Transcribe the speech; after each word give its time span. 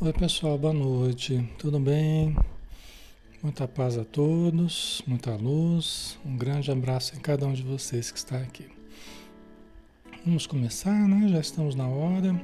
Oi 0.00 0.12
pessoal, 0.12 0.58
boa 0.58 0.74
noite, 0.74 1.48
tudo 1.58 1.78
bem? 1.78 2.34
Muita 3.40 3.68
paz 3.68 3.96
a 3.96 4.04
todos, 4.04 5.00
muita 5.06 5.34
luz, 5.36 6.18
um 6.26 6.36
grande 6.36 6.72
abraço 6.72 7.14
em 7.14 7.20
cada 7.20 7.46
um 7.46 7.52
de 7.52 7.62
vocês 7.62 8.10
que 8.10 8.18
está 8.18 8.38
aqui. 8.38 8.66
Vamos 10.24 10.46
começar, 10.46 11.08
né? 11.08 11.28
Já 11.28 11.40
estamos 11.40 11.74
na 11.74 11.86
hora. 11.88 12.40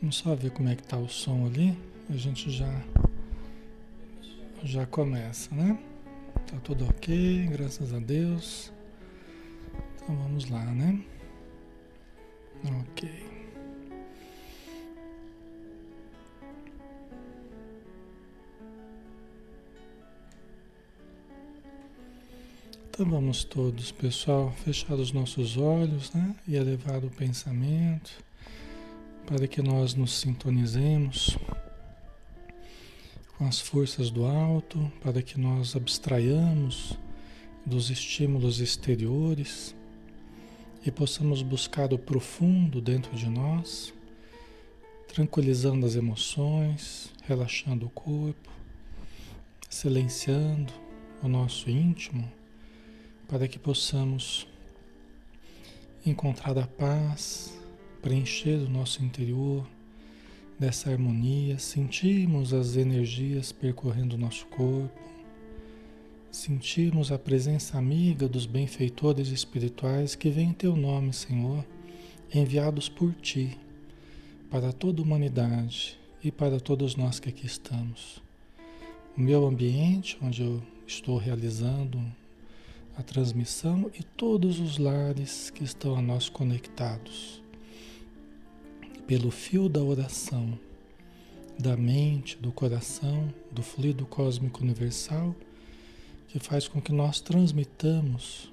Vamos 0.00 0.16
só 0.16 0.34
ver 0.34 0.50
como 0.50 0.68
é 0.68 0.76
que 0.76 0.82
está 0.82 0.96
o 0.96 1.08
som 1.08 1.46
ali. 1.46 1.76
A 2.08 2.16
gente 2.16 2.50
já 2.50 2.72
já 4.62 4.86
começa, 4.86 5.54
né? 5.54 5.78
Tá 6.46 6.56
tudo 6.62 6.86
ok, 6.86 7.46
graças 7.50 7.92
a 7.92 7.98
Deus. 7.98 8.72
Então 10.08 10.22
vamos 10.22 10.48
lá, 10.48 10.64
né? 10.64 11.04
Ok. 12.64 13.10
Então 22.88 23.10
vamos 23.10 23.44
todos, 23.44 23.92
pessoal, 23.92 24.50
fechar 24.64 24.94
os 24.94 25.12
nossos 25.12 25.58
olhos 25.58 26.10
né? 26.14 26.34
e 26.48 26.56
elevar 26.56 27.04
o 27.04 27.10
pensamento 27.10 28.24
para 29.26 29.46
que 29.46 29.60
nós 29.60 29.92
nos 29.92 30.18
sintonizemos 30.18 31.36
com 33.36 33.46
as 33.46 33.60
forças 33.60 34.10
do 34.10 34.24
alto, 34.24 34.90
para 35.02 35.20
que 35.20 35.38
nós 35.38 35.76
abstraiamos 35.76 36.98
dos 37.66 37.90
estímulos 37.90 38.58
exteriores 38.58 39.76
e 40.88 40.90
possamos 40.90 41.42
buscar 41.42 41.92
o 41.92 41.98
profundo 41.98 42.80
dentro 42.80 43.14
de 43.14 43.28
nós, 43.28 43.92
tranquilizando 45.06 45.84
as 45.84 45.94
emoções, 45.94 47.12
relaxando 47.24 47.84
o 47.84 47.90
corpo, 47.90 48.50
silenciando 49.68 50.72
o 51.22 51.28
nosso 51.28 51.68
íntimo 51.68 52.32
para 53.28 53.46
que 53.46 53.58
possamos 53.58 54.48
encontrar 56.06 56.56
a 56.56 56.66
paz, 56.66 57.52
preencher 58.00 58.56
o 58.56 58.70
nosso 58.70 59.04
interior 59.04 59.68
dessa 60.58 60.90
harmonia, 60.90 61.58
sentirmos 61.58 62.54
as 62.54 62.76
energias 62.76 63.52
percorrendo 63.52 64.16
o 64.16 64.18
nosso 64.18 64.46
corpo, 64.46 64.98
sentirmos 66.30 67.10
a 67.10 67.18
presença 67.18 67.78
amiga 67.78 68.28
dos 68.28 68.46
benfeitores 68.46 69.28
espirituais 69.28 70.14
que 70.14 70.30
vêm 70.30 70.50
em 70.50 70.52
teu 70.52 70.76
nome, 70.76 71.12
Senhor, 71.12 71.64
enviados 72.32 72.88
por 72.88 73.14
ti 73.14 73.58
para 74.50 74.72
toda 74.72 75.00
a 75.00 75.04
humanidade 75.04 75.98
e 76.22 76.30
para 76.30 76.60
todos 76.60 76.96
nós 76.96 77.18
que 77.18 77.28
aqui 77.28 77.46
estamos. 77.46 78.22
O 79.16 79.20
meu 79.20 79.46
ambiente, 79.46 80.18
onde 80.22 80.42
eu 80.42 80.62
estou 80.86 81.16
realizando 81.16 82.00
a 82.96 83.02
transmissão 83.02 83.90
e 83.98 84.02
todos 84.02 84.58
os 84.58 84.78
lares 84.78 85.50
que 85.50 85.64
estão 85.64 85.96
a 85.96 86.02
nós 86.02 86.28
conectados 86.28 87.42
pelo 89.06 89.30
fio 89.30 89.68
da 89.68 89.82
oração, 89.82 90.58
da 91.58 91.76
mente, 91.76 92.36
do 92.36 92.52
coração, 92.52 93.32
do 93.50 93.62
fluido 93.62 94.04
cósmico 94.04 94.62
universal, 94.62 95.34
que 96.28 96.38
faz 96.38 96.68
com 96.68 96.80
que 96.80 96.92
nós 96.92 97.20
transmitamos 97.20 98.52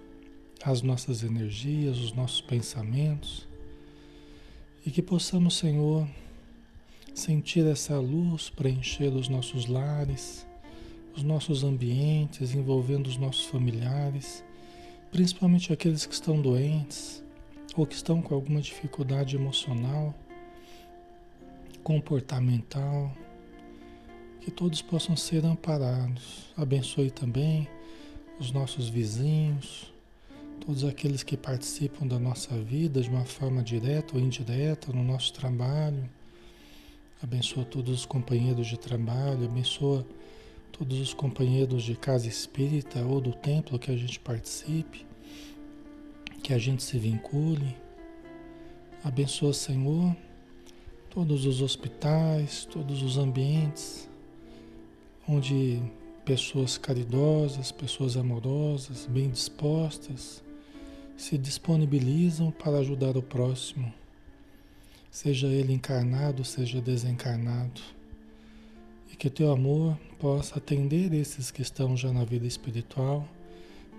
as 0.64 0.82
nossas 0.82 1.24
energias, 1.24 1.98
os 2.00 2.14
nossos 2.14 2.42
pensamentos 2.42 3.48
e 4.86 4.92
que 4.92 5.02
possamos, 5.02 5.58
Senhor, 5.58 6.08
sentir 7.14 7.66
essa 7.66 8.00
luz 8.00 8.50
preencher 8.50 9.14
os 9.14 9.28
nossos 9.28 9.68
lares 9.68 10.46
os 11.16 11.24
nossos 11.24 11.64
ambientes, 11.64 12.54
envolvendo 12.54 13.08
os 13.08 13.18
nossos 13.18 13.46
familiares, 13.46 14.44
principalmente 15.12 15.72
aqueles 15.72 16.06
que 16.06 16.14
estão 16.14 16.42
doentes 16.42 17.24
ou 17.76 17.86
que 17.86 17.96
estão 17.96 18.22
com 18.22 18.36
alguma 18.36 18.62
dificuldade 18.62 19.36
emocional, 19.36 20.14
comportamental, 21.84 23.16
que 24.46 24.52
todos 24.52 24.80
possam 24.80 25.18
ser 25.18 25.44
amparados. 25.44 26.54
Abençoe 26.56 27.10
também 27.10 27.68
os 28.40 28.52
nossos 28.52 28.88
vizinhos, 28.88 29.92
todos 30.64 30.86
aqueles 30.86 31.24
que 31.24 31.36
participam 31.36 32.06
da 32.06 32.20
nossa 32.20 32.56
vida 32.56 33.02
de 33.02 33.10
uma 33.10 33.26
forma 33.26 33.64
direta 33.64 34.16
ou 34.16 34.22
indireta 34.22 34.94
no 34.94 35.04
nosso 35.04 35.34
trabalho. 35.34 36.08
Abençoa 37.24 37.66
todos 37.66 38.02
os 38.02 38.06
companheiros 38.06 38.68
de 38.68 38.78
trabalho, 38.78 39.46
abençoa 39.46 40.06
todos 40.72 41.00
os 41.00 41.12
companheiros 41.12 41.82
de 41.82 41.96
casa 41.96 42.28
espírita 42.28 43.04
ou 43.04 43.20
do 43.20 43.34
templo 43.34 43.80
que 43.80 43.90
a 43.90 43.98
gente 43.98 44.20
participe, 44.20 45.08
que 46.44 46.54
a 46.54 46.60
gente 46.60 46.84
se 46.84 47.00
vincule. 47.00 47.76
Abençoa, 49.04 49.54
Senhor, 49.54 50.16
todos 51.10 51.48
os 51.48 51.64
hospitais, 51.64 52.64
todos 52.66 53.02
os 53.02 53.18
ambientes 53.18 54.08
onde 55.28 55.82
pessoas 56.24 56.78
caridosas, 56.78 57.72
pessoas 57.72 58.18
amorosas, 58.18 59.06
bem 59.06 59.30
dispostas, 59.30 60.44
se 61.18 61.38
disponibilizam 61.38 62.52
para 62.52 62.80
ajudar 62.80 63.16
o 63.16 63.22
próximo, 63.22 63.92
seja 65.10 65.48
ele 65.48 65.74
encarnado, 65.74 66.44
seja 66.44 66.82
desencarnado. 66.82 67.82
E 69.12 69.16
que 69.16 69.30
teu 69.30 69.52
amor 69.52 69.98
possa 70.20 70.58
atender 70.58 71.14
esses 71.14 71.52
que 71.52 71.62
estão 71.62 71.96
já 71.96 72.12
na 72.12 72.24
vida 72.24 72.46
espiritual, 72.46 73.28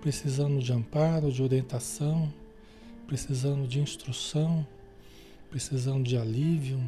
precisando 0.01 0.59
de 0.59 0.71
amparo, 0.71 1.31
de 1.31 1.41
orientação, 1.41 2.31
precisando 3.07 3.67
de 3.67 3.79
instrução, 3.79 4.65
precisando 5.49 6.03
de 6.03 6.17
alívio, 6.17 6.79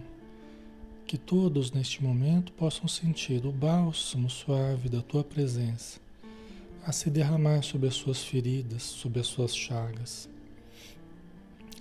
que 1.10 1.18
todos 1.18 1.72
neste 1.72 2.04
momento 2.04 2.52
possam 2.52 2.88
sentir 2.88 3.44
o 3.44 3.52
bálsamo 3.52 4.30
suave 4.30 4.88
da 4.90 5.02
tua 5.02 5.24
presença 5.24 6.00
a 6.86 6.92
se 6.92 7.10
derramar 7.10 7.64
sobre 7.64 7.88
as 7.88 7.96
suas 7.96 8.24
feridas, 8.24 8.84
sobre 8.84 9.20
as 9.20 9.26
suas 9.26 9.56
chagas, 9.56 10.30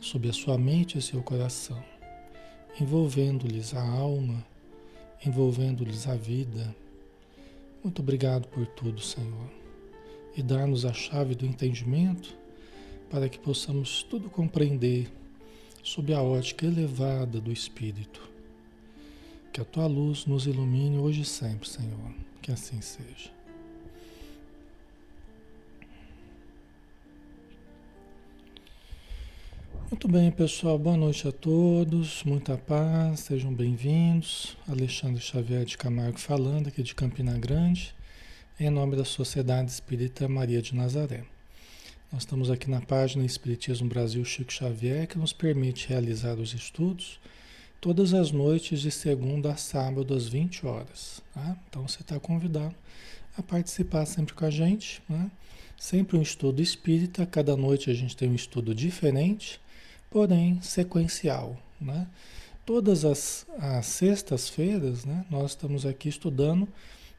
sobre 0.00 0.30
a 0.30 0.32
sua 0.32 0.56
mente 0.56 0.96
e 0.96 1.02
seu 1.02 1.22
coração, 1.22 1.84
envolvendo-lhes 2.80 3.74
a 3.74 3.86
alma, 3.86 4.42
envolvendo-lhes 5.22 6.08
a 6.08 6.16
vida 6.16 6.74
muito 7.84 8.00
obrigado 8.00 8.48
por 8.48 8.66
tudo, 8.66 9.00
Senhor. 9.00 9.50
E 10.34 10.42
dar-nos 10.42 10.86
a 10.86 10.92
chave 10.94 11.34
do 11.34 11.44
entendimento 11.44 12.34
para 13.10 13.28
que 13.28 13.38
possamos 13.38 14.02
tudo 14.02 14.30
compreender 14.30 15.12
sob 15.82 16.14
a 16.14 16.22
ótica 16.22 16.64
elevada 16.64 17.40
do 17.40 17.52
Espírito. 17.52 18.37
Que 19.52 19.60
a 19.60 19.64
tua 19.64 19.86
luz 19.86 20.26
nos 20.26 20.46
ilumine 20.46 20.98
hoje 20.98 21.22
e 21.22 21.24
sempre, 21.24 21.68
Senhor. 21.68 22.14
Que 22.42 22.52
assim 22.52 22.80
seja. 22.80 23.30
Muito 29.90 30.06
bem, 30.06 30.30
pessoal. 30.30 30.78
Boa 30.78 30.96
noite 30.98 31.26
a 31.26 31.32
todos. 31.32 32.22
Muita 32.24 32.58
paz. 32.58 33.20
Sejam 33.20 33.52
bem-vindos. 33.52 34.56
Alexandre 34.68 35.20
Xavier 35.20 35.64
de 35.64 35.78
Camargo 35.78 36.18
falando 36.18 36.68
aqui 36.68 36.82
de 36.82 36.94
Campina 36.94 37.36
Grande, 37.38 37.94
em 38.60 38.68
nome 38.68 38.96
da 38.96 39.04
Sociedade 39.04 39.70
Espírita 39.70 40.28
Maria 40.28 40.60
de 40.60 40.74
Nazaré. 40.74 41.24
Nós 42.12 42.22
estamos 42.22 42.50
aqui 42.50 42.70
na 42.70 42.82
página 42.82 43.24
Espiritismo 43.24 43.88
Brasil 43.88 44.22
Chico 44.24 44.52
Xavier, 44.52 45.06
que 45.06 45.18
nos 45.18 45.32
permite 45.32 45.88
realizar 45.88 46.38
os 46.38 46.52
estudos 46.52 47.18
todas 47.80 48.14
as 48.14 48.30
noites 48.30 48.80
de 48.80 48.90
segunda 48.90 49.52
a 49.52 49.56
sábado 49.56 50.14
às 50.14 50.28
20 50.28 50.66
horas. 50.66 51.22
Tá? 51.32 51.56
Então 51.68 51.86
você 51.86 52.02
está 52.02 52.18
convidado 52.18 52.74
a 53.36 53.42
participar 53.42 54.06
sempre 54.06 54.34
com 54.34 54.44
a 54.44 54.50
gente. 54.50 55.02
Né? 55.08 55.30
Sempre 55.76 56.16
um 56.16 56.22
estudo 56.22 56.60
espírita, 56.60 57.24
cada 57.24 57.56
noite 57.56 57.90
a 57.90 57.94
gente 57.94 58.16
tem 58.16 58.28
um 58.28 58.34
estudo 58.34 58.74
diferente 58.74 59.60
porém 60.10 60.60
sequencial. 60.62 61.56
Né? 61.80 62.06
Todas 62.64 63.04
as, 63.04 63.46
as 63.58 63.86
sextas-feiras, 63.86 65.04
né, 65.04 65.24
nós 65.30 65.52
estamos 65.52 65.86
aqui 65.86 66.08
estudando 66.08 66.68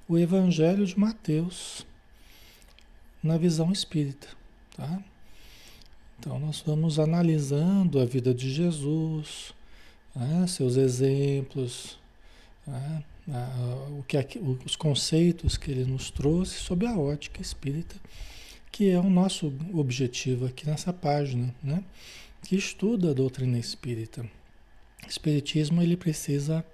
o 0.07 0.17
Evangelho 0.17 0.85
de 0.85 0.97
Mateus 0.97 1.85
na 3.21 3.37
visão 3.37 3.71
espírita. 3.71 4.27
Tá? 4.75 5.01
Então, 6.19 6.39
nós 6.39 6.61
vamos 6.65 6.99
analisando 6.99 7.99
a 7.99 8.05
vida 8.05 8.33
de 8.33 8.51
Jesus, 8.51 9.53
né, 10.15 10.47
seus 10.47 10.75
exemplos, 10.75 11.99
né, 12.65 13.03
o 13.97 14.03
que, 14.03 14.17
os 14.65 14.75
conceitos 14.75 15.57
que 15.57 15.69
ele 15.69 15.85
nos 15.85 16.09
trouxe 16.09 16.59
sob 16.59 16.85
a 16.85 16.97
ótica 16.97 17.41
espírita, 17.41 17.95
que 18.71 18.89
é 18.89 18.99
o 18.99 19.09
nosso 19.09 19.53
objetivo 19.73 20.45
aqui 20.45 20.65
nessa 20.65 20.91
página. 20.91 21.53
Né? 21.63 21.83
que 22.43 22.55
estuda 22.55 23.11
a 23.11 23.13
doutrina 23.13 23.57
espírita. 23.57 24.23
O 25.05 25.09
espiritismo 25.09 25.81
ele 25.81 25.97
precisa 25.97 26.65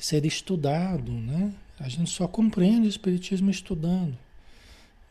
ser 0.00 0.24
estudado, 0.24 1.12
né? 1.12 1.52
A 1.78 1.88
gente 1.88 2.10
só 2.10 2.26
compreende 2.26 2.86
o 2.86 2.90
Espiritismo 2.90 3.50
estudando. 3.50 4.18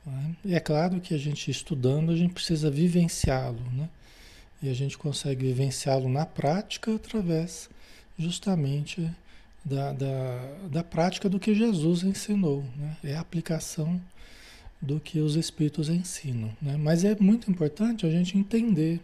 Né? 0.06 0.36
E 0.46 0.56
é 0.56 0.60
claro 0.60 1.00
que 1.00 1.14
a 1.14 1.18
gente 1.18 1.50
estudando, 1.50 2.12
a 2.12 2.16
gente 2.16 2.34
precisa 2.34 2.70
vivenciá-lo, 2.70 3.62
né? 3.72 3.90
E 4.62 4.70
a 4.70 4.74
gente 4.74 4.98
consegue 4.98 5.46
vivenciá-lo 5.46 6.10
na 6.10 6.26
prática 6.26 6.96
através 6.96 7.70
justamente 8.18 9.10
da, 9.64 9.92
da, 9.92 10.58
da 10.72 10.84
prática 10.84 11.30
do 11.30 11.40
que 11.40 11.54
Jesus 11.54 12.04
ensinou. 12.04 12.64
Né? 12.76 12.98
É 13.04 13.16
a 13.16 13.20
aplicação 13.20 14.02
do 14.82 15.00
que 15.00 15.20
os 15.20 15.36
Espíritos 15.36 15.90
ensinam. 15.90 16.52
Né? 16.62 16.78
Mas 16.78 17.04
é 17.04 17.16
muito 17.20 17.52
importante 17.52 18.06
a 18.06 18.10
gente 18.10 18.38
entender 18.38 19.02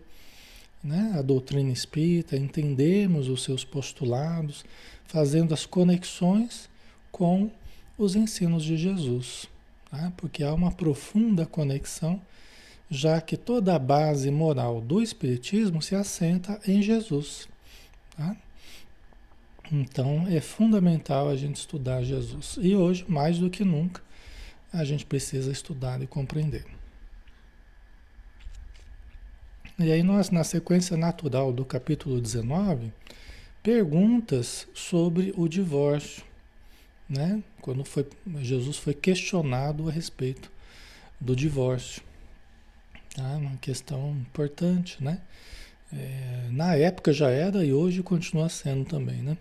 né? 0.84 1.14
a 1.16 1.22
doutrina 1.22 1.72
espírita, 1.72 2.36
entendermos 2.36 3.28
os 3.28 3.44
seus 3.44 3.64
postulados, 3.64 4.66
fazendo 5.06 5.54
as 5.54 5.66
conexões 5.66 6.70
com 7.12 7.52
os 7.98 8.16
ensinos 8.16 8.64
de 8.64 8.76
Jesus. 8.78 9.48
Tá? 9.90 10.12
Porque 10.18 10.44
há 10.44 10.54
uma 10.54 10.72
profunda 10.72 11.46
conexão 11.46 12.22
já 12.90 13.20
que 13.22 13.38
toda 13.38 13.76
a 13.76 13.80
base 13.80 14.30
moral 14.30 14.82
do 14.82 15.02
Espiritismo 15.02 15.82
se 15.82 15.96
assenta 15.96 16.60
em 16.68 16.82
Jesus. 16.82 17.48
Tá? 18.16 18.36
Então 19.72 20.28
é 20.28 20.40
fundamental 20.40 21.30
a 21.30 21.36
gente 21.36 21.56
estudar 21.56 22.04
Jesus. 22.04 22.58
E 22.62 22.76
hoje, 22.76 23.06
mais 23.08 23.40
do 23.40 23.50
que 23.50 23.64
nunca, 23.64 24.02
a 24.72 24.84
gente 24.84 25.06
precisa 25.06 25.52
estudar 25.52 26.02
e 26.02 26.08
compreender. 26.08 26.66
E 29.80 29.92
aí 29.92 30.04
nós, 30.04 30.30
na 30.30 30.44
sequência 30.44 30.96
natural 30.96 31.52
do 31.52 31.66
capítulo 31.66 32.22
19, 32.22 32.94
perguntas 33.64 34.68
sobre 34.74 35.34
o 35.36 35.48
divórcio, 35.48 36.24
né? 37.10 37.42
Quando 37.62 37.84
foi, 37.84 38.08
Jesus 38.42 38.78
foi 38.78 38.94
questionado 38.94 39.90
a 39.90 39.92
respeito 39.92 40.52
do 41.20 41.36
divórcio. 41.36 42.04
Tá? 43.14 43.24
Uma 43.38 43.58
questão 43.58 44.12
importante, 44.12 45.04
né? 45.04 45.22
É, 45.92 46.48
na 46.52 46.76
época 46.76 47.14
já 47.14 47.30
era 47.30 47.64
e 47.64 47.72
hoje 47.72 48.02
continua 48.02 48.50
sendo 48.50 48.86
também, 48.86 49.22
né? 49.22 49.38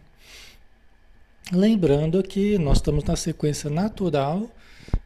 Lembrando 1.51 2.23
que 2.23 2.59
nós 2.59 2.79
estamos 2.79 3.05
na 3.05 3.17
sequência 3.17 3.71
natural 3.71 4.51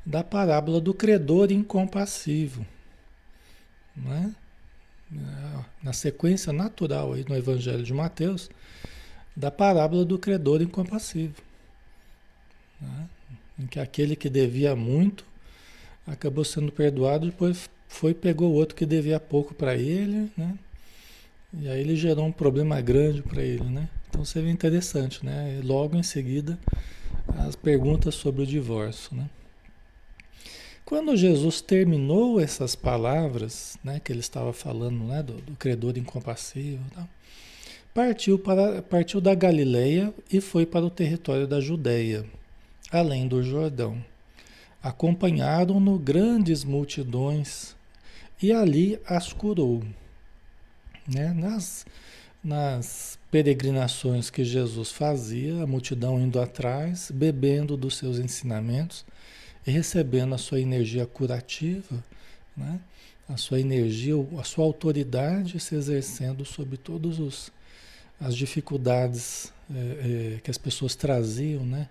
da 0.05 0.25
parábola 0.25 0.81
do 0.81 0.93
credor 0.93 1.53
incompassivo, 1.53 2.67
né? 3.97 4.35
Na 5.83 5.93
sequência 5.93 6.53
natural 6.53 7.13
aí 7.13 7.25
no 7.29 7.37
Evangelho 7.37 7.85
de 7.85 7.95
Mateus 7.95 8.51
da 9.37 9.51
parábola 9.51 10.05
do 10.05 10.19
credor 10.19 10.63
incompassivo, 10.63 11.43
né? 12.81 13.09
em 13.59 13.67
que 13.67 13.79
aquele 13.79 14.17
que 14.17 14.29
devia 14.29 14.75
muito 14.75 15.25
acabou 16.07 16.45
sendo 16.45 16.73
perdoado 16.73 17.27
depois 17.27 17.69
foi 17.89 18.15
pegou 18.15 18.51
o 18.51 18.55
outro 18.55 18.75
que 18.75 18.87
devia 18.87 19.21
pouco 19.21 19.55
para 19.55 19.75
ele, 19.75 20.31
né? 20.37 20.55
E 21.59 21.69
aí 21.69 21.81
ele 21.81 21.97
gerou 21.97 22.27
um 22.27 22.33
problema 22.33 22.81
grande 22.81 23.23
para 23.23 23.43
ele, 23.43 23.65
né? 23.65 23.89
Então 24.09 24.25
seria 24.25 24.51
interessante, 24.51 25.25
né? 25.25 25.61
Logo 25.65 25.97
em 25.97 26.03
seguida 26.03 26.59
as 27.39 27.57
perguntas 27.57 28.15
sobre 28.15 28.43
o 28.43 28.47
divórcio, 28.47 29.17
né? 29.17 29.29
Quando 30.85 31.17
Jesus 31.17 31.61
terminou 31.61 32.41
essas 32.41 32.77
palavras, 32.77 33.77
né, 33.83 34.01
que 34.03 34.13
ele 34.13 34.21
estava 34.21 34.53
falando, 34.53 35.03
né, 35.03 35.21
do, 35.21 35.33
do 35.33 35.57
credor 35.57 35.99
incompassível, 35.99 36.79
tá? 36.95 37.09
partiu 37.93 38.39
para 38.39 38.83
partiu 38.83 39.21
da 39.21 39.35
Galileia 39.35 40.15
e 40.33 40.41
foi 40.41 40.65
para 40.65 40.85
o 40.85 40.91
território 40.91 41.47
da 41.47 41.61
Judéia, 41.61 42.25
além 42.93 43.27
do 43.27 43.43
Jordão. 43.43 43.97
Acompanharam-no 44.83 45.99
grandes 45.99 46.63
multidões 46.63 47.76
e 48.43 48.53
ali 48.53 48.99
as 49.07 49.33
curou. 49.33 49.83
Né? 51.09 51.33
Nas, 51.33 51.87
nas 52.43 53.19
peregrinações 53.31 54.31
que 54.31 54.45
Jesus 54.45 54.91
fazia, 54.91 55.63
a 55.63 55.67
multidão 55.67 56.21
indo 56.21 56.41
atrás, 56.41 57.11
bebendo 57.11 57.77
dos 57.77 57.97
seus 57.97 58.19
ensinamentos 58.19 59.05
e 59.67 59.71
recebendo 59.71 60.35
a 60.35 60.39
sua 60.39 60.61
energia 60.61 61.07
curativa, 61.07 62.05
né? 62.57 62.81
a 63.29 63.37
sua 63.37 63.61
energia, 63.61 64.15
a 64.39 64.45
sua 64.45 64.65
autoridade 64.65 65.59
se 65.59 65.75
exercendo 65.75 66.45
sobre 66.45 66.77
todas 66.77 67.51
as 68.21 68.37
dificuldades 68.37 69.53
é, 69.69 70.37
é, 70.37 70.41
que 70.41 70.51
as 70.51 70.59
pessoas 70.59 70.95
traziam, 70.95 71.65
né? 71.65 71.89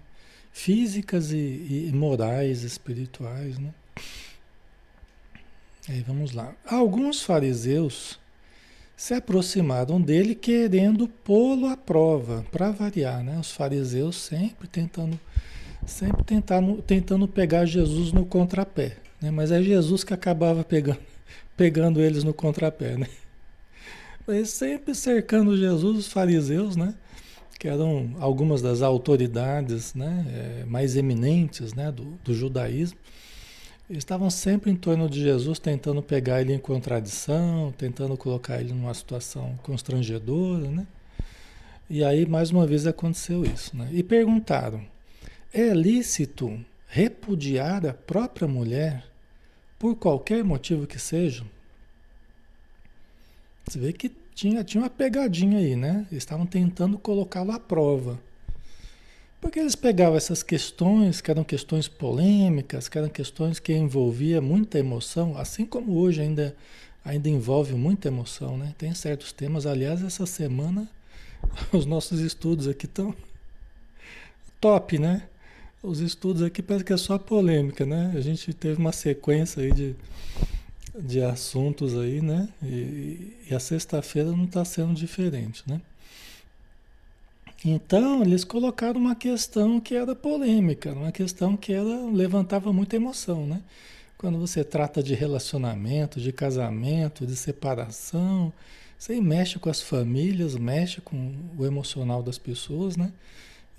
físicas 0.52 1.32
e, 1.32 1.88
e 1.90 1.92
morais, 1.94 2.64
espirituais. 2.64 3.58
Né? 3.58 3.74
Aí 5.88 6.02
vamos 6.02 6.32
lá. 6.32 6.54
Alguns 6.66 7.22
fariseus 7.22 8.20
se 8.98 9.14
aproximaram 9.14 10.02
dele 10.02 10.34
querendo 10.34 11.08
pô-lo 11.08 11.68
à 11.68 11.78
prova, 11.78 12.46
para 12.52 12.72
variar, 12.72 13.24
né? 13.24 13.38
Os 13.38 13.52
fariseus 13.52 14.16
sempre 14.16 14.68
tentando 14.68 15.20
sempre 15.86 16.24
tentando, 16.24 16.82
tentando 16.82 17.28
pegar 17.28 17.66
Jesus 17.66 18.12
no 18.12 18.26
contrapé, 18.26 18.98
né? 19.22 19.30
Mas 19.30 19.52
é 19.52 19.62
Jesus 19.62 20.04
que 20.04 20.14
acabava 20.14 20.64
pegando, 20.64 21.00
pegando 21.56 22.02
eles 22.02 22.24
no 22.24 22.34
contrapé, 22.34 22.98
né? 22.98 23.08
Mas 24.26 24.50
sempre 24.50 24.96
cercando 24.96 25.56
Jesus, 25.56 26.00
os 26.00 26.08
fariseus, 26.08 26.76
né? 26.76 26.96
Que 27.60 27.68
eram 27.68 28.16
algumas 28.20 28.62
das 28.62 28.82
autoridades 28.82 29.94
né? 29.94 30.26
É, 30.30 30.66
mais 30.66 30.96
eminentes 30.96 31.74
né? 31.74 31.92
do, 31.92 32.18
do 32.24 32.34
judaísmo 32.34 32.98
estavam 33.90 34.30
sempre 34.30 34.72
em 34.72 34.76
torno 34.76 35.10
de 35.10 35.22
Jesus, 35.22 35.60
tentando 35.60 36.02
pegar 36.02 36.42
ele 36.42 36.54
em 36.54 36.60
contradição, 36.60 37.74
tentando 37.78 38.18
colocar 38.18 38.60
ele 38.60 38.74
numa 38.74 38.94
situação 38.94 39.58
constrangedora, 39.62 40.70
né? 40.70 40.88
E 41.90 42.04
aí, 42.04 42.26
mais 42.26 42.50
uma 42.50 42.66
vez, 42.66 42.88
aconteceu 42.88 43.46
isso, 43.46 43.78
né? 43.78 43.90
E 43.92 44.02
perguntaram, 44.02 44.84
é 45.54 45.74
lícito 45.74 46.60
repudiar 46.88 47.86
a 47.86 47.94
própria 47.94 48.48
mulher 48.48 49.06
por 49.78 49.96
qualquer 49.96 50.44
motivo 50.44 50.88
que 50.88 50.98
seja? 50.98 51.46
Você 53.68 53.80
vê 53.80 53.94
que 53.94 54.10
tinha, 54.34 54.64
tinha 54.64 54.84
uma 54.84 54.90
pegadinha 54.90 55.60
aí, 55.60 55.76
né? 55.76 56.08
Eles 56.12 56.24
estavam 56.24 56.46
tentando 56.46 56.98
colocá-lo 56.98 57.52
à 57.52 57.60
prova. 57.60 58.20
Porque 59.46 59.60
eles 59.60 59.76
pegavam 59.76 60.18
essas 60.18 60.42
questões, 60.42 61.22
que 61.22 61.30
eram 61.30 61.44
questões 61.44 61.88
polêmicas, 61.88 62.90
que 62.90 62.98
eram 62.98 63.08
questões 63.08 63.60
que 63.60 63.72
envolviam 63.72 64.42
muita 64.42 64.80
emoção, 64.80 65.38
assim 65.38 65.68
como 65.68 66.00
hoje 66.00 66.20
ainda, 66.20 66.56
ainda 67.06 67.30
envolve 67.30 67.76
muita 67.76 68.08
emoção, 68.08 68.58
né? 68.58 68.74
Tem 68.76 68.92
certos 68.96 69.32
temas, 69.32 69.68
aliás, 69.68 70.04
essa 70.04 70.26
semana 70.26 70.90
os 71.72 71.86
nossos 71.86 72.22
estudos 72.22 72.68
aqui 72.68 72.88
estão 72.88 73.14
top, 74.60 74.98
né? 74.98 75.22
Os 75.84 76.00
estudos 76.00 76.42
aqui 76.42 76.64
parece 76.64 76.84
que 76.84 76.94
é 76.94 76.98
só 76.98 77.20
polêmica, 77.20 77.86
né? 77.86 78.14
A 78.16 78.22
gente 78.22 78.52
teve 78.52 78.80
uma 78.82 78.92
sequência 78.92 79.62
aí 79.62 79.72
de, 79.72 79.96
de 81.00 81.22
assuntos 81.22 81.96
aí, 81.96 82.20
né? 82.20 82.50
E, 82.64 83.38
e 83.48 83.54
a 83.54 83.60
sexta-feira 83.60 84.32
não 84.32 84.46
está 84.46 84.66
sendo 84.66 84.96
diferente, 84.96 85.62
né? 85.68 85.80
Então, 87.68 88.22
eles 88.22 88.44
colocaram 88.44 89.00
uma 89.00 89.16
questão 89.16 89.80
que 89.80 89.96
era 89.96 90.16
polêmica, 90.16 90.94
uma 90.94 91.12
questão 91.12 91.58
que 91.58 91.74
era, 91.74 92.06
levantava 92.14 92.72
muita 92.72 92.96
emoção, 92.96 93.48
né? 93.48 93.60
Quando 94.20 94.38
você 94.38 94.64
trata 94.64 95.02
de 95.02 95.16
relacionamento, 95.16 96.22
de 96.22 96.32
casamento, 96.32 97.26
de 97.26 97.36
separação, 97.36 98.54
você 99.00 99.20
mexe 99.20 99.58
com 99.58 99.68
as 99.68 99.82
famílias, 99.82 100.56
mexe 100.56 101.02
com 101.02 101.34
o 101.58 101.66
emocional 101.66 102.22
das 102.22 102.38
pessoas, 102.38 102.96
né? 102.96 103.12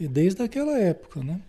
E 0.01 0.09
desde 0.09 0.43
aquela 0.43 0.77
época, 0.81 1.23
né? 1.23 1.41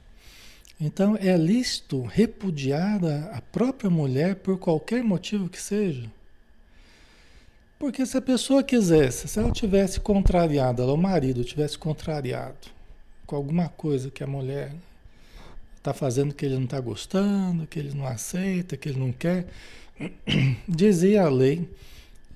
Então, 0.79 1.17
é 1.19 1.35
lícito 1.35 2.03
repudiar 2.03 3.03
a 3.33 3.41
própria 3.41 3.89
mulher 3.89 4.35
por 4.35 4.59
qualquer 4.59 5.03
motivo 5.03 5.49
que 5.49 5.59
seja. 5.59 6.07
Porque 7.79 8.05
se 8.05 8.17
a 8.17 8.21
pessoa 8.21 8.63
quisesse, 8.63 9.27
se 9.27 9.37
ela 9.37 9.51
tivesse 9.51 9.99
contrariado, 9.99 10.81
ela, 10.81 10.93
o 10.93 10.97
marido 10.97 11.43
tivesse 11.43 11.77
contrariado 11.77 12.55
com 13.25 13.35
alguma 13.35 13.69
coisa 13.69 14.09
que 14.09 14.23
a 14.23 14.27
mulher 14.27 14.73
está 15.77 15.93
fazendo 15.93 16.33
que 16.33 16.45
ele 16.45 16.55
não 16.55 16.63
está 16.63 16.79
gostando, 16.79 17.67
que 17.67 17.77
ele 17.77 17.93
não 17.93 18.07
aceita, 18.07 18.75
que 18.75 18.89
ele 18.89 18.99
não 18.99 19.11
quer, 19.11 19.47
dizia 20.67 21.23
a 21.23 21.29
lei 21.29 21.69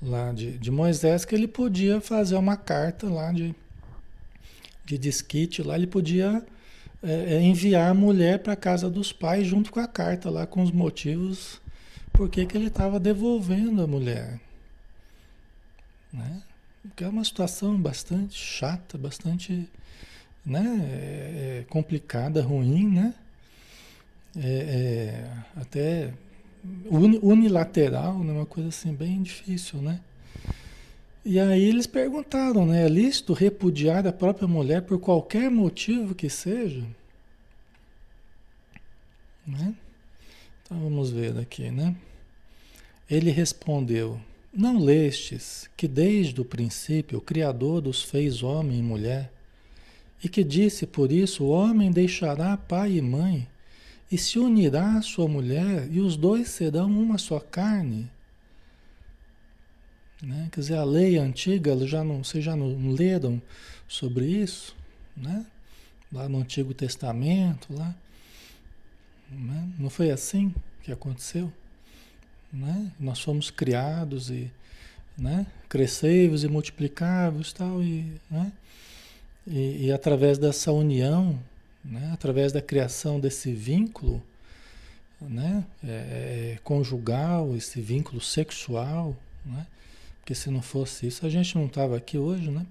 lá 0.01 0.31
de, 0.31 0.57
de 0.57 0.69
Moisés 0.69 1.25
que 1.25 1.33
ele 1.33 1.47
podia 1.47 1.99
fazer 1.99 2.35
uma 2.35 2.55
carta 2.55 3.09
lá 3.09 3.31
de, 3.31 3.55
de 4.85 4.97
desquite, 4.97 5.63
lá 5.63 5.75
ele 5.75 5.87
podia 5.87 6.43
é, 7.01 7.35
é 7.35 7.41
enviar 7.41 7.89
a 7.89 7.93
mulher 7.95 8.39
para 8.39 8.53
a 8.53 8.57
casa 8.57 8.89
dos 8.89 9.11
pais 9.11 9.47
junto 9.47 9.71
com 9.71 9.79
a 9.79 9.87
carta 9.87 10.29
lá 10.29 10.45
com 10.45 10.61
os 10.61 10.71
motivos 10.71 11.59
por 12.13 12.29
que 12.29 12.41
ele 12.53 12.67
estava 12.67 12.99
devolvendo 12.99 13.81
a 13.81 13.87
mulher. 13.87 14.39
Né? 16.11 16.41
Que 16.95 17.03
é 17.03 17.07
uma 17.07 17.23
situação 17.23 17.79
bastante 17.79 18.35
chata, 18.35 18.97
bastante 18.97 19.69
né? 20.45 20.79
É, 20.83 21.59
é 21.59 21.65
complicada, 21.69 22.41
ruim, 22.41 22.87
né? 22.87 23.13
É, 24.35 24.47
é 24.47 25.59
até 25.59 26.13
unilateral, 27.21 28.19
né? 28.19 28.33
uma 28.33 28.45
coisa 28.45 28.69
assim 28.69 28.93
bem 28.93 29.21
difícil, 29.21 29.81
né? 29.81 29.99
E 31.23 31.39
aí 31.39 31.63
eles 31.63 31.85
perguntaram, 31.85 32.65
né? 32.65 32.85
É 32.85 32.89
lícito 32.89 33.33
repudiar 33.33 34.07
a 34.07 34.13
própria 34.13 34.47
mulher 34.47 34.81
por 34.83 34.99
qualquer 34.99 35.49
motivo 35.51 36.15
que 36.15 36.29
seja? 36.29 36.83
Né? 39.45 39.75
Então 40.63 40.79
vamos 40.79 41.11
ver 41.11 41.37
aqui, 41.37 41.69
né? 41.69 41.95
Ele 43.09 43.29
respondeu: 43.29 44.19
Não 44.53 44.77
lestes 44.77 45.69
que 45.77 45.87
desde 45.87 46.41
o 46.41 46.45
princípio 46.45 47.19
o 47.19 47.21
Criador 47.21 47.81
dos 47.81 48.03
fez 48.03 48.43
homem 48.43 48.79
e 48.79 48.83
mulher, 48.83 49.31
e 50.21 50.27
que 50.27 50.43
disse 50.43 50.85
por 50.85 51.11
isso: 51.11 51.45
o 51.45 51.49
homem 51.49 51.89
deixará 51.89 52.57
pai 52.57 52.97
e 52.97 53.01
mãe, 53.01 53.47
e 54.11 54.17
se 54.17 54.37
unirá 54.37 54.97
à 54.97 55.01
sua 55.01 55.27
mulher, 55.27 55.87
e 55.89 56.01
os 56.01 56.17
dois 56.17 56.49
serão 56.49 56.91
uma 56.91 57.17
só 57.17 57.39
carne. 57.39 58.09
Né? 60.21 60.49
Quer 60.51 60.59
dizer, 60.59 60.75
a 60.75 60.83
lei 60.83 61.17
antiga, 61.17 61.75
já 61.87 62.03
não, 62.03 62.23
vocês 62.23 62.43
já 62.43 62.55
não 62.55 62.91
leram 62.91 63.41
sobre 63.87 64.25
isso? 64.25 64.75
Né? 65.15 65.45
Lá 66.11 66.27
no 66.27 66.39
Antigo 66.39 66.73
Testamento, 66.73 67.73
lá. 67.73 67.95
Né? 69.31 69.69
Não 69.79 69.89
foi 69.89 70.11
assim 70.11 70.53
que 70.83 70.91
aconteceu? 70.91 71.51
Né? 72.51 72.91
Nós 72.99 73.19
fomos 73.19 73.49
criados 73.49 74.29
e 74.29 74.51
né? 75.17 75.45
crescei-vos 75.69 76.43
e 76.43 76.47
multiplicai-vos 76.47 77.53
tal, 77.53 77.81
e, 77.81 78.11
né? 78.29 78.51
e, 79.45 79.85
e 79.87 79.91
através 79.91 80.37
dessa 80.37 80.71
união, 80.71 81.39
né? 81.83 82.09
através 82.13 82.51
da 82.51 82.61
criação 82.61 83.19
desse 83.19 83.53
vínculo 83.53 84.23
né? 85.29 85.63
É, 85.83 86.55
é, 86.55 86.59
conjugal, 86.63 87.55
esse 87.55 87.79
vínculo 87.79 88.19
sexual, 88.19 89.15
né? 89.45 89.67
Porque 90.19 90.35
se 90.35 90.49
não 90.49 90.61
fosse 90.61 91.07
isso, 91.07 91.25
a 91.25 91.29
gente 91.29 91.55
não 91.55 91.65
estava 91.65 91.97
aqui 91.97 92.17
hoje, 92.17 92.49
né? 92.49 92.65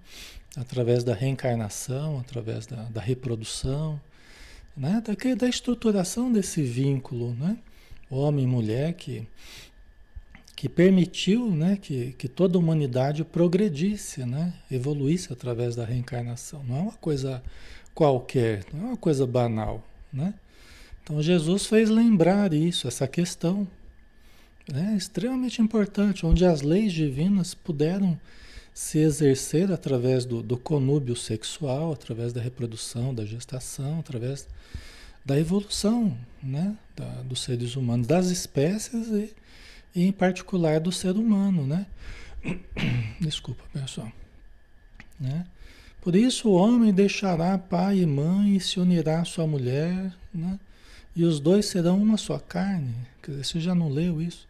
Através 0.57 1.05
da 1.05 1.15
reencarnação, 1.15 2.19
através 2.19 2.67
da, 2.67 2.83
da 2.85 3.01
reprodução, 3.01 4.01
né? 4.77 5.03
Da, 5.05 5.35
da 5.35 5.49
estruturação 5.49 6.33
desse 6.33 6.63
vínculo, 6.63 7.35
né? 7.35 7.57
Homem 8.11 8.45
e 8.45 8.49
mulher 8.49 8.95
que, 8.95 9.27
que 10.61 10.69
permitiu 10.69 11.51
né? 11.53 11.79
que, 11.81 12.13
que 12.19 12.29
toda 12.29 12.59
a 12.59 12.61
humanidade 12.61 13.25
progredisse, 13.25 14.27
né? 14.27 14.53
Evoluísse 14.71 15.33
através 15.33 15.75
da 15.75 15.87
reencarnação. 15.87 16.63
Não 16.65 16.77
é 16.77 16.81
uma 16.83 16.93
coisa 16.93 17.43
qualquer, 17.95 18.67
não 18.71 18.81
é 18.83 18.87
uma 18.89 18.97
coisa 18.99 19.27
banal, 19.27 19.83
né? 20.13 20.35
Então 21.03 21.23
Jesus 21.23 21.65
fez 21.65 21.89
lembrar 21.89 22.53
isso, 22.53 22.87
essa 22.87 23.09
questão, 23.09 23.67
né, 24.71 24.95
extremamente 24.99 25.63
importante, 25.63 26.27
onde 26.27 26.45
as 26.45 26.61
leis 26.61 26.93
divinas 26.93 27.55
puderam 27.55 28.21
se 28.75 28.99
exercer 28.99 29.73
através 29.73 30.27
do, 30.27 30.43
do 30.43 30.59
conúbio 30.59 31.17
sexual, 31.17 31.91
através 31.91 32.35
da 32.35 32.41
reprodução, 32.43 33.15
da 33.15 33.25
gestação, 33.25 34.01
através 34.01 34.47
da 35.25 35.39
evolução 35.39 36.15
né, 36.43 36.77
da, 36.95 37.09
dos 37.23 37.41
seres 37.41 37.77
humanos, 37.77 38.07
das 38.07 38.27
espécies 38.27 39.09
e, 39.09 39.33
e, 39.95 40.07
em 40.07 40.13
particular, 40.13 40.81
do 40.81 40.93
ser 40.93 41.17
humano. 41.17 41.67
Né? 41.67 41.87
Desculpa, 43.21 43.65
pessoal. 43.73 44.11
Né? 45.19 45.45
Por 46.01 46.17
isso 46.17 46.49
o 46.49 46.55
homem 46.55 46.93
deixará 46.93 47.59
pai 47.59 47.99
e 47.99 48.07
mãe 48.07 48.57
e 48.57 48.61
se 48.61 48.81
unirá 48.81 49.21
à 49.21 49.25
sua 49.25 49.47
mulher, 49.47 50.13
né? 50.33 50.59
e 51.15 51.25
os 51.25 51.39
dois 51.39 51.67
serão 51.67 52.01
uma 52.01 52.17
só 52.17 52.39
carne. 52.39 52.95
Você 53.29 53.61
já 53.61 53.75
não 53.75 53.89
leu 53.89 54.23
isso? 54.23 54.49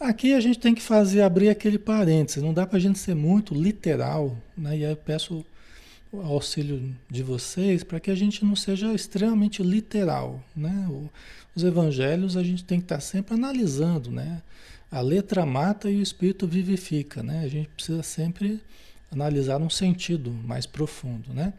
Aqui 0.00 0.34
a 0.34 0.40
gente 0.40 0.58
tem 0.58 0.74
que 0.74 0.82
fazer, 0.82 1.22
abrir 1.22 1.48
aquele 1.48 1.78
parênteses, 1.78 2.42
não 2.42 2.52
dá 2.52 2.66
para 2.66 2.76
a 2.76 2.80
gente 2.80 2.98
ser 2.98 3.14
muito 3.14 3.54
literal, 3.54 4.36
né? 4.56 4.76
E 4.76 4.84
aí 4.84 4.90
eu 4.90 4.96
peço 4.96 5.44
o 6.10 6.20
auxílio 6.20 6.92
de 7.08 7.22
vocês 7.22 7.84
para 7.84 8.00
que 8.00 8.10
a 8.10 8.14
gente 8.14 8.44
não 8.44 8.56
seja 8.56 8.92
extremamente 8.92 9.62
literal, 9.62 10.42
né? 10.56 10.86
O, 10.90 11.08
os 11.54 11.64
evangelhos 11.64 12.36
a 12.36 12.42
gente 12.42 12.64
tem 12.64 12.78
que 12.78 12.84
estar 12.84 12.96
tá 12.96 13.00
sempre 13.00 13.34
analisando, 13.34 14.10
né? 14.10 14.42
A 14.90 15.00
letra 15.00 15.46
mata 15.46 15.90
e 15.90 15.96
o 15.96 16.02
espírito 16.02 16.46
vivifica, 16.46 17.22
né? 17.22 17.42
A 17.44 17.48
gente 17.48 17.68
precisa 17.68 18.02
sempre 18.02 18.60
analisar 19.10 19.60
um 19.60 19.70
sentido 19.70 20.30
mais 20.30 20.66
profundo, 20.66 21.32
né? 21.32 21.52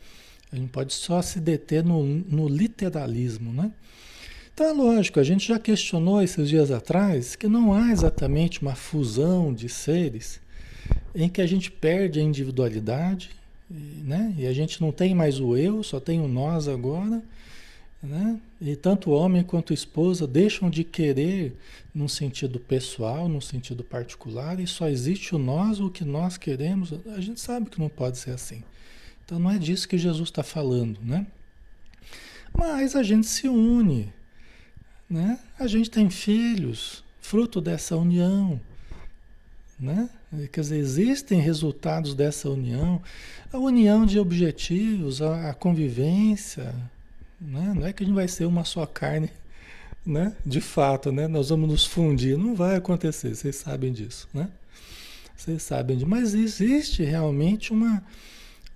A 0.51 0.55
gente 0.55 0.69
pode 0.69 0.93
só 0.93 1.21
se 1.21 1.39
deter 1.39 1.83
no, 1.83 2.03
no 2.03 2.47
literalismo, 2.47 3.51
né? 3.51 3.71
É 4.55 4.71
lógico, 4.71 5.19
a 5.19 5.23
gente 5.23 5.47
já 5.47 5.57
questionou 5.57 6.21
esses 6.21 6.47
dias 6.47 6.69
atrás 6.69 7.35
que 7.35 7.47
não 7.47 7.73
há 7.73 7.91
exatamente 7.91 8.61
uma 8.61 8.75
fusão 8.75 9.51
de 9.51 9.67
seres 9.67 10.39
em 11.15 11.27
que 11.27 11.41
a 11.41 11.47
gente 11.47 11.71
perde 11.71 12.19
a 12.19 12.23
individualidade, 12.23 13.31
né? 13.69 14.33
E 14.37 14.45
a 14.45 14.53
gente 14.53 14.79
não 14.79 14.91
tem 14.91 15.15
mais 15.15 15.39
o 15.39 15.57
eu, 15.57 15.81
só 15.81 15.99
tem 15.99 16.21
o 16.21 16.27
nós 16.27 16.67
agora, 16.67 17.23
né? 18.03 18.37
E 18.59 18.75
tanto 18.75 19.09
o 19.09 19.13
homem 19.13 19.41
quanto 19.43 19.71
a 19.71 19.73
esposa 19.73 20.27
deixam 20.27 20.69
de 20.69 20.83
querer 20.83 21.55
num 21.95 22.09
sentido 22.09 22.59
pessoal, 22.59 23.29
num 23.29 23.39
sentido 23.39 23.81
particular, 23.81 24.59
e 24.59 24.67
só 24.67 24.89
existe 24.89 25.33
o 25.33 25.37
nós, 25.39 25.79
o 25.79 25.89
que 25.89 26.03
nós 26.03 26.35
queremos. 26.35 26.93
A 27.15 27.21
gente 27.21 27.39
sabe 27.39 27.69
que 27.69 27.79
não 27.79 27.87
pode 27.87 28.17
ser 28.17 28.31
assim. 28.31 28.61
Então 29.23 29.39
não 29.39 29.49
é 29.49 29.57
disso 29.57 29.87
que 29.87 29.97
Jesus 29.97 30.27
está 30.27 30.43
falando, 30.43 30.99
né? 31.01 31.25
Mas 32.53 32.93
a 32.95 33.01
gente 33.01 33.25
se 33.25 33.47
une, 33.47 34.11
né? 35.09 35.39
A 35.57 35.65
gente 35.65 35.89
tem 35.89 36.09
filhos, 36.09 37.03
fruto 37.21 37.61
dessa 37.61 37.95
união. 37.95 38.59
Né? 39.79 40.09
Quer 40.51 40.61
dizer, 40.61 40.77
existem 40.77 41.39
resultados 41.39 42.13
dessa 42.13 42.49
união, 42.49 43.01
a 43.51 43.57
união 43.57 44.05
de 44.05 44.19
objetivos, 44.19 45.21
a, 45.21 45.49
a 45.49 45.53
convivência, 45.53 46.73
né? 47.43 47.73
não 47.75 47.85
é 47.85 47.93
que 47.93 48.03
a 48.03 48.05
gente 48.05 48.15
vai 48.15 48.27
ser 48.27 48.45
uma 48.45 48.63
só 48.63 48.85
carne, 48.85 49.29
né? 50.05 50.35
de 50.45 50.61
fato, 50.61 51.11
né? 51.11 51.27
nós 51.27 51.49
vamos 51.49 51.69
nos 51.69 51.85
fundir, 51.85 52.37
não 52.37 52.55
vai 52.55 52.75
acontecer, 52.75 53.35
vocês 53.35 53.55
sabem 53.55 53.91
disso, 53.91 54.27
né? 54.33 54.49
Vocês 55.35 55.63
sabem 55.63 55.97
disso, 55.97 56.09
mas 56.09 56.33
existe 56.33 57.03
realmente 57.03 57.73
uma, 57.73 58.03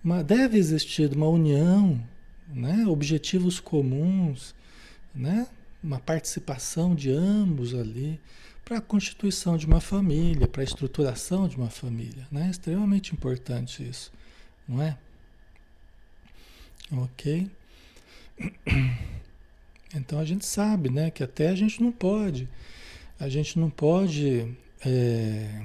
uma 0.03 0.23
deve 0.23 0.57
existir 0.57 1.15
uma 1.15 1.27
união, 1.27 2.01
né? 2.47 2.85
objetivos 2.87 3.59
comuns, 3.59 4.53
né? 5.15 5.47
uma 5.83 5.99
participação 5.99 6.93
de 6.93 7.11
ambos 7.11 7.73
ali 7.73 8.19
para 8.65 8.79
a 8.79 8.81
constituição 8.81 9.55
de 9.55 9.65
uma 9.65 9.79
família, 9.79 10.47
para 10.47 10.61
a 10.61 10.65
estruturação 10.65 11.47
de 11.47 11.55
uma 11.55 11.69
família. 11.69 12.27
Né? 12.29 12.47
É 12.47 12.49
extremamente 12.49 13.13
importante 13.13 13.87
isso, 13.87 14.11
não 14.67 14.81
é? 14.81 14.97
Ok? 16.91 17.49
Então 19.95 20.19
a 20.19 20.25
gente 20.25 20.45
sabe 20.45 20.89
né, 20.89 21.09
que 21.09 21.23
até 21.23 21.49
a 21.49 21.55
gente 21.55 21.81
não 21.81 21.91
pode, 21.91 22.47
a 23.19 23.29
gente 23.29 23.57
não 23.57 23.69
pode. 23.69 24.47
É, 24.85 25.61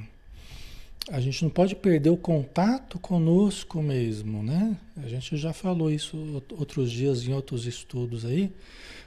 a 1.11 1.21
gente 1.21 1.43
não 1.43 1.51
pode 1.51 1.75
perder 1.75 2.11
o 2.11 2.17
contato 2.17 2.99
conosco 2.99 3.83
mesmo, 3.83 4.43
né? 4.43 4.77
A 4.97 5.09
gente 5.09 5.37
já 5.37 5.53
falou 5.53 5.91
isso 5.91 6.43
outros 6.57 6.91
dias 6.91 7.27
em 7.27 7.33
outros 7.33 7.67
estudos 7.67 8.25
aí, 8.25 8.53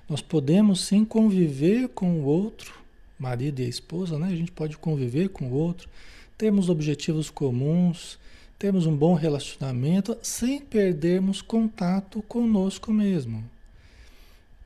nós 0.07 0.21
podemos 0.21 0.81
sim 0.81 1.05
conviver 1.05 1.87
com 1.89 2.19
o 2.19 2.25
outro, 2.25 2.73
marido 3.17 3.61
e 3.61 3.65
a 3.65 3.69
esposa, 3.69 4.19
né? 4.19 4.27
A 4.27 4.35
gente 4.35 4.51
pode 4.51 4.77
conviver 4.77 5.29
com 5.29 5.45
o 5.45 5.53
outro, 5.53 5.89
temos 6.37 6.69
objetivos 6.69 7.29
comuns, 7.29 8.19
temos 8.59 8.85
um 8.85 8.95
bom 8.95 9.13
relacionamento 9.13 10.17
sem 10.21 10.59
perdermos 10.59 11.41
contato 11.41 12.21
conosco 12.23 12.91
mesmo. 12.91 13.54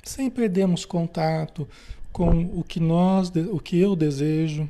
Sem 0.09 0.27
perdermos 0.27 0.85
contato 0.85 1.67
com 2.11 2.45
o 2.45 2.63
que 2.63 2.79
nós, 2.79 3.31
o 3.51 3.59
que 3.59 3.79
eu 3.79 3.95
desejo, 3.95 4.67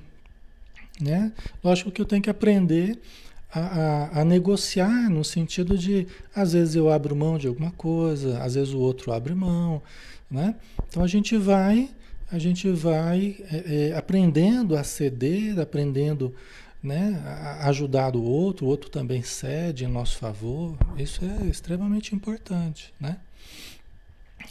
né? 0.99 1.31
Lógico 1.63 1.89
que 1.89 2.01
eu 2.01 2.05
tenho 2.05 2.21
que 2.21 2.29
aprender 2.29 2.99
a, 3.49 3.59
a, 3.59 4.19
a, 4.19 4.25
negociar 4.25 5.09
no 5.09 5.23
sentido 5.23 5.77
de, 5.77 6.05
às 6.35 6.51
vezes 6.51 6.75
eu 6.75 6.91
abro 6.91 7.15
mão 7.15 7.37
de 7.37 7.47
alguma 7.47 7.71
coisa, 7.71 8.43
às 8.43 8.55
vezes 8.55 8.73
o 8.73 8.79
outro 8.79 9.13
abre 9.13 9.33
mão, 9.33 9.81
né? 10.29 10.55
Então 10.89 11.01
a 11.01 11.07
gente 11.07 11.37
vai, 11.37 11.89
a 12.29 12.37
gente 12.37 12.69
vai 12.69 13.37
é, 13.49 13.91
é, 13.91 13.97
aprendendo 13.97 14.75
a 14.75 14.83
ceder, 14.83 15.57
aprendendo 15.57 16.35
né, 16.83 17.21
a 17.25 17.69
ajudar 17.69 18.13
o 18.13 18.21
outro, 18.21 18.65
o 18.65 18.69
outro 18.69 18.89
também 18.89 19.23
cede 19.23 19.85
em 19.85 19.87
nosso 19.87 20.17
favor. 20.17 20.77
Isso 20.97 21.23
é 21.23 21.45
extremamente 21.45 22.13
importante, 22.13 22.93
né? 22.99 23.17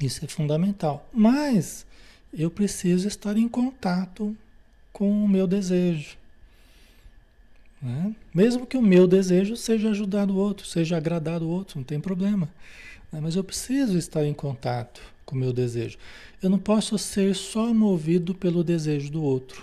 Isso 0.01 0.25
é 0.25 0.29
fundamental. 0.29 1.09
Mas 1.13 1.87
eu 2.33 2.51
preciso 2.51 3.09
estar 3.09 3.37
em 3.37 3.49
contato 3.49 4.37
com 4.93 5.25
o 5.25 5.29
meu 5.29 5.47
desejo. 5.47 6.17
Né? 7.81 8.15
Mesmo 8.35 8.67
que 8.67 8.77
o 8.77 8.83
meu 8.83 9.07
desejo 9.07 9.57
seja 9.57 9.91
ajudar 9.91 10.31
o 10.31 10.37
outro, 10.37 10.67
seja 10.67 10.97
agradar 10.97 11.43
o 11.43 11.49
outro, 11.49 11.79
não 11.79 11.85
tem 11.85 12.01
problema. 12.01 12.49
Né? 13.13 13.21
Mas 13.21 13.37
eu 13.37 13.45
preciso 13.45 13.97
estar 13.97 14.25
em 14.25 14.35
contato 14.35 15.01
com 15.25 15.37
o 15.37 15.39
meu 15.39 15.53
desejo. 15.53 15.99
Eu 16.43 16.51
não 16.51 16.59
posso 16.59 16.97
ser 16.99 17.35
só 17.35 17.73
movido 17.73 18.35
pelo 18.35 18.65
desejo 18.65 19.11
do 19.11 19.23
outro. 19.23 19.63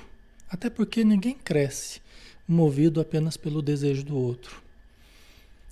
Até 0.50 0.70
porque 0.70 1.04
ninguém 1.04 1.36
cresce 1.36 2.00
movido 2.48 3.02
apenas 3.02 3.36
pelo 3.36 3.62
desejo 3.62 4.04
do 4.04 4.16
outro. 4.16 4.62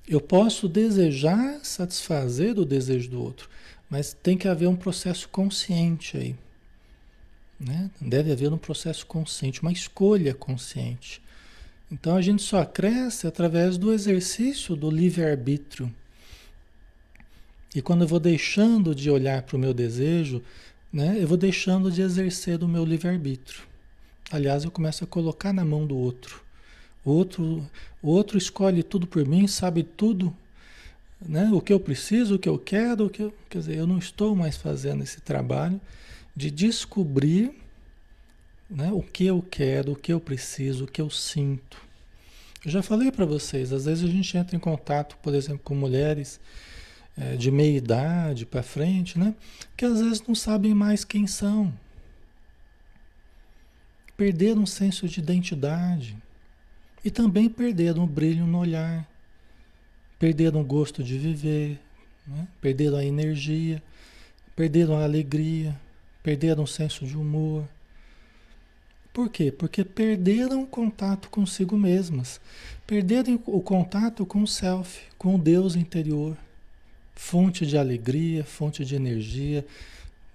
Eu 0.08 0.20
posso 0.20 0.68
desejar 0.68 1.64
satisfazer 1.64 2.60
o 2.60 2.66
desejo 2.66 3.10
do 3.10 3.22
outro, 3.22 3.50
mas 3.94 4.12
tem 4.12 4.36
que 4.36 4.48
haver 4.48 4.68
um 4.68 4.76
processo 4.76 5.30
consciente 5.30 6.18
aí. 6.18 6.36
Né? 7.60 7.92
Deve 8.02 8.32
haver 8.32 8.52
um 8.52 8.58
processo 8.58 9.06
consciente, 9.06 9.62
uma 9.62 9.72
escolha 9.72 10.34
consciente. 10.34 11.22
Então 11.92 12.16
a 12.16 12.22
gente 12.24 12.42
só 12.42 12.66
cresce 12.66 13.28
através 13.28 13.78
do 13.78 13.94
exercício 13.94 14.76
do 14.76 14.90
livre-arbítrio. 14.90 15.94
E 17.76 17.84
quando 17.84 18.02
eu 18.02 18.08
vou 18.08 18.20
deixando 18.20 18.96
de 18.96 19.12
olhar 19.12 19.44
para 19.44 19.58
o 19.58 19.60
meu 19.60 19.76
desejo, 19.76 20.42
né, 20.92 21.16
eu 21.20 21.28
vou 21.28 21.38
deixando 21.38 21.92
de 21.92 22.02
exercer 22.02 22.64
o 22.64 22.68
meu 22.68 22.84
livre-arbítrio. 22.84 23.62
Aliás, 24.32 24.64
eu 24.64 24.72
começo 24.72 25.04
a 25.04 25.08
colocar 25.08 25.54
na 25.54 25.64
mão 25.64 25.86
do 25.86 25.96
outro. 25.96 26.42
O 27.06 27.12
outro, 27.12 27.70
o 28.02 28.10
outro 28.10 28.40
escolhe 28.40 28.82
tudo 28.82 29.06
por 29.06 29.24
mim, 29.24 29.46
sabe 29.46 29.84
tudo, 29.84 30.36
né? 31.28 31.50
o 31.52 31.62
que 31.62 31.74
eu 31.74 31.80
preciso, 31.80 32.36
o 32.36 32.40
que 32.40 32.50
eu 32.50 32.58
quero, 32.58 33.06
o 33.06 33.10
que 33.10 33.24
eu, 33.24 33.34
quer 33.50 33.60
dizer, 33.60 33.78
eu 33.78 33.88
não 33.88 33.98
estou 33.98 34.36
mais 34.36 34.58
fazendo 34.58 35.04
esse 35.04 35.22
trabalho 35.22 35.80
de 36.36 36.50
descobrir 36.50 37.52
né, 38.70 38.92
o 38.92 39.02
que 39.02 39.26
eu 39.26 39.42
quero, 39.42 39.92
o 39.94 39.96
que 39.96 40.12
eu 40.12 40.20
preciso, 40.20 40.86
o 40.86 40.88
que 40.88 41.02
eu 41.02 41.10
sinto. 41.10 41.78
Eu 42.66 42.72
já 42.72 42.82
falei 42.82 43.12
para 43.12 43.26
vocês, 43.26 43.72
às 43.72 43.86
vezes 43.86 44.04
a 44.04 44.12
gente 44.12 44.38
entra 44.38 44.56
em 44.56 44.60
contato, 44.60 45.18
por 45.22 45.36
exemplo, 45.36 45.62
com 45.64 45.76
mulheres 45.76 46.40
é, 47.18 47.36
de 47.36 47.52
meia 47.52 47.78
idade 47.78 48.46
para 48.46 48.64
frente, 48.64 49.20
né, 49.20 49.36
que 49.78 49.86
às 49.86 50.00
vezes 50.00 50.24
não 50.28 50.34
sabem 50.34 50.74
mais 50.74 51.04
quem 51.04 51.28
são. 51.28 51.74
Perderam 54.18 54.62
um 54.62 54.66
senso 54.66 55.08
de 55.08 55.20
identidade. 55.20 56.16
E 57.04 57.12
também 57.12 57.50
perderam 57.50 58.04
o 58.04 58.08
brilho 58.08 58.48
no 58.48 58.60
olhar. 58.60 59.06
Perderam 60.24 60.62
o 60.62 60.64
gosto 60.64 61.04
de 61.04 61.18
viver, 61.18 61.78
né? 62.26 62.48
perderam 62.62 62.96
a 62.96 63.04
energia, 63.04 63.84
perderam 64.56 64.98
a 64.98 65.04
alegria, 65.04 65.78
perderam 66.24 66.64
o 66.64 66.68
senso 66.68 67.06
de 67.06 67.18
humor. 67.18 67.68
Por 69.12 69.28
quê? 69.28 69.52
Porque 69.52 69.84
perderam 69.84 70.64
o 70.64 70.66
contato 70.66 71.30
consigo 71.30 71.76
mesmas, 71.76 72.40
perderam 72.88 73.38
o 73.46 73.60
contato 73.60 74.26
com 74.26 74.42
o 74.44 74.48
self, 74.48 75.02
com 75.18 75.36
o 75.36 75.38
Deus 75.38 75.76
interior, 75.76 76.38
fonte 77.14 77.66
de 77.66 77.78
alegria, 77.78 78.46
fonte 78.46 78.86
de 78.86 78.96
energia, 78.96 79.66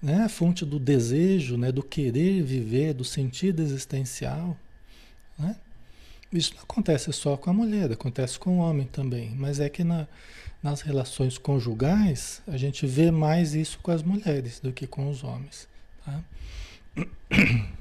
né? 0.02 0.28
fonte 0.28 0.66
do 0.66 0.78
desejo, 0.78 1.56
né? 1.56 1.72
do 1.72 1.82
querer 1.82 2.42
viver, 2.42 2.92
do 2.92 3.04
sentido 3.04 3.62
existencial. 3.62 4.54
Né? 5.38 5.56
Isso 6.32 6.54
não 6.54 6.62
acontece 6.62 7.12
só 7.12 7.36
com 7.36 7.50
a 7.50 7.52
mulher, 7.52 7.90
acontece 7.90 8.38
com 8.38 8.58
o 8.58 8.60
homem 8.60 8.86
também, 8.86 9.34
mas 9.34 9.60
é 9.60 9.68
que 9.68 9.82
na, 9.82 10.06
nas 10.62 10.82
relações 10.82 11.38
conjugais 11.38 12.42
a 12.46 12.56
gente 12.56 12.86
vê 12.86 13.10
mais 13.10 13.54
isso 13.54 13.78
com 13.82 13.90
as 13.90 14.02
mulheres 14.02 14.60
do 14.60 14.72
que 14.72 14.86
com 14.86 15.08
os 15.10 15.24
homens. 15.24 15.66
Tá? 16.04 16.22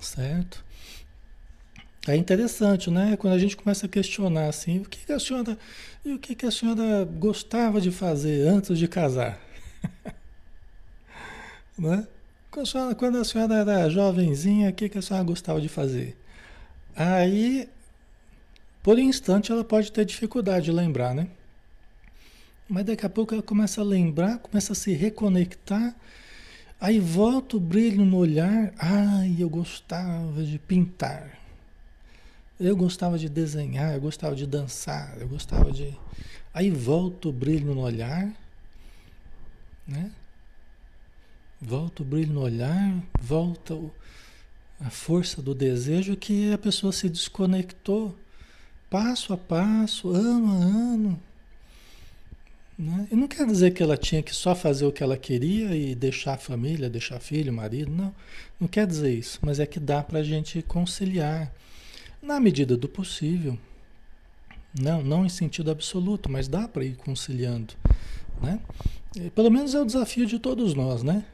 Certo? 0.00 0.64
É 2.08 2.16
interessante, 2.16 2.90
né? 2.90 3.18
Quando 3.18 3.34
a 3.34 3.38
gente 3.38 3.54
começa 3.54 3.84
a 3.84 3.88
questionar 3.88 4.48
assim, 4.48 4.78
o 4.78 4.84
que, 4.84 5.04
que 5.04 5.12
a 5.12 5.20
senhora 5.20 5.58
e 6.02 6.12
o 6.14 6.18
que, 6.18 6.34
que 6.34 6.46
a 6.46 6.50
senhora 6.50 7.04
gostava 7.04 7.78
de 7.80 7.90
fazer 7.90 8.48
antes 8.48 8.78
de 8.78 8.88
casar? 8.88 9.38
né? 11.78 12.08
Quando 12.50 13.18
a, 13.18 13.24
senhora, 13.24 13.54
era 13.54 13.88
jovenzinha, 13.88 14.70
o 14.70 14.72
que, 14.72 14.88
que 14.88 14.98
a 14.98 15.02
senhora 15.02 15.24
gostava 15.24 15.60
de 15.60 15.68
fazer? 15.68 16.16
Aí, 16.96 17.68
por 18.82 18.96
um 18.96 19.02
instante, 19.02 19.52
ela 19.52 19.62
pode 19.62 19.92
ter 19.92 20.04
dificuldade 20.04 20.64
de 20.64 20.72
lembrar, 20.72 21.14
né? 21.14 21.28
Mas 22.68 22.84
daqui 22.84 23.06
a 23.06 23.08
pouco 23.08 23.34
ela 23.34 23.42
começa 23.42 23.80
a 23.80 23.84
lembrar, 23.84 24.38
começa 24.38 24.72
a 24.72 24.76
se 24.76 24.92
reconectar, 24.92 25.94
aí 26.80 26.98
volta 26.98 27.56
o 27.56 27.60
brilho 27.60 28.04
no 28.04 28.16
olhar. 28.16 28.72
Ai, 28.78 29.36
eu 29.38 29.48
gostava 29.48 30.42
de 30.42 30.58
pintar. 30.58 31.38
Eu 32.58 32.76
gostava 32.76 33.16
de 33.16 33.28
desenhar, 33.28 33.94
eu 33.94 34.00
gostava 34.00 34.34
de 34.34 34.46
dançar, 34.46 35.16
eu 35.20 35.28
gostava 35.28 35.70
de. 35.70 35.96
Aí 36.52 36.68
volta 36.68 37.28
o 37.28 37.32
brilho 37.32 37.74
no 37.74 37.80
olhar, 37.80 38.28
né? 39.86 40.10
Volta 41.60 42.02
o 42.02 42.06
brilho 42.06 42.32
no 42.32 42.40
olhar, 42.40 43.02
volta 43.20 43.74
o, 43.74 43.92
a 44.80 44.88
força 44.88 45.42
do 45.42 45.54
desejo 45.54 46.16
que 46.16 46.52
a 46.52 46.58
pessoa 46.58 46.92
se 46.92 47.08
desconectou 47.08 48.16
passo 48.88 49.32
a 49.32 49.36
passo, 49.36 50.10
ano 50.10 50.52
a 50.52 50.54
ano, 50.54 51.20
né? 52.80 53.06
E 53.12 53.14
não 53.14 53.28
quer 53.28 53.46
dizer 53.46 53.72
que 53.72 53.82
ela 53.82 53.94
tinha 53.94 54.22
que 54.22 54.34
só 54.34 54.54
fazer 54.54 54.86
o 54.86 54.92
que 54.92 55.02
ela 55.02 55.16
queria 55.18 55.76
e 55.76 55.94
deixar 55.94 56.34
a 56.34 56.38
família, 56.38 56.88
deixar 56.88 57.20
filho, 57.20 57.52
marido, 57.52 57.90
não. 57.90 58.14
Não 58.58 58.66
quer 58.66 58.86
dizer 58.86 59.12
isso, 59.12 59.38
mas 59.42 59.60
é 59.60 59.66
que 59.66 59.78
dá 59.78 60.02
para 60.02 60.20
a 60.20 60.22
gente 60.22 60.62
conciliar 60.62 61.52
na 62.22 62.40
medida 62.40 62.78
do 62.78 62.88
possível. 62.88 63.58
Não, 64.78 65.02
não 65.02 65.26
em 65.26 65.28
sentido 65.28 65.70
absoluto, 65.70 66.30
mas 66.30 66.48
dá 66.48 66.66
para 66.66 66.82
ir 66.82 66.96
conciliando, 66.96 67.74
né? 68.40 68.58
Pelo 69.34 69.50
menos 69.50 69.74
é 69.74 69.80
o 69.80 69.84
desafio 69.84 70.24
de 70.24 70.38
todos 70.38 70.72
nós, 70.72 71.02
né? 71.02 71.24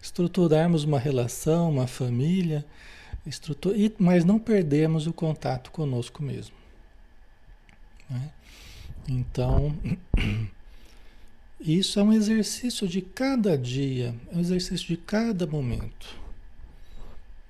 Estruturarmos 0.00 0.84
uma 0.84 0.98
relação, 0.98 1.70
uma 1.70 1.86
família, 1.86 2.64
estrutur... 3.26 3.74
mas 3.98 4.24
não 4.24 4.38
perdermos 4.38 5.06
o 5.06 5.12
contato 5.12 5.70
conosco 5.70 6.22
mesmo. 6.22 6.54
Né? 8.08 8.30
Então, 9.08 9.76
Isso 11.60 11.98
é 11.98 12.02
um 12.04 12.12
exercício 12.12 12.86
de 12.86 13.02
cada 13.02 13.58
dia, 13.58 14.14
é 14.32 14.36
um 14.36 14.40
exercício 14.40 14.86
de 14.86 14.96
cada 14.96 15.44
momento. 15.44 16.16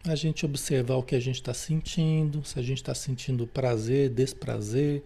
A 0.04 0.14
gente 0.14 0.46
observar 0.46 0.96
o 0.96 1.02
que 1.02 1.14
a 1.14 1.20
gente 1.20 1.34
está 1.34 1.52
sentindo, 1.52 2.42
se 2.42 2.58
a 2.58 2.62
gente 2.62 2.78
está 2.78 2.94
sentindo 2.94 3.46
prazer, 3.46 4.08
desprazer, 4.08 5.02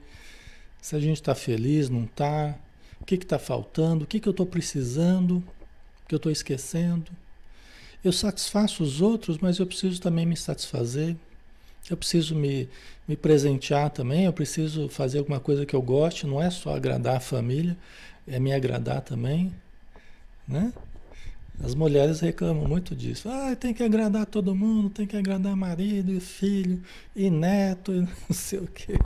se 0.81 0.95
a 0.95 1.01
gente 1.01 1.17
está 1.17 1.35
feliz, 1.35 1.89
não 1.89 2.05
está, 2.05 2.57
o 3.01 3.05
que 3.05 3.17
está 3.17 3.41
faltando, 3.41 4.05
o 4.05 4.07
que, 4.07 4.21
que 4.21 4.29
eu 4.29 4.31
estou 4.31 4.47
precisando, 4.47 5.39
o 6.05 6.07
que 6.07 6.15
eu 6.15 6.19
estou 6.19 6.31
esquecendo. 6.31 7.11
Eu 8.05 8.13
satisfaço 8.13 8.83
os 8.83 9.01
outros, 9.01 9.39
mas 9.39 9.59
eu 9.59 9.67
preciso 9.67 10.01
também 10.01 10.27
me 10.27 10.37
satisfazer. 10.37 11.17
Eu 11.91 11.97
preciso 11.97 12.35
me, 12.35 12.69
me 13.07 13.17
presentear 13.17 13.91
também, 13.91 14.25
eu 14.25 14.33
preciso 14.33 14.89
fazer 14.89 15.19
alguma 15.19 15.41
coisa 15.41 15.67
que 15.67 15.75
eu 15.75 15.83
goste, 15.83 16.27
não 16.27 16.41
é 16.41 16.49
só 16.51 16.77
agradar 16.77 17.17
a 17.17 17.21
família, 17.21 17.77
é 18.27 18.39
me 18.39 18.53
agradar 18.53 19.01
também, 19.03 19.53
né? 20.47 20.73
As 21.63 21.75
mulheres 21.75 22.21
reclamam 22.21 22.67
muito 22.67 22.95
disso. 22.95 23.29
Ah, 23.29 23.55
tem 23.55 23.75
que 23.75 23.83
agradar 23.83 24.27
todo 24.27 24.55
mundo, 24.55 24.91
tem 24.91 25.07
que 25.07 25.17
agradar 25.17 25.55
marido 25.57 26.13
e 26.13 26.21
filho 26.21 26.83
e 27.15 27.31
neto 27.31 27.93
e 27.93 28.01
não 28.01 28.09
sei 28.33 28.61
o 28.61 28.67
quê, 28.67 28.97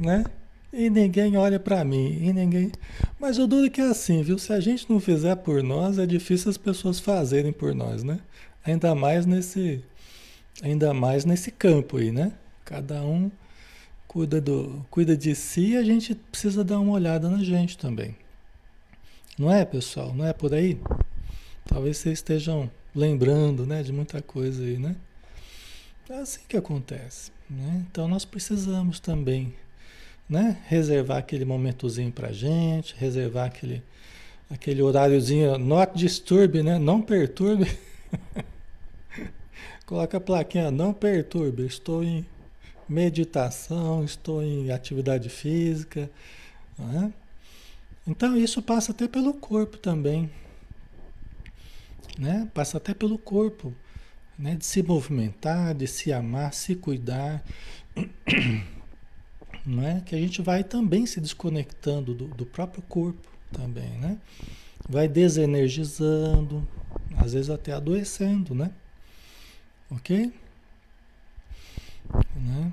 né? 0.00 0.24
E 0.72 0.88
ninguém 0.88 1.36
olha 1.36 1.58
para 1.58 1.84
mim, 1.84 2.18
e 2.22 2.32
ninguém. 2.32 2.70
Mas 3.18 3.38
o 3.38 3.46
duro 3.46 3.66
é 3.66 3.70
que 3.70 3.80
é 3.80 3.86
assim, 3.86 4.22
viu? 4.22 4.38
Se 4.38 4.52
a 4.52 4.60
gente 4.60 4.88
não 4.88 5.00
fizer 5.00 5.34
por 5.36 5.62
nós, 5.62 5.98
é 5.98 6.06
difícil 6.06 6.48
as 6.48 6.56
pessoas 6.56 7.00
fazerem 7.00 7.52
por 7.52 7.74
nós, 7.74 8.04
né? 8.04 8.20
Ainda 8.64 8.94
mais 8.94 9.26
nesse 9.26 9.82
ainda 10.62 10.94
mais 10.94 11.24
nesse 11.24 11.50
campo 11.50 11.96
aí, 11.96 12.12
né? 12.12 12.32
Cada 12.64 13.02
um 13.02 13.30
cuida, 14.06 14.40
do, 14.40 14.84
cuida 14.90 15.16
de 15.16 15.34
si, 15.34 15.76
a 15.76 15.82
gente 15.82 16.14
precisa 16.14 16.62
dar 16.62 16.78
uma 16.78 16.92
olhada 16.92 17.28
na 17.28 17.42
gente 17.42 17.76
também. 17.76 18.16
Não 19.38 19.52
é, 19.52 19.64
pessoal? 19.64 20.14
Não 20.14 20.26
é 20.26 20.32
por 20.32 20.52
aí? 20.52 20.80
Talvez 21.64 21.98
vocês 21.98 22.18
estejam 22.18 22.70
lembrando 22.94 23.64
né, 23.66 23.82
de 23.82 23.92
muita 23.92 24.20
coisa 24.20 24.62
aí, 24.62 24.78
né? 24.78 24.96
É 26.08 26.18
assim 26.18 26.40
que 26.48 26.56
acontece. 26.56 27.30
Né? 27.48 27.86
Então 27.88 28.08
nós 28.08 28.24
precisamos 28.24 28.98
também 28.98 29.54
né, 30.30 30.56
reservar 30.68 31.18
aquele 31.18 31.44
momentozinho 31.44 32.12
pra 32.12 32.30
gente, 32.30 32.94
reservar 32.96 33.46
aquele, 33.46 33.82
aquele 34.48 34.80
horáriozinho, 34.80 35.58
not 35.58 35.98
disturb, 35.98 36.62
né? 36.62 36.78
Não 36.78 37.02
perturbe. 37.02 37.76
Coloca 39.84 40.18
a 40.18 40.20
plaquinha, 40.20 40.70
não 40.70 40.92
perturbe, 40.92 41.66
estou 41.66 42.04
em 42.04 42.24
meditação, 42.88 44.04
estou 44.04 44.40
em 44.40 44.70
atividade 44.70 45.28
física. 45.28 46.08
É? 46.78 47.10
Então 48.06 48.36
isso 48.36 48.62
passa 48.62 48.92
até 48.92 49.08
pelo 49.08 49.34
corpo 49.34 49.78
também. 49.78 50.30
Né? 52.16 52.48
Passa 52.54 52.76
até 52.76 52.94
pelo 52.94 53.18
corpo. 53.18 53.74
Né? 54.38 54.54
De 54.54 54.64
se 54.64 54.80
movimentar, 54.80 55.74
de 55.74 55.88
se 55.88 56.12
amar, 56.12 56.54
se 56.54 56.76
cuidar. 56.76 57.42
é? 59.82 60.00
Que 60.04 60.14
a 60.14 60.18
gente 60.18 60.42
vai 60.42 60.64
também 60.64 61.06
se 61.06 61.20
desconectando 61.20 62.14
do, 62.14 62.28
do 62.28 62.46
próprio 62.46 62.82
corpo 62.82 63.28
também, 63.52 63.90
né? 63.98 64.18
Vai 64.88 65.06
desenergizando, 65.06 66.66
às 67.16 67.32
vezes 67.32 67.50
até 67.50 67.72
adoecendo, 67.72 68.54
né? 68.54 68.70
Ok? 69.90 70.32
Né? 72.34 72.72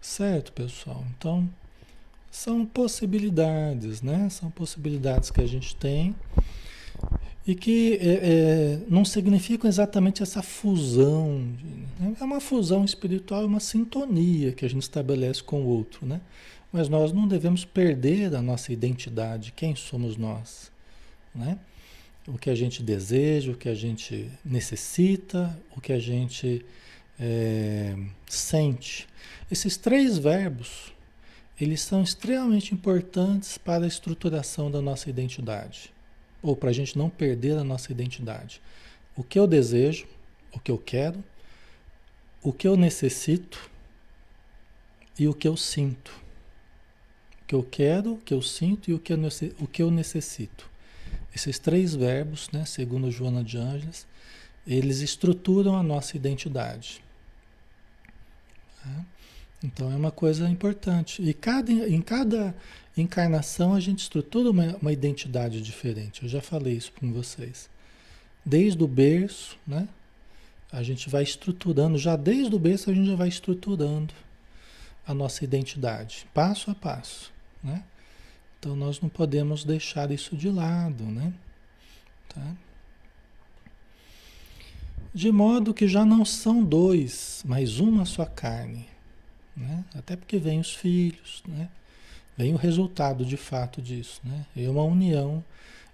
Certo, 0.00 0.52
pessoal. 0.52 1.04
Então, 1.16 1.48
são 2.30 2.64
possibilidades, 2.64 4.02
né? 4.02 4.28
São 4.30 4.50
possibilidades 4.50 5.30
que 5.30 5.40
a 5.40 5.46
gente 5.46 5.76
tem 5.76 6.14
e 7.50 7.54
que 7.56 7.94
é, 7.94 8.06
é, 8.06 8.78
não 8.88 9.04
significam 9.04 9.68
exatamente 9.68 10.22
essa 10.22 10.40
fusão. 10.40 11.48
Né? 11.98 12.14
É 12.20 12.22
uma 12.22 12.40
fusão 12.40 12.84
espiritual, 12.84 13.42
é 13.42 13.44
uma 13.44 13.58
sintonia 13.58 14.52
que 14.52 14.64
a 14.64 14.68
gente 14.68 14.82
estabelece 14.82 15.42
com 15.42 15.62
o 15.62 15.66
outro, 15.66 16.06
né? 16.06 16.20
Mas 16.72 16.88
nós 16.88 17.12
não 17.12 17.26
devemos 17.26 17.64
perder 17.64 18.36
a 18.36 18.40
nossa 18.40 18.72
identidade, 18.72 19.50
quem 19.50 19.74
somos 19.74 20.16
nós, 20.16 20.70
né? 21.34 21.58
O 22.28 22.38
que 22.38 22.50
a 22.50 22.54
gente 22.54 22.84
deseja, 22.84 23.50
o 23.50 23.56
que 23.56 23.68
a 23.68 23.74
gente 23.74 24.30
necessita, 24.44 25.58
o 25.76 25.80
que 25.80 25.92
a 25.92 25.98
gente 25.98 26.64
é, 27.18 27.96
sente. 28.28 29.08
Esses 29.50 29.76
três 29.76 30.16
verbos, 30.16 30.92
eles 31.60 31.80
são 31.80 32.00
extremamente 32.00 32.72
importantes 32.72 33.58
para 33.58 33.86
a 33.86 33.88
estruturação 33.88 34.70
da 34.70 34.80
nossa 34.80 35.10
identidade 35.10 35.92
ou 36.42 36.56
para 36.56 36.70
a 36.70 36.72
gente 36.72 36.96
não 36.96 37.10
perder 37.10 37.56
a 37.56 37.64
nossa 37.64 37.92
identidade. 37.92 38.60
O 39.16 39.22
que 39.22 39.38
eu 39.38 39.46
desejo, 39.46 40.06
o 40.52 40.58
que 40.58 40.70
eu 40.70 40.78
quero, 40.78 41.22
o 42.42 42.52
que 42.52 42.66
eu 42.66 42.76
necessito 42.76 43.70
e 45.18 45.28
o 45.28 45.34
que 45.34 45.46
eu 45.46 45.56
sinto. 45.56 46.10
O 47.42 47.46
que 47.46 47.54
eu 47.54 47.62
quero, 47.62 48.14
o 48.14 48.18
que 48.18 48.32
eu 48.32 48.40
sinto 48.40 48.90
e 48.90 48.94
o 48.94 48.98
que 48.98 49.12
eu, 49.12 49.18
o 49.58 49.66
que 49.66 49.82
eu 49.82 49.90
necessito. 49.90 50.70
Esses 51.34 51.58
três 51.58 51.94
verbos, 51.94 52.48
né, 52.50 52.64
segundo 52.64 53.10
Joana 53.10 53.44
de 53.44 53.58
Ângeles, 53.58 54.06
eles 54.66 55.00
estruturam 55.00 55.76
a 55.76 55.82
nossa 55.82 56.16
identidade. 56.16 57.02
Tá? 58.82 59.04
Então 59.62 59.92
é 59.92 59.96
uma 59.96 60.10
coisa 60.10 60.48
importante. 60.48 61.22
E 61.22 61.34
cada, 61.34 61.70
em 61.70 62.00
cada 62.00 62.54
encarnação 62.96 63.74
a 63.74 63.80
gente 63.80 64.00
estrutura 64.00 64.50
uma, 64.50 64.76
uma 64.76 64.92
identidade 64.92 65.60
diferente. 65.60 66.22
Eu 66.22 66.28
já 66.28 66.40
falei 66.40 66.74
isso 66.74 66.92
com 66.92 67.12
vocês. 67.12 67.70
Desde 68.44 68.82
o 68.82 68.88
berço, 68.88 69.58
né? 69.66 69.88
A 70.72 70.82
gente 70.82 71.10
vai 71.10 71.22
estruturando, 71.22 71.98
já 71.98 72.16
desde 72.16 72.54
o 72.54 72.58
berço 72.58 72.90
a 72.90 72.94
gente 72.94 73.06
já 73.06 73.16
vai 73.16 73.28
estruturando 73.28 74.14
a 75.06 75.12
nossa 75.12 75.44
identidade, 75.44 76.26
passo 76.32 76.70
a 76.70 76.74
passo, 76.74 77.32
né? 77.62 77.82
Então 78.58 78.76
nós 78.76 79.00
não 79.00 79.08
podemos 79.08 79.64
deixar 79.64 80.10
isso 80.10 80.36
de 80.36 80.48
lado, 80.48 81.04
né? 81.04 81.32
Tá? 82.28 82.54
De 85.12 85.32
modo 85.32 85.74
que 85.74 85.88
já 85.88 86.04
não 86.04 86.24
são 86.24 86.62
dois, 86.62 87.42
mas 87.44 87.80
uma 87.80 88.04
só 88.04 88.24
carne, 88.24 88.86
né? 89.56 89.84
Até 89.94 90.14
porque 90.14 90.38
vem 90.38 90.60
os 90.60 90.72
filhos, 90.72 91.42
né? 91.48 91.68
Vem 92.40 92.54
o 92.54 92.56
resultado 92.56 93.22
de 93.22 93.36
fato 93.36 93.82
disso, 93.82 94.18
né? 94.24 94.46
É 94.56 94.66
uma 94.66 94.82
união 94.82 95.44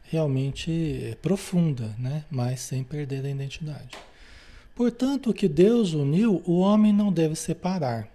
realmente 0.04 1.18
profunda, 1.20 1.92
né? 1.98 2.24
Mas 2.30 2.60
sem 2.60 2.84
perder 2.84 3.26
a 3.26 3.28
identidade. 3.28 3.98
Portanto, 4.72 5.30
o 5.30 5.34
que 5.34 5.48
Deus 5.48 5.92
uniu, 5.92 6.40
o 6.46 6.60
homem 6.60 6.92
não 6.92 7.12
deve 7.12 7.34
separar. 7.34 8.08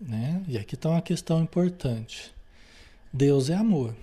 Né? 0.00 0.42
E 0.48 0.58
aqui 0.58 0.74
está 0.74 0.88
uma 0.88 1.00
questão 1.00 1.40
importante. 1.40 2.34
Deus 3.12 3.48
é 3.48 3.54
amor. 3.54 3.94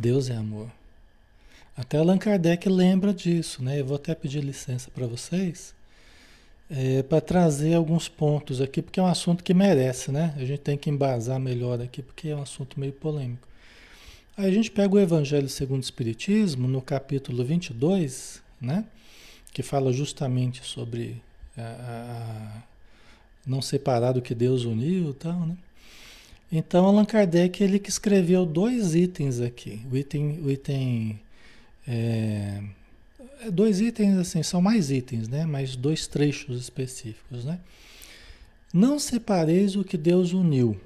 Deus 0.00 0.30
é 0.30 0.36
amor. 0.36 0.72
Até 1.76 1.98
Allan 1.98 2.16
Kardec 2.16 2.66
lembra 2.66 3.12
disso, 3.12 3.62
né? 3.62 3.78
Eu 3.78 3.84
vou 3.84 3.96
até 3.96 4.14
pedir 4.14 4.42
licença 4.42 4.90
para 4.90 5.06
vocês 5.06 5.75
é, 6.70 7.02
para 7.02 7.20
trazer 7.20 7.74
alguns 7.74 8.08
pontos 8.08 8.60
aqui, 8.60 8.82
porque 8.82 8.98
é 8.98 9.02
um 9.02 9.06
assunto 9.06 9.44
que 9.44 9.54
merece, 9.54 10.10
né? 10.10 10.34
A 10.36 10.44
gente 10.44 10.60
tem 10.60 10.76
que 10.76 10.90
embasar 10.90 11.38
melhor 11.38 11.80
aqui, 11.80 12.02
porque 12.02 12.28
é 12.28 12.36
um 12.36 12.42
assunto 12.42 12.78
meio 12.78 12.92
polêmico. 12.92 13.46
Aí 14.36 14.46
a 14.46 14.52
gente 14.52 14.70
pega 14.70 14.94
o 14.94 14.98
Evangelho 14.98 15.48
segundo 15.48 15.80
o 15.80 15.84
Espiritismo, 15.84 16.68
no 16.68 16.82
capítulo 16.82 17.44
22, 17.44 18.42
né? 18.60 18.84
Que 19.52 19.62
fala 19.62 19.92
justamente 19.92 20.64
sobre 20.66 21.22
a, 21.56 21.62
a, 21.62 22.62
não 23.46 23.62
separar 23.62 24.12
do 24.12 24.20
que 24.20 24.34
Deus 24.34 24.64
uniu 24.64 25.10
e 25.10 25.14
tal, 25.14 25.40
né? 25.40 25.56
Então, 26.50 26.84
Allan 26.84 27.04
Kardec, 27.04 27.62
ele 27.62 27.78
que 27.78 27.90
escreveu 27.90 28.46
dois 28.46 28.94
itens 28.94 29.40
aqui. 29.40 29.80
O 29.90 29.96
item, 29.96 30.40
o 30.42 30.50
item 30.50 31.18
é, 31.86 32.62
dois 33.52 33.80
itens 33.80 34.16
assim, 34.18 34.42
são 34.42 34.60
mais 34.60 34.90
itens, 34.90 35.28
né? 35.28 35.44
Mas 35.46 35.76
dois 35.76 36.06
trechos 36.06 36.60
específicos, 36.60 37.44
né? 37.44 37.58
Não 38.72 38.98
separeis 38.98 39.76
o 39.76 39.84
que 39.84 39.96
Deus 39.96 40.32
uniu. 40.32 40.78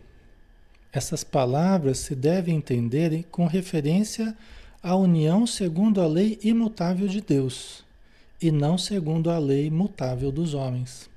Essas 0.93 1.23
palavras 1.23 1.99
se 1.99 2.15
devem 2.15 2.57
entender 2.57 3.25
com 3.31 3.47
referência 3.47 4.37
à 4.83 4.95
união 4.97 5.47
segundo 5.47 6.01
a 6.01 6.07
lei 6.07 6.39
imutável 6.43 7.07
de 7.07 7.21
Deus 7.21 7.85
e 8.41 8.51
não 8.51 8.79
segundo 8.79 9.31
a 9.31 9.39
lei 9.39 9.71
mutável 9.71 10.33
dos 10.33 10.55
homens. 10.55 11.09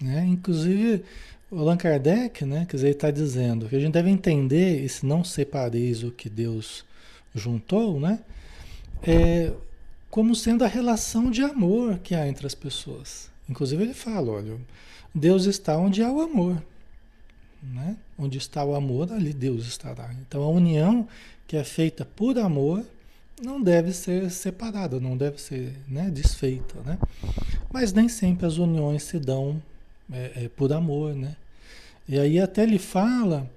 Né? 0.00 0.24
Inclusive, 0.26 1.04
o 1.50 1.58
Allan 1.58 1.76
Kardec, 1.76 2.44
né, 2.44 2.64
quer 2.68 2.76
dizer, 2.76 2.90
está 2.90 3.10
dizendo 3.10 3.68
que 3.68 3.76
a 3.76 3.80
gente 3.80 3.92
deve 3.92 4.08
entender 4.08 4.82
esse 4.84 5.04
não 5.04 5.22
separeis 5.24 6.02
o 6.02 6.10
que 6.10 6.30
Deus 6.30 6.84
juntou, 7.34 8.00
né? 8.00 8.20
É, 9.02 9.52
como 10.10 10.34
sendo 10.34 10.64
a 10.64 10.68
relação 10.68 11.30
de 11.30 11.42
amor 11.42 11.98
que 11.98 12.14
há 12.14 12.26
entre 12.26 12.46
as 12.46 12.54
pessoas. 12.54 13.30
Inclusive 13.48 13.82
ele 13.82 13.94
fala, 13.94 14.32
olha, 14.32 14.56
Deus 15.14 15.46
está 15.46 15.76
onde 15.76 16.02
há 16.02 16.10
o 16.10 16.20
amor. 16.20 16.62
Né? 17.62 17.96
Onde 18.18 18.38
está 18.38 18.64
o 18.64 18.74
amor, 18.74 19.12
ali 19.12 19.32
Deus 19.32 19.66
estará. 19.66 20.10
Então 20.20 20.42
a 20.42 20.48
união 20.48 21.06
que 21.46 21.56
é 21.56 21.64
feita 21.64 22.04
por 22.04 22.38
amor 22.38 22.84
não 23.42 23.60
deve 23.60 23.92
ser 23.92 24.30
separada, 24.30 25.00
não 25.00 25.16
deve 25.16 25.40
ser 25.40 25.74
né, 25.88 26.10
desfeita. 26.10 26.80
Né? 26.82 26.98
Mas 27.72 27.92
nem 27.92 28.08
sempre 28.08 28.46
as 28.46 28.56
uniões 28.56 29.02
se 29.02 29.18
dão 29.18 29.62
é, 30.12 30.44
é, 30.44 30.48
por 30.48 30.72
amor. 30.72 31.14
Né? 31.14 31.36
E 32.08 32.18
aí 32.18 32.40
até 32.40 32.62
ele 32.62 32.78
fala 32.78 33.50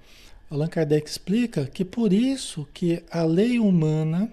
Allan 0.50 0.68
Kardec 0.68 1.08
explica 1.08 1.66
que 1.66 1.84
por 1.84 2.12
isso 2.12 2.66
que 2.72 3.02
a 3.10 3.22
lei 3.24 3.58
humana, 3.58 4.30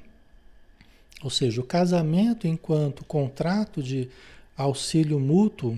ou 1.24 1.30
seja, 1.30 1.62
o 1.62 1.63
casamento 1.63 2.47
enquanto 2.47 3.06
contrato 3.06 3.82
de 3.82 4.10
auxílio 4.56 5.19
mútuo, 5.19 5.78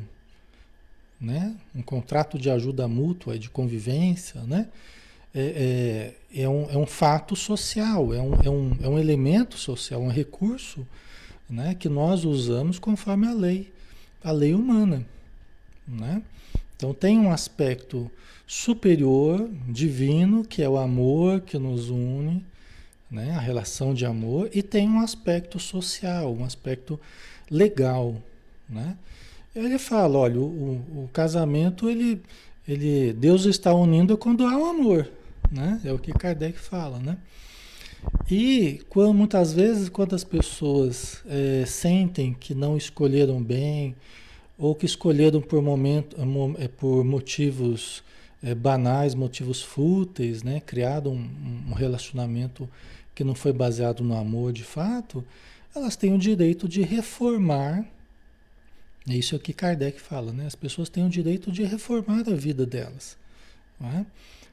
né? 1.19 1.55
um 1.73 1.81
contrato 1.81 2.37
de 2.37 2.49
ajuda 2.49 2.87
mútua, 2.87 3.39
de 3.39 3.49
convivência, 3.49 4.41
né? 4.41 4.67
é, 5.33 6.13
é, 6.35 6.41
é, 6.43 6.49
um, 6.49 6.69
é 6.69 6.77
um 6.77 6.85
fato 6.85 7.35
social, 7.35 8.13
é 8.13 8.21
um, 8.21 8.33
é, 8.43 8.49
um, 8.49 8.77
é 8.81 8.89
um 8.89 8.99
elemento 8.99 9.57
social, 9.57 10.01
um 10.01 10.09
recurso 10.09 10.85
né? 11.49 11.73
que 11.75 11.87
nós 11.87 12.25
usamos 12.25 12.77
conforme 12.77 13.27
a 13.27 13.33
lei, 13.33 13.71
a 14.23 14.31
lei 14.31 14.53
humana. 14.53 15.05
Né? 15.87 16.21
Então 16.83 16.93
tem 16.93 17.17
um 17.17 17.31
aspecto 17.31 18.11
superior, 18.45 19.49
divino, 19.69 20.43
que 20.43 20.61
é 20.61 20.67
o 20.67 20.77
amor 20.77 21.39
que 21.39 21.57
nos 21.57 21.89
une, 21.89 22.43
né? 23.09 23.31
a 23.31 23.39
relação 23.39 23.93
de 23.93 24.05
amor, 24.05 24.49
e 24.53 24.61
tem 24.61 24.89
um 24.89 24.99
aspecto 24.99 25.57
social, 25.61 26.33
um 26.33 26.43
aspecto 26.43 26.99
legal. 27.49 28.21
Né? 28.67 28.97
Ele 29.55 29.79
fala, 29.79 30.17
olha, 30.17 30.37
o, 30.37 30.73
o 31.05 31.09
casamento, 31.13 31.89
ele, 31.89 32.21
ele, 32.67 33.13
Deus 33.13 33.45
está 33.45 33.73
unindo 33.73 34.17
quando 34.17 34.45
há 34.45 34.57
o 34.57 34.63
um 34.63 34.65
amor, 34.65 35.09
né? 35.49 35.79
é 35.85 35.93
o 35.93 35.97
que 35.97 36.11
Kardec 36.11 36.59
fala. 36.59 36.99
Né? 36.99 37.17
E 38.29 38.81
quando, 38.89 39.13
muitas 39.13 39.53
vezes, 39.53 39.87
quando 39.87 40.15
as 40.15 40.25
pessoas 40.25 41.21
é, 41.27 41.63
sentem 41.65 42.33
que 42.37 42.53
não 42.53 42.75
escolheram 42.75 43.41
bem, 43.41 43.95
ou 44.57 44.75
que 44.75 44.85
escolheram 44.85 45.41
por, 45.41 45.61
momento, 45.61 46.15
é, 46.57 46.67
por 46.67 47.03
motivos 47.03 48.03
é, 48.41 48.53
banais, 48.53 49.15
motivos 49.15 49.61
fúteis, 49.61 50.43
né? 50.43 50.59
criado 50.59 51.09
um, 51.09 51.65
um, 51.69 51.73
relacionamento 51.73 52.69
que 53.15 53.23
não 53.23 53.33
foi 53.33 53.53
baseado 53.53 54.03
no 54.03 54.15
amor 54.15 54.51
de 54.51 54.63
fato, 54.63 55.23
elas 55.75 55.95
têm 55.95 56.13
o 56.13 56.17
direito 56.17 56.67
de 56.67 56.81
reformar. 56.81 57.85
É 59.07 59.15
isso 59.15 59.37
que 59.39 59.53
Kardec 59.53 59.99
fala, 59.99 60.31
né? 60.31 60.45
As 60.45 60.55
pessoas 60.55 60.87
têm 60.87 61.05
o 61.05 61.09
direito 61.09 61.51
de 61.51 61.63
reformar 61.63 62.23
a 62.27 62.35
vida 62.35 62.65
delas. 62.65 63.17
É? 63.81 64.05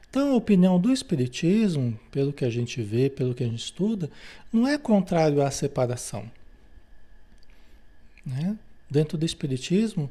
Então, 0.09 0.33
a 0.33 0.35
opinião 0.35 0.79
do 0.79 0.91
Espiritismo, 0.91 1.97
pelo 2.11 2.33
que 2.33 2.43
a 2.43 2.49
gente 2.49 2.81
vê, 2.81 3.09
pelo 3.09 3.33
que 3.33 3.43
a 3.43 3.47
gente 3.47 3.63
estuda, 3.63 4.09
não 4.51 4.67
é 4.67 4.77
contrário 4.77 5.41
à 5.41 5.49
separação. 5.49 6.29
Né? 8.25 8.57
Dentro 8.91 9.17
do 9.17 9.25
Espiritismo, 9.25 10.09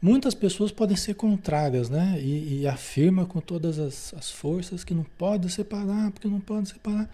muitas 0.00 0.34
pessoas 0.34 0.72
podem 0.72 0.96
ser 0.96 1.14
contrárias, 1.14 1.90
né? 1.90 2.18
E, 2.18 2.62
e 2.62 2.66
afirma 2.66 3.26
com 3.26 3.40
todas 3.40 3.78
as, 3.78 4.14
as, 4.14 4.30
forças 4.30 4.82
que 4.82 4.94
não 4.94 5.04
pode 5.04 5.50
separar, 5.50 6.10
porque 6.10 6.26
não 6.26 6.40
pode 6.40 6.70
separar. 6.70 7.08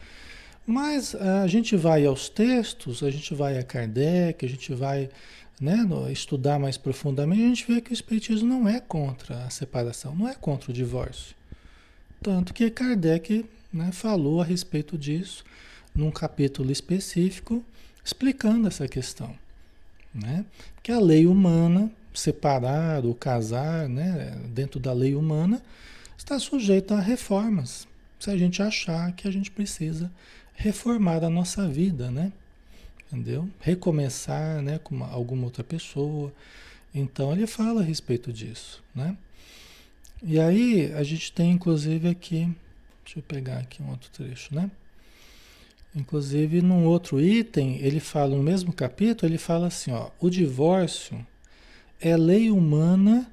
Mas 0.64 1.14
a 1.14 1.46
gente 1.46 1.76
vai 1.76 2.07
aos 2.07 2.28
textos, 2.28 3.02
a 3.02 3.11
gente 3.11 3.35
vai 3.35 3.59
a 3.59 3.62
Kardec, 3.62 4.44
a 4.44 4.48
gente 4.48 4.72
vai 4.74 5.11
né, 5.61 5.76
no, 5.76 6.11
estudar 6.11 6.59
mais 6.59 6.76
profundamente, 6.76 7.42
a 7.42 7.48
gente 7.48 7.72
vê 7.72 7.81
que 7.81 7.90
o 7.90 7.94
Espiritismo 7.94 8.48
não 8.48 8.68
é 8.68 8.78
contra 8.78 9.44
a 9.44 9.50
separação, 9.50 10.14
não 10.14 10.28
é 10.28 10.35
contra 10.35 10.70
o 10.70 10.74
divórcio. 10.74 11.35
Tanto 12.22 12.54
que 12.54 12.70
Kardec 12.70 13.44
né, 13.72 13.90
falou 13.92 14.40
a 14.40 14.44
respeito 14.44 14.96
disso 14.96 15.44
num 15.94 16.11
capítulo 16.11 16.70
específico, 16.70 17.64
explicando 18.04 18.68
essa 18.68 18.87
questão. 18.87 19.35
Né? 20.14 20.44
Que 20.83 20.90
a 20.92 20.99
lei 20.99 21.27
humana, 21.27 21.90
separar 22.14 23.05
ou 23.05 23.14
casar 23.14 23.88
né, 23.88 24.37
dentro 24.49 24.81
da 24.81 24.92
lei 24.92 25.14
humana, 25.14 25.62
está 26.16 26.38
sujeita 26.38 26.94
a 26.94 27.01
reformas. 27.01 27.87
Se 28.18 28.31
a 28.31 28.37
gente 28.37 28.62
achar 28.62 29.12
que 29.12 29.29
a 29.29 29.31
gente 29.31 29.51
precisa 29.51 30.11
reformar 30.55 31.23
a 31.23 31.31
nossa 31.31 31.68
vida, 31.68 32.11
né? 32.11 32.33
Entendeu? 33.07 33.49
Recomeçar 33.61 34.61
né, 34.61 34.79
com 34.79 34.94
uma, 34.94 35.09
alguma 35.09 35.44
outra 35.44 35.62
pessoa. 35.62 36.33
Então 36.92 37.33
ele 37.33 37.47
fala 37.47 37.81
a 37.81 37.85
respeito 37.85 38.33
disso, 38.33 38.83
né? 38.94 39.16
E 40.23 40.40
aí 40.40 40.92
a 40.94 41.03
gente 41.05 41.33
tem 41.33 41.53
inclusive 41.53 42.09
aqui, 42.09 42.53
deixa 43.05 43.21
eu 43.21 43.23
pegar 43.23 43.59
aqui 43.59 43.81
um 43.83 43.90
outro 43.90 44.11
trecho, 44.11 44.55
né? 44.55 44.68
Inclusive, 45.94 46.61
num 46.62 46.85
outro 46.85 47.20
item, 47.20 47.79
ele 47.79 47.98
fala, 47.98 48.37
no 48.37 48.42
mesmo 48.42 48.72
capítulo, 48.72 49.31
ele 49.31 49.38
fala 49.38 49.66
assim, 49.68 49.90
ó, 49.90 50.11
o 50.20 50.29
divórcio 50.29 51.27
é 52.01 52.16
lei 52.16 52.51
humana 52.51 53.31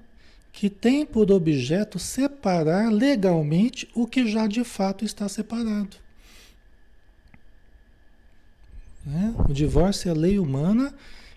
que 0.52 0.70
tem 0.70 1.06
por 1.06 1.32
objeto 1.32 2.00
separar 2.00 2.92
legalmente 2.92 3.90
o 3.94 4.08
que 4.08 4.26
já 4.26 4.48
de 4.48 4.64
fato 4.64 5.04
está 5.04 5.28
separado. 5.28 5.98
Né? 9.06 9.36
O 9.50 9.54
divórcio 9.54 10.10
é 10.10 10.14
lei 10.14 10.40
humana 10.40 10.94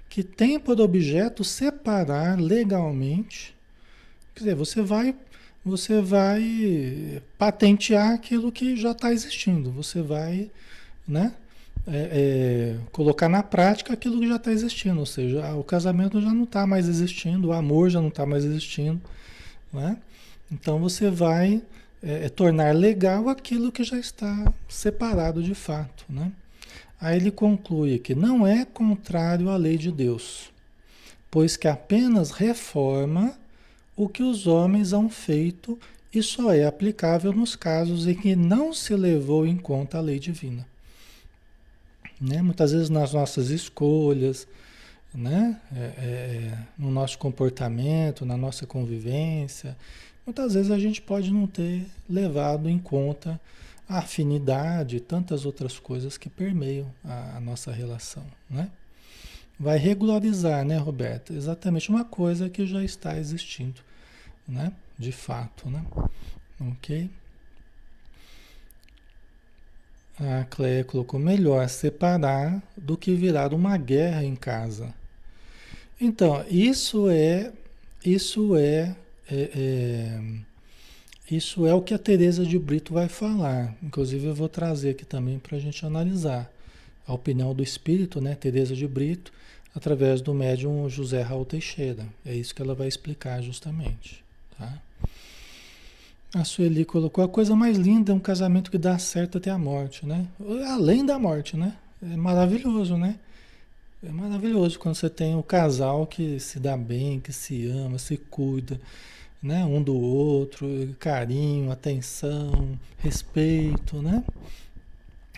que 0.09 0.23
tem 0.23 0.59
por 0.59 0.81
objeto 0.81 1.45
separar 1.45 2.41
legalmente. 2.41 3.55
Quer 4.35 4.45
dizer, 4.45 4.55
você 4.55 4.81
vai, 4.83 5.15
você 5.65 6.01
vai 6.01 7.21
patentear 7.37 8.13
aquilo 8.13 8.53
que 8.53 8.77
já 8.77 8.93
está 8.93 9.13
existindo. 9.13 9.71
Você 9.73 10.01
vai 10.01 10.51
né? 11.09 11.33
É, 11.87 12.77
é, 12.77 12.77
colocar 12.93 13.31
na 13.31 13.43
prática 13.43 13.95
aquilo 13.95 14.21
que 14.21 14.29
já 14.29 14.37
está 14.37 14.53
existindo, 14.53 15.01
ou 15.01 15.07
seja, 15.07 15.55
o 15.55 15.65
casamento 15.65 16.21
já 16.21 16.35
não 16.35 16.45
está 16.45 16.67
mais 16.67 16.87
existindo, 16.87 17.49
o 17.49 17.53
amor 17.53 17.89
já 17.89 18.01
não 18.01 18.09
está 18.09 18.27
mais 18.27 18.45
existindo, 18.45 19.01
né? 19.73 19.97
Então 20.53 20.79
você 20.79 21.11
vai 21.11 21.63
é, 22.03 22.27
é, 22.27 22.29
tornar 22.29 22.75
legal 22.75 23.29
aquilo 23.29 23.73
que 23.73 23.83
já 23.83 23.99
está 23.99 24.53
separado 24.69 25.43
de 25.43 25.55
fato, 25.55 26.05
né? 26.09 26.31
Aí 27.01 27.17
ele 27.17 27.31
conclui 27.31 27.99
que 27.99 28.15
não 28.15 28.47
é 28.47 28.65
contrário 28.65 29.49
à 29.49 29.57
lei 29.57 29.79
de 29.79 29.91
Deus, 29.91 30.51
pois 31.31 31.57
que 31.57 31.69
apenas 31.69 32.33
reforma 32.33 33.39
o 33.97 34.09
que 34.09 34.23
os 34.23 34.47
homens 34.47 34.93
hão 34.93 35.09
feito 35.09 35.79
e 36.13 36.23
só 36.23 36.53
é 36.53 36.67
aplicável 36.67 37.33
nos 37.33 37.57
casos 37.57 38.07
em 38.07 38.15
que 38.15 38.35
não 38.37 38.73
se 38.73 38.95
levou 38.95 39.47
em 39.47 39.57
conta 39.57 39.99
a 39.99 40.01
lei 40.01 40.19
divina. 40.19 40.67
Né? 42.21 42.43
Muitas 42.43 42.73
vezes 42.73 42.91
nas 42.91 43.13
nossas 43.13 43.51
escolhas, 43.51 44.47
né? 45.15 45.61
É, 45.75 45.79
é, 45.79 46.59
no 46.77 46.91
nosso 46.91 47.19
comportamento, 47.19 48.27
na 48.27 48.37
nossa 48.37 48.67
convivência, 48.67 49.77
muitas 50.27 50.55
vezes 50.55 50.71
a 50.71 50.79
gente 50.79 51.01
pode 51.01 51.33
não 51.33 51.47
ter 51.47 51.87
levado 52.09 52.69
em 52.69 52.79
conta 52.79 53.41
a 53.89 53.99
afinidade 53.99 54.97
e 54.97 55.01
tantas 55.01 55.47
outras 55.47 55.79
coisas 55.79 56.19
que 56.19 56.29
permeiam 56.29 56.93
a, 57.05 57.37
a 57.37 57.41
nossa 57.41 57.73
relação. 57.73 58.25
Né? 58.51 58.71
Vai 59.59 59.79
regularizar, 59.79 60.65
né, 60.65 60.77
Roberto? 60.77 61.33
Exatamente 61.33 61.89
uma 61.89 62.05
coisa 62.05 62.51
que 62.51 62.67
já 62.67 62.85
está 62.85 63.19
existindo, 63.19 63.81
né? 64.47 64.73
De 64.99 65.11
fato, 65.11 65.69
né? 65.71 65.85
Ok? 66.61 67.11
A 70.21 70.45
Cleia 70.45 70.83
colocou 70.85 71.21
melhor 71.21 71.69
separar 71.69 72.63
do 72.77 72.97
que 72.97 73.15
virar 73.15 73.55
uma 73.55 73.77
guerra 73.77 74.25
em 74.25 74.35
casa. 74.35 74.93
Então, 76.01 76.45
isso 76.49 77.09
é, 77.09 77.53
isso 78.05 78.57
é, 78.57 78.97
é, 79.31 79.51
é 79.55 80.21
isso 81.31 81.67
é 81.67 81.75
o 81.75 81.83
que 81.83 81.93
a 81.93 81.99
Teresa 81.99 82.45
de 82.45 82.59
Brito 82.59 82.95
vai 82.95 83.09
falar. 83.09 83.77
Inclusive 83.83 84.27
eu 84.27 84.35
vou 84.35 84.49
trazer 84.49 84.91
aqui 84.91 85.05
também 85.05 85.39
para 85.39 85.57
a 85.57 85.61
gente 85.61 85.85
analisar 85.85 86.51
a 87.07 87.13
opinião 87.13 87.55
do 87.55 87.63
espírito, 87.63 88.21
né, 88.21 88.35
Teresa 88.35 88.75
de 88.75 88.87
Brito, 88.87 89.33
através 89.75 90.21
do 90.21 90.35
médium 90.35 90.89
José 90.89 91.23
Raul 91.23 91.45
Teixeira. 91.45 92.07
É 92.25 92.35
isso 92.35 92.55
que 92.55 92.63
ela 92.63 92.75
vai 92.75 92.89
explicar 92.89 93.43
justamente, 93.43 94.25
tá? 94.59 94.81
A 96.35 96.45
Sueli 96.45 96.85
colocou 96.85 97.25
a 97.25 97.29
coisa 97.29 97.57
mais 97.57 97.79
linda 97.79 98.13
é 98.13 98.15
um 98.15 98.21
casamento 98.21 98.71
que 98.71 98.77
dá 98.77 98.99
certo 98.99 99.39
até 99.39 99.51
a 99.51 99.57
morte, 99.57 100.05
né? 100.05 100.27
Além 100.69 101.05
da 101.05 101.19
morte, 101.19 101.57
né? 101.57 101.75
É 102.03 102.17
maravilhoso, 102.17 102.99
né? 102.99 103.19
É 104.05 104.11
maravilhoso 104.11 104.79
quando 104.79 104.95
você 104.95 105.09
tem 105.09 105.35
o 105.35 105.39
um 105.39 105.43
casal 105.43 106.07
que 106.07 106.39
se 106.39 106.61
dá 106.61 106.77
bem, 106.77 107.19
que 107.19 107.33
se 107.33 107.67
ama, 107.69 107.99
se 107.99 108.19
cuida, 108.19 108.79
né? 109.43 109.65
Um 109.65 109.83
do 109.83 109.97
outro, 109.97 110.95
carinho, 110.99 111.73
atenção, 111.73 112.79
respeito, 112.99 114.03
né? 114.03 114.23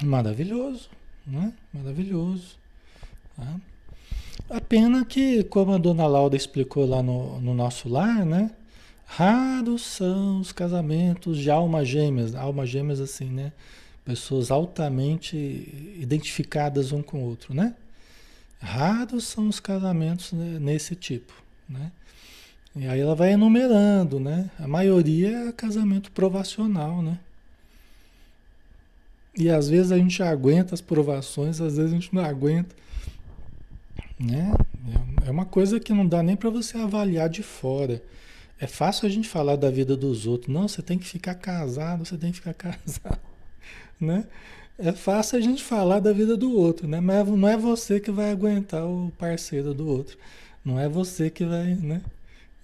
Maravilhoso, 0.02 0.90
né? 1.24 1.52
Maravilhoso. 1.72 2.56
Tá? 3.36 3.60
A 4.50 4.60
pena 4.60 5.04
que, 5.04 5.44
como 5.44 5.72
a 5.72 5.78
dona 5.78 6.06
Laura 6.08 6.36
explicou 6.36 6.84
lá 6.84 7.00
no, 7.00 7.40
no 7.40 7.54
nosso 7.54 7.88
lar, 7.88 8.26
né? 8.26 8.50
Raros 9.12 9.82
são 9.82 10.38
os 10.38 10.52
casamentos 10.52 11.36
de 11.36 11.50
almas 11.50 11.88
gêmeas, 11.88 12.32
almas 12.36 12.70
gêmeas 12.70 13.00
assim, 13.00 13.28
né? 13.28 13.52
Pessoas 14.04 14.52
altamente 14.52 15.36
identificadas 15.98 16.92
um 16.92 17.02
com 17.02 17.18
o 17.18 17.24
outro, 17.24 17.52
né? 17.52 17.74
Raros 18.60 19.24
são 19.24 19.48
os 19.48 19.58
casamentos 19.58 20.32
né, 20.32 20.60
nesse 20.60 20.94
tipo, 20.94 21.32
né? 21.68 21.90
E 22.76 22.86
aí 22.86 23.00
ela 23.00 23.16
vai 23.16 23.32
enumerando, 23.32 24.20
né? 24.20 24.48
A 24.60 24.68
maioria 24.68 25.48
é 25.48 25.52
casamento 25.52 26.12
provacional, 26.12 27.02
né? 27.02 27.18
E 29.36 29.50
às 29.50 29.68
vezes 29.68 29.90
a 29.90 29.98
gente 29.98 30.22
aguenta 30.22 30.72
as 30.72 30.80
provações, 30.80 31.60
às 31.60 31.76
vezes 31.76 31.90
a 31.90 31.94
gente 31.94 32.14
não 32.14 32.24
aguenta, 32.24 32.76
né? 34.20 34.54
É 35.26 35.30
uma 35.32 35.44
coisa 35.44 35.80
que 35.80 35.92
não 35.92 36.06
dá 36.06 36.22
nem 36.22 36.36
para 36.36 36.48
você 36.48 36.78
avaliar 36.78 37.28
de 37.28 37.42
fora. 37.42 38.00
É 38.60 38.66
fácil 38.66 39.06
a 39.06 39.10
gente 39.10 39.26
falar 39.26 39.56
da 39.56 39.70
vida 39.70 39.96
dos 39.96 40.26
outros. 40.26 40.52
Não, 40.52 40.68
você 40.68 40.82
tem 40.82 40.98
que 40.98 41.06
ficar 41.06 41.34
casado, 41.34 42.04
você 42.04 42.18
tem 42.18 42.30
que 42.30 42.36
ficar 42.36 42.52
casado, 42.54 43.20
né? 43.98 44.26
É 44.78 44.92
fácil 44.92 45.38
a 45.38 45.40
gente 45.40 45.62
falar 45.62 46.00
da 46.00 46.12
vida 46.12 46.36
do 46.36 46.52
outro, 46.56 46.86
né? 46.86 47.00
Mas 47.00 47.26
não 47.28 47.48
é 47.48 47.56
você 47.56 48.00
que 48.00 48.10
vai 48.10 48.30
aguentar 48.30 48.86
o 48.86 49.12
parceiro 49.18 49.74
do 49.74 49.86
outro. 49.86 50.16
Não 50.64 50.78
é 50.78 50.88
você 50.88 51.30
que 51.30 51.44
vai, 51.44 51.74
né? 51.74 52.02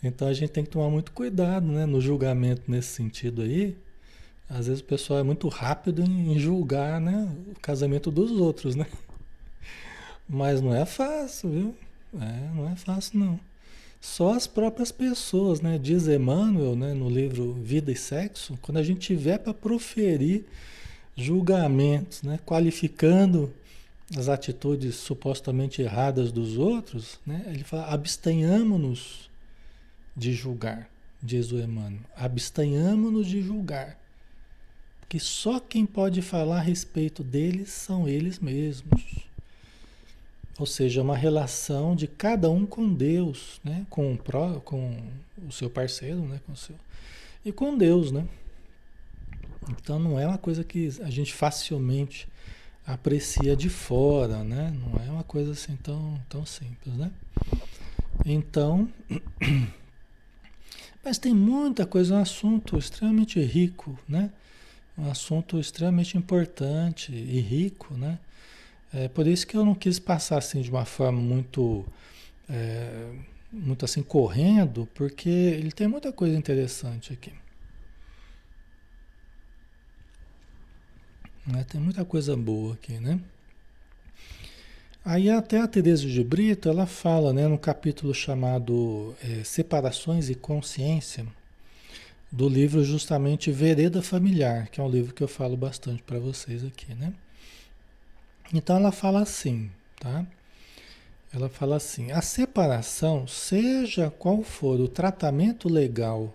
Então 0.02 0.28
a 0.28 0.32
gente 0.32 0.50
tem 0.50 0.64
que 0.64 0.70
tomar 0.70 0.90
muito 0.90 1.12
cuidado, 1.12 1.66
né? 1.66 1.86
No 1.86 2.00
julgamento 2.00 2.62
nesse 2.68 2.88
sentido 2.88 3.42
aí. 3.42 3.76
Às 4.48 4.66
vezes 4.66 4.80
o 4.80 4.84
pessoal 4.84 5.20
é 5.20 5.22
muito 5.22 5.48
rápido 5.48 6.02
em 6.02 6.38
julgar, 6.38 7.00
né? 7.00 7.28
O 7.54 7.60
casamento 7.60 8.10
dos 8.10 8.30
outros, 8.32 8.74
né? 8.76 8.86
Mas 10.28 10.60
não 10.60 10.74
é 10.74 10.84
fácil, 10.84 11.50
viu? 11.50 11.74
É, 12.20 12.54
não 12.54 12.68
é 12.68 12.76
fácil 12.76 13.18
não. 13.18 13.40
Só 14.06 14.32
as 14.32 14.46
próprias 14.46 14.92
pessoas, 14.92 15.60
né? 15.60 15.78
Diz 15.78 16.06
Emmanuel, 16.06 16.76
né, 16.76 16.94
no 16.94 17.10
livro 17.10 17.52
Vida 17.52 17.90
e 17.90 17.96
Sexo, 17.96 18.56
quando 18.62 18.78
a 18.78 18.82
gente 18.82 19.00
tiver 19.00 19.36
para 19.36 19.52
proferir 19.52 20.46
julgamentos, 21.16 22.22
né, 22.22 22.38
qualificando 22.46 23.52
as 24.16 24.28
atitudes 24.28 24.94
supostamente 24.94 25.82
erradas 25.82 26.30
dos 26.30 26.56
outros, 26.56 27.18
né, 27.26 27.42
ele 27.48 27.64
fala: 27.64 27.88
abstenhamos-nos 27.88 29.28
de 30.16 30.32
julgar, 30.32 30.88
diz 31.20 31.50
o 31.50 31.58
Emmanuel. 31.58 32.00
Abstenhamos-nos 32.16 33.26
de 33.26 33.42
julgar. 33.42 33.98
Porque 35.00 35.18
só 35.18 35.58
quem 35.58 35.84
pode 35.84 36.22
falar 36.22 36.58
a 36.58 36.62
respeito 36.62 37.24
deles 37.24 37.70
são 37.70 38.08
eles 38.08 38.38
mesmos. 38.38 39.25
Ou 40.58 40.66
seja, 40.66 41.02
uma 41.02 41.16
relação 41.16 41.94
de 41.94 42.06
cada 42.06 42.50
um 42.50 42.64
com 42.64 42.92
Deus, 42.92 43.60
né? 43.62 43.86
com, 43.90 44.14
o 44.14 44.16
pró, 44.16 44.60
com 44.60 44.96
o 45.46 45.52
seu 45.52 45.68
parceiro, 45.68 46.20
né? 46.20 46.40
com 46.46 46.52
o 46.52 46.56
seu, 46.56 46.74
e 47.44 47.52
com 47.52 47.76
Deus. 47.76 48.10
Né? 48.10 48.26
Então 49.70 49.98
não 49.98 50.18
é 50.18 50.26
uma 50.26 50.38
coisa 50.38 50.64
que 50.64 50.88
a 51.02 51.10
gente 51.10 51.34
facilmente 51.34 52.26
aprecia 52.86 53.54
de 53.54 53.68
fora, 53.68 54.42
né? 54.42 54.74
não 54.80 55.04
é 55.04 55.10
uma 55.10 55.24
coisa 55.24 55.52
assim 55.52 55.76
tão, 55.76 56.18
tão 56.28 56.46
simples. 56.46 56.94
Né? 56.94 57.10
Então, 58.24 58.88
mas 61.04 61.18
tem 61.18 61.34
muita 61.34 61.84
coisa, 61.84 62.14
um 62.14 62.20
assunto 62.20 62.78
extremamente 62.78 63.38
rico, 63.40 63.98
né? 64.08 64.30
Um 64.96 65.10
assunto 65.10 65.60
extremamente 65.60 66.16
importante 66.16 67.12
e 67.12 67.38
rico, 67.40 67.94
né? 67.94 68.18
É 68.92 69.08
por 69.08 69.26
isso 69.26 69.46
que 69.46 69.56
eu 69.56 69.64
não 69.64 69.74
quis 69.74 69.98
passar 69.98 70.38
assim 70.38 70.60
de 70.60 70.70
uma 70.70 70.84
forma 70.84 71.20
muito, 71.20 71.84
é, 72.48 73.12
muito 73.52 73.84
assim 73.84 74.02
correndo, 74.02 74.88
porque 74.94 75.28
ele 75.28 75.72
tem 75.72 75.88
muita 75.88 76.12
coisa 76.12 76.36
interessante 76.36 77.12
aqui. 77.12 77.32
Né? 81.46 81.64
Tem 81.64 81.80
muita 81.80 82.04
coisa 82.04 82.36
boa 82.36 82.74
aqui, 82.74 82.98
né? 82.98 83.20
Aí 85.04 85.30
até 85.30 85.60
a 85.60 85.68
Teresa 85.68 86.04
de 86.04 86.24
Brito, 86.24 86.68
ela 86.68 86.84
fala, 86.84 87.32
né, 87.32 87.46
no 87.46 87.56
capítulo 87.56 88.12
chamado 88.12 89.14
é, 89.22 89.44
Separações 89.44 90.28
e 90.28 90.34
Consciência, 90.34 91.24
do 92.32 92.48
livro 92.48 92.82
justamente 92.82 93.52
Vereda 93.52 94.02
Familiar, 94.02 94.68
que 94.68 94.80
é 94.80 94.82
um 94.82 94.90
livro 94.90 95.14
que 95.14 95.22
eu 95.22 95.28
falo 95.28 95.56
bastante 95.56 96.02
para 96.02 96.18
vocês 96.18 96.64
aqui, 96.64 96.92
né? 96.94 97.12
Então 98.52 98.76
ela 98.76 98.92
fala 98.92 99.22
assim, 99.22 99.70
tá? 100.00 100.26
Ela 101.32 101.48
fala 101.48 101.76
assim: 101.76 102.12
a 102.12 102.22
separação, 102.22 103.26
seja 103.26 104.10
qual 104.10 104.42
for 104.42 104.80
o 104.80 104.88
tratamento 104.88 105.68
legal 105.68 106.32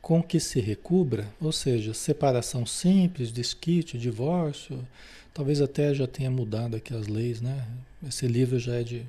com 0.00 0.20
que 0.20 0.40
se 0.40 0.60
recubra, 0.60 1.28
ou 1.40 1.52
seja, 1.52 1.94
separação 1.94 2.66
simples, 2.66 3.30
desquite, 3.30 3.96
divórcio, 3.96 4.84
talvez 5.32 5.60
até 5.60 5.94
já 5.94 6.08
tenha 6.08 6.30
mudado 6.30 6.76
aqui 6.76 6.92
as 6.92 7.06
leis, 7.06 7.40
né? 7.40 7.64
Esse 8.06 8.26
livro 8.26 8.58
já 8.58 8.74
é 8.74 8.82
de, 8.82 9.06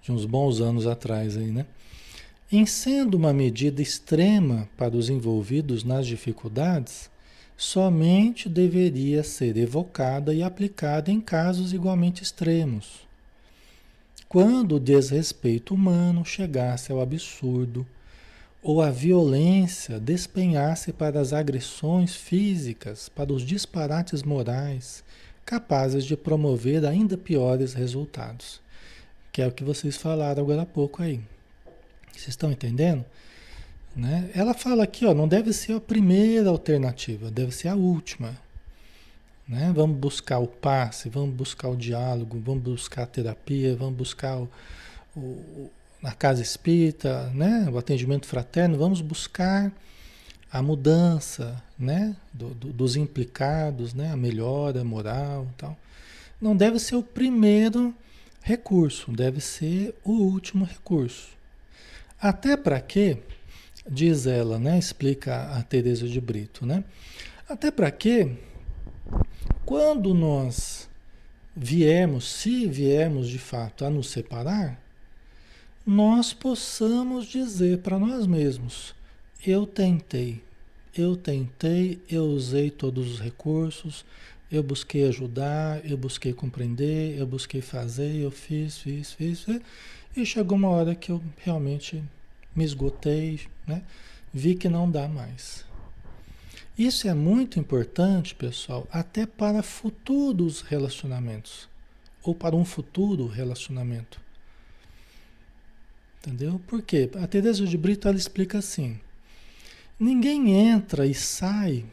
de 0.00 0.12
uns 0.12 0.24
bons 0.24 0.60
anos 0.60 0.86
atrás 0.86 1.36
aí, 1.36 1.50
né? 1.50 1.66
Em 2.52 2.64
sendo 2.66 3.16
uma 3.16 3.32
medida 3.32 3.82
extrema 3.82 4.68
para 4.76 4.96
os 4.96 5.08
envolvidos 5.08 5.82
nas 5.82 6.06
dificuldades, 6.06 7.10
somente 7.62 8.48
deveria 8.48 9.22
ser 9.22 9.56
evocada 9.56 10.34
e 10.34 10.42
aplicada 10.42 11.12
em 11.12 11.20
casos 11.20 11.72
igualmente 11.72 12.20
extremos. 12.20 13.06
Quando 14.28 14.74
o 14.74 14.80
desrespeito 14.80 15.72
humano 15.72 16.24
chegasse 16.24 16.90
ao 16.90 17.00
absurdo 17.00 17.86
ou 18.60 18.82
a 18.82 18.90
violência 18.90 20.00
despenhasse 20.00 20.92
para 20.92 21.20
as 21.20 21.32
agressões 21.32 22.16
físicas, 22.16 23.08
para 23.08 23.32
os 23.32 23.46
disparates 23.46 24.24
morais, 24.24 25.04
capazes 25.46 26.04
de 26.04 26.16
promover 26.16 26.84
ainda 26.84 27.16
piores 27.16 27.74
resultados. 27.74 28.60
Que 29.30 29.40
é 29.40 29.46
o 29.46 29.52
que 29.52 29.62
vocês 29.62 29.96
falaram 29.96 30.42
agora 30.42 30.62
há 30.62 30.66
pouco 30.66 31.00
aí. 31.00 31.20
Vocês 32.10 32.30
estão 32.30 32.50
entendendo? 32.50 33.04
Né? 33.94 34.30
Ela 34.34 34.54
fala 34.54 34.84
aqui, 34.84 35.04
ó, 35.04 35.12
não 35.12 35.28
deve 35.28 35.52
ser 35.52 35.74
a 35.74 35.80
primeira 35.80 36.48
alternativa, 36.48 37.30
deve 37.30 37.52
ser 37.52 37.68
a 37.68 37.74
última. 37.74 38.36
Né? 39.46 39.72
Vamos 39.74 39.98
buscar 39.98 40.38
o 40.38 40.46
passe, 40.46 41.08
vamos 41.08 41.34
buscar 41.34 41.68
o 41.68 41.76
diálogo, 41.76 42.40
vamos 42.44 42.62
buscar 42.62 43.02
a 43.02 43.06
terapia, 43.06 43.76
vamos 43.76 43.96
buscar 43.96 44.38
o, 44.38 44.48
o, 45.16 45.70
na 46.00 46.12
casa 46.12 46.40
espírita, 46.40 47.30
né? 47.34 47.68
o 47.70 47.76
atendimento 47.76 48.26
fraterno, 48.26 48.78
vamos 48.78 49.00
buscar 49.00 49.70
a 50.50 50.62
mudança 50.62 51.62
né? 51.78 52.14
Do, 52.32 52.50
do, 52.50 52.72
dos 52.72 52.96
implicados, 52.96 53.92
né? 53.92 54.10
a 54.12 54.16
melhora 54.16 54.84
moral 54.84 55.46
tal. 55.56 55.76
Não 56.40 56.56
deve 56.56 56.78
ser 56.78 56.96
o 56.96 57.02
primeiro 57.02 57.94
recurso, 58.42 59.12
deve 59.12 59.40
ser 59.40 59.94
o 60.04 60.12
último 60.12 60.64
recurso. 60.64 61.28
Até 62.20 62.56
para 62.56 62.80
quê? 62.80 63.18
Diz 63.88 64.26
ela, 64.26 64.58
né? 64.58 64.78
Explica 64.78 65.56
a 65.56 65.62
Teresa 65.62 66.06
de 66.06 66.20
Brito, 66.20 66.64
né? 66.64 66.84
Até 67.48 67.70
para 67.70 67.90
que 67.90 68.36
quando 69.64 70.14
nós 70.14 70.88
viemos, 71.54 72.24
se 72.24 72.66
viemos 72.66 73.28
de 73.28 73.38
fato 73.38 73.84
a 73.84 73.90
nos 73.90 74.08
separar, 74.08 74.80
nós 75.84 76.32
possamos 76.32 77.26
dizer 77.26 77.78
para 77.78 77.98
nós 77.98 78.26
mesmos: 78.26 78.94
eu 79.44 79.66
tentei, 79.66 80.42
eu 80.96 81.16
tentei, 81.16 82.00
eu 82.08 82.24
usei 82.24 82.70
todos 82.70 83.12
os 83.12 83.20
recursos, 83.20 84.04
eu 84.50 84.62
busquei 84.62 85.06
ajudar, 85.08 85.84
eu 85.84 85.96
busquei 85.96 86.32
compreender, 86.32 87.18
eu 87.18 87.26
busquei 87.26 87.60
fazer, 87.60 88.16
eu 88.16 88.30
fiz, 88.30 88.78
fiz, 88.78 89.12
fiz, 89.12 89.42
fiz 89.42 89.60
e 90.16 90.26
chegou 90.26 90.58
uma 90.58 90.68
hora 90.68 90.94
que 90.94 91.10
eu 91.10 91.22
realmente 91.38 92.02
me 92.54 92.64
esgotei, 92.64 93.40
né? 93.66 93.82
vi 94.32 94.54
que 94.54 94.68
não 94.68 94.90
dá 94.90 95.06
mais. 95.08 95.64
Isso 96.78 97.06
é 97.06 97.14
muito 97.14 97.58
importante, 97.58 98.34
pessoal, 98.34 98.88
até 98.90 99.26
para 99.26 99.62
futuros 99.62 100.62
relacionamentos 100.62 101.68
ou 102.22 102.34
para 102.34 102.56
um 102.56 102.64
futuro 102.64 103.26
relacionamento. 103.26 104.20
Entendeu? 106.18 106.60
Por 106.66 106.80
quê? 106.82 107.10
A 107.20 107.26
Teresa 107.26 107.66
de 107.66 107.76
Brito 107.76 108.08
ela 108.08 108.16
explica 108.16 108.58
assim: 108.58 108.98
ninguém 109.98 110.54
entra 110.54 111.06
e 111.06 111.14
sai 111.14 111.84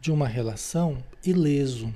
de 0.00 0.12
uma 0.12 0.28
relação 0.28 1.02
ileso. 1.24 1.92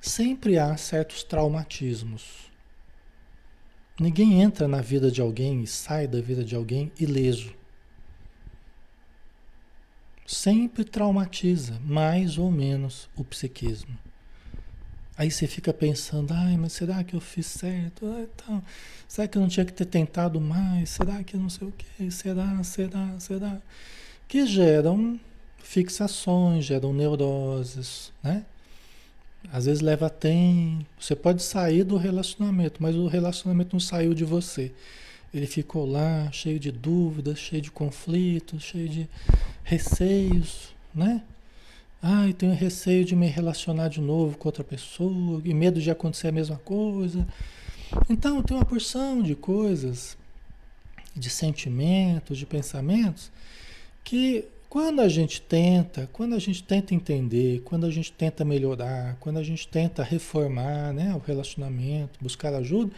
Sempre 0.00 0.58
há 0.58 0.76
certos 0.76 1.22
traumatismos. 1.22 2.50
Ninguém 3.98 4.42
entra 4.42 4.68
na 4.68 4.82
vida 4.82 5.10
de 5.10 5.20
alguém 5.20 5.62
e 5.62 5.66
sai 5.66 6.06
da 6.06 6.20
vida 6.20 6.44
de 6.44 6.54
alguém 6.54 6.92
ileso. 7.00 7.54
Sempre 10.26 10.84
traumatiza, 10.84 11.80
mais 11.84 12.36
ou 12.36 12.50
menos, 12.50 13.08
o 13.16 13.24
psiquismo. 13.24 13.96
Aí 15.16 15.30
você 15.30 15.46
fica 15.46 15.72
pensando, 15.72 16.34
ai, 16.34 16.58
mas 16.58 16.74
será 16.74 17.02
que 17.02 17.14
eu 17.14 17.20
fiz 17.20 17.46
certo? 17.46 18.04
Ah, 18.06 18.20
então, 18.20 18.62
será 19.08 19.26
que 19.26 19.38
eu 19.38 19.40
não 19.42 19.48
tinha 19.48 19.64
que 19.64 19.72
ter 19.72 19.86
tentado 19.86 20.38
mais? 20.38 20.90
Será 20.90 21.24
que 21.24 21.36
não 21.38 21.48
sei 21.48 21.68
o 21.68 21.72
quê? 21.72 22.10
Será, 22.10 22.62
será, 22.62 23.18
será? 23.18 23.62
Que 24.28 24.44
geram 24.44 25.18
fixações, 25.58 26.66
geram 26.66 26.92
neuroses, 26.92 28.12
né? 28.22 28.44
Às 29.52 29.66
vezes 29.66 29.80
leva 29.80 30.10
tempo. 30.10 30.84
Você 30.98 31.14
pode 31.14 31.42
sair 31.42 31.84
do 31.84 31.96
relacionamento, 31.96 32.82
mas 32.82 32.94
o 32.94 33.06
relacionamento 33.06 33.74
não 33.74 33.80
saiu 33.80 34.14
de 34.14 34.24
você. 34.24 34.72
Ele 35.32 35.46
ficou 35.46 35.84
lá, 35.84 36.30
cheio 36.32 36.58
de 36.58 36.70
dúvidas, 36.70 37.38
cheio 37.38 37.60
de 37.60 37.70
conflitos, 37.70 38.62
cheio 38.62 38.88
de 38.88 39.08
receios, 39.64 40.74
né? 40.94 41.22
Ah, 42.02 42.26
eu 42.26 42.34
tenho 42.34 42.54
receio 42.54 43.04
de 43.04 43.16
me 43.16 43.26
relacionar 43.26 43.88
de 43.88 44.00
novo 44.00 44.36
com 44.38 44.48
outra 44.48 44.62
pessoa, 44.62 45.40
e 45.44 45.52
medo 45.52 45.80
de 45.80 45.90
acontecer 45.90 46.28
a 46.28 46.32
mesma 46.32 46.56
coisa. 46.56 47.26
Então, 48.08 48.42
tem 48.42 48.56
uma 48.56 48.64
porção 48.64 49.22
de 49.22 49.34
coisas, 49.34 50.16
de 51.14 51.30
sentimentos, 51.30 52.38
de 52.38 52.46
pensamentos, 52.46 53.30
que 54.04 54.44
quando 54.76 55.00
a 55.00 55.08
gente 55.08 55.40
tenta, 55.40 56.06
quando 56.12 56.34
a 56.34 56.38
gente 56.38 56.62
tenta 56.62 56.94
entender, 56.94 57.62
quando 57.62 57.86
a 57.86 57.90
gente 57.90 58.12
tenta 58.12 58.44
melhorar, 58.44 59.16
quando 59.20 59.38
a 59.38 59.42
gente 59.42 59.66
tenta 59.66 60.02
reformar 60.02 60.92
né, 60.92 61.14
o 61.14 61.18
relacionamento, 61.18 62.18
buscar 62.20 62.52
ajuda, 62.52 62.92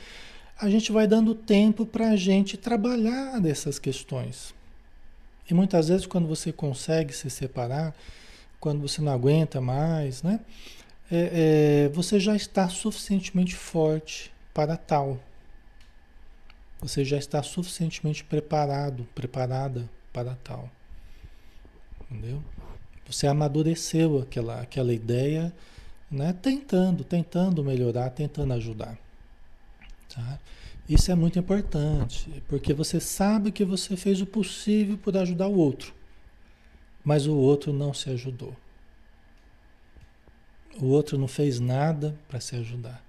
a 0.61 0.69
gente 0.69 0.91
vai 0.91 1.07
dando 1.07 1.37
tempo 1.37 1.87
para 1.87 2.09
a 2.09 2.17
gente 2.17 2.57
trabalhar 2.57 3.41
dessas 3.41 3.79
questões. 3.79 4.53
E 5.49 5.55
muitas 5.55 5.87
vezes 5.87 6.05
quando 6.05 6.27
você 6.27 6.51
consegue 6.51 7.13
se 7.13 7.31
separar, 7.31 7.95
quando 8.59 8.81
você 8.81 9.01
não 9.01 9.13
aguenta 9.13 9.61
mais, 9.61 10.21
né? 10.21 10.41
É, 11.09 11.85
é, 11.87 11.89
você 11.91 12.19
já 12.19 12.35
está 12.35 12.69
suficientemente 12.69 13.55
forte 13.55 14.33
para 14.53 14.77
tal. 14.77 15.21
Você 16.81 17.05
já 17.05 17.19
está 17.19 17.41
suficientemente 17.41 18.25
preparado, 18.25 19.07
preparada 19.15 19.89
para 20.13 20.35
tal. 20.43 20.69
Entendeu? 22.11 22.43
Você 23.07 23.27
amadureceu 23.27 24.19
aquela, 24.19 24.61
aquela 24.61 24.93
ideia, 24.93 25.53
né? 26.11 26.33
Tentando, 26.33 27.05
tentando 27.05 27.65
melhorar, 27.65 28.11
tentando 28.11 28.53
ajudar. 28.55 28.99
Tá? 30.15 30.39
Isso 30.89 31.11
é 31.13 31.15
muito 31.15 31.39
importante, 31.39 32.43
porque 32.49 32.73
você 32.73 32.99
sabe 32.99 33.53
que 33.53 33.65
você 33.65 33.97
fez 33.97 34.23
o 34.23 34.27
possível 34.27 34.97
por 34.97 35.15
ajudar 35.19 35.47
o 35.47 35.57
outro, 35.59 35.93
mas 37.05 37.27
o 37.27 37.35
outro 37.37 37.73
não 37.75 37.93
se 37.93 38.09
ajudou. 38.09 38.57
O 40.81 40.87
outro 40.87 41.19
não 41.19 41.29
fez 41.29 41.61
nada 41.61 42.17
para 42.27 42.41
se 42.41 42.57
ajudar. 42.57 43.05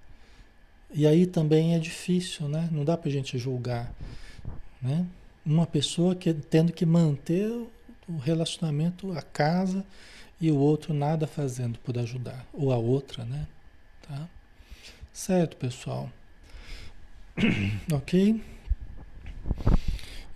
E 0.94 1.06
aí 1.06 1.26
também 1.26 1.76
é 1.76 1.80
difícil, 1.80 2.50
né? 2.50 2.68
Não 2.72 2.84
dá 2.84 2.98
para 2.98 3.10
a 3.10 3.12
gente 3.12 3.38
julgar, 3.38 3.94
né? 4.82 5.06
Uma 5.46 5.66
pessoa 5.66 6.16
que 6.16 6.34
tendo 6.34 6.74
que 6.74 6.86
manter 6.86 7.50
o 8.10 8.18
relacionamento, 8.18 9.12
a 9.12 9.22
casa, 9.22 9.86
e 10.42 10.50
o 10.52 10.58
outro 10.58 10.94
nada 10.94 11.28
fazendo 11.28 11.78
por 11.80 11.98
ajudar, 11.98 12.46
ou 12.54 12.72
a 12.72 12.78
outra, 12.78 13.26
né? 13.26 13.48
Tá? 14.08 14.28
Certo, 15.14 15.58
pessoal? 15.58 16.10
ok? 17.94 18.42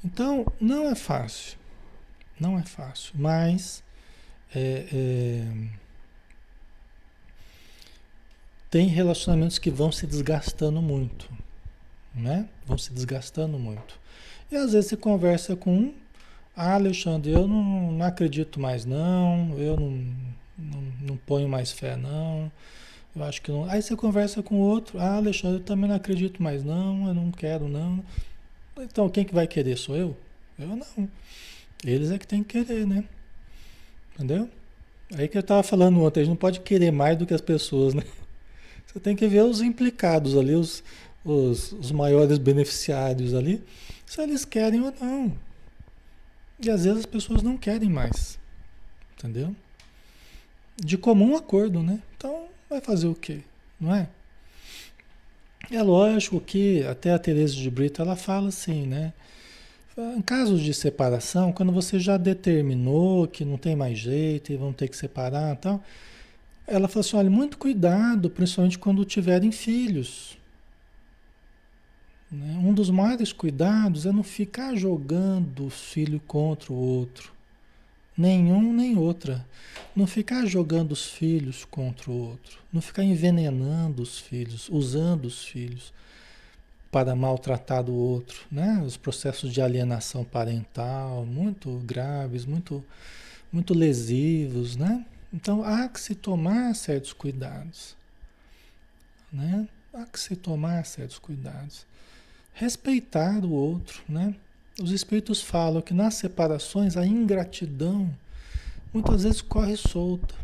Então, 0.03 0.45
não 0.59 0.89
é 0.89 0.95
fácil. 0.95 1.57
Não 2.39 2.59
é 2.59 2.63
fácil, 2.63 3.13
mas 3.15 3.84
é, 4.53 4.88
é, 4.91 5.67
tem 8.69 8.88
relacionamentos 8.88 9.57
que 9.57 9.69
vão 9.69 9.91
se 9.91 10.05
desgastando 10.05 10.82
muito, 10.82 11.30
né? 12.13 12.49
Vão 12.65 12.78
se 12.78 12.91
desgastando 12.91 13.57
muito. 13.57 13.99
E 14.51 14.55
às 14.55 14.74
vezes 14.74 14.89
você 14.89 14.97
conversa 14.97 15.55
com 15.55 15.74
um, 15.74 15.95
ah, 16.55 16.75
Alexandre, 16.75 17.31
eu 17.31 17.47
não, 17.47 17.91
não 17.91 18.05
acredito 18.05 18.59
mais 18.59 18.85
não, 18.85 19.57
eu 19.57 19.75
não, 19.75 19.91
não, 20.57 20.81
não 21.01 21.17
ponho 21.17 21.49
mais 21.49 21.71
fé 21.71 21.95
não, 21.95 22.51
eu 23.15 23.23
acho 23.23 23.41
que 23.41 23.51
não. 23.51 23.65
Aí 23.65 23.81
você 23.81 23.95
conversa 23.95 24.43
com 24.43 24.59
outro, 24.59 24.99
ah, 24.99 25.15
Alexandre, 25.15 25.57
eu 25.57 25.63
também 25.63 25.89
não 25.89 25.95
acredito 25.95 26.41
mais 26.41 26.63
não, 26.63 27.07
eu 27.07 27.13
não 27.13 27.31
quero 27.31 27.67
não. 27.67 28.03
Então 28.79 29.09
quem 29.09 29.25
que 29.25 29.33
vai 29.33 29.47
querer? 29.47 29.77
Sou 29.77 29.95
eu? 29.95 30.15
Eu 30.57 30.75
não. 30.75 31.09
Eles 31.83 32.11
é 32.11 32.17
que 32.17 32.27
tem 32.27 32.43
que 32.43 32.63
querer, 32.63 32.85
né? 32.87 33.03
Entendeu? 34.15 34.49
Aí 35.15 35.27
que 35.27 35.37
eu 35.37 35.41
estava 35.41 35.63
falando 35.63 36.01
ontem, 36.01 36.21
a 36.21 36.23
gente 36.23 36.31
não 36.31 36.37
pode 36.37 36.59
querer 36.61 36.91
mais 36.91 37.17
do 37.17 37.25
que 37.25 37.33
as 37.33 37.41
pessoas, 37.41 37.93
né? 37.93 38.03
Você 38.85 38.99
tem 38.99 39.15
que 39.15 39.27
ver 39.27 39.43
os 39.43 39.61
implicados 39.61 40.37
ali, 40.37 40.55
os, 40.55 40.83
os, 41.25 41.71
os 41.73 41.91
maiores 41.91 42.37
beneficiários 42.37 43.33
ali, 43.33 43.63
se 44.05 44.21
eles 44.21 44.45
querem 44.45 44.81
ou 44.81 44.93
não. 44.99 45.33
E 46.64 46.70
às 46.70 46.86
vezes 46.86 46.99
as 46.99 47.05
pessoas 47.05 47.43
não 47.43 47.57
querem 47.57 47.89
mais. 47.89 48.39
Entendeu? 49.18 49.55
De 50.78 50.97
comum 50.97 51.36
acordo, 51.36 51.84
né? 51.84 51.99
Então 52.18 52.45
vai 52.70 52.80
fazer 52.80 53.07
o 53.07 53.16
quê? 53.16 53.41
Não 53.80 53.93
é? 53.93 54.07
É 55.72 55.82
lógico 55.82 56.39
que 56.39 56.84
até 56.86 57.11
a 57.11 57.20
Teresa 57.20 57.53
de 57.53 57.70
Brito 57.70 58.01
ela 58.01 58.16
fala 58.16 58.49
assim, 58.49 58.86
né? 58.86 59.14
Em 59.97 60.22
casos 60.22 60.61
de 60.61 60.74
separação, 60.74 61.51
quando 61.51 61.72
você 61.72 61.99
já 61.99 62.18
determinou 62.18 63.28
que 63.28 63.45
não 63.45 63.57
tem 63.57 63.76
mais 63.76 63.97
jeito 63.99 64.51
e 64.51 64.55
vão 64.55 64.74
ter 64.74 64.88
que 64.88 64.97
separar 64.97 65.53
e 65.53 65.57
tal, 65.57 65.84
ela 66.66 66.88
falou 66.88 67.01
assim: 67.01 67.16
olha, 67.18 67.30
muito 67.30 67.57
cuidado, 67.57 68.30
principalmente 68.30 68.80
quando 68.80 69.05
tiverem 69.05 69.51
filhos. 69.51 70.38
Né? 72.34 72.57
Um 72.57 72.73
dos 72.73 72.89
maiores 72.89 73.31
cuidados 73.31 74.07
é 74.07 74.11
não 74.11 74.23
ficar 74.23 74.75
jogando 74.75 75.67
o 75.67 75.69
filho 75.69 76.19
contra 76.21 76.73
o 76.73 76.75
outro. 76.75 77.31
Nenhum 78.17 78.73
nem 78.73 78.97
outra. 78.97 79.45
Não 79.95 80.07
ficar 80.07 80.43
jogando 80.47 80.93
os 80.93 81.05
filhos 81.05 81.63
contra 81.63 82.09
o 82.09 82.29
outro. 82.29 82.57
Não 82.71 82.81
ficar 82.81 83.03
envenenando 83.03 84.01
os 84.01 84.17
filhos, 84.17 84.67
usando 84.69 85.25
os 85.25 85.45
filhos 85.45 85.93
para 86.91 87.15
maltratar 87.15 87.88
o 87.88 87.93
outro. 87.93 88.39
Né? 88.51 88.81
Os 88.84 88.97
processos 88.97 89.53
de 89.53 89.61
alienação 89.61 90.23
parental, 90.23 91.27
muito 91.27 91.77
graves, 91.86 92.47
muito, 92.47 92.84
muito 93.51 93.75
lesivos, 93.75 94.75
né? 94.75 95.05
Então 95.31 95.63
há 95.63 95.88
que 95.88 95.99
se 95.99 96.15
tomar 96.15 96.73
certos 96.75 97.13
cuidados. 97.13 97.95
Né? 99.31 99.67
Há 99.93 100.05
que 100.05 100.19
se 100.19 100.36
tomar 100.36 100.84
certos 100.86 101.19
cuidados. 101.19 101.86
Respeitar 102.53 103.43
o 103.43 103.51
outro, 103.51 104.01
né? 104.07 104.35
Os 104.81 104.91
espíritos 104.91 105.41
falam 105.41 105.81
que 105.81 105.93
nas 105.93 106.15
separações 106.15 106.97
a 106.97 107.05
ingratidão 107.05 108.09
muitas 108.93 109.23
vezes 109.23 109.41
corre 109.41 109.75
solta. 109.75 110.35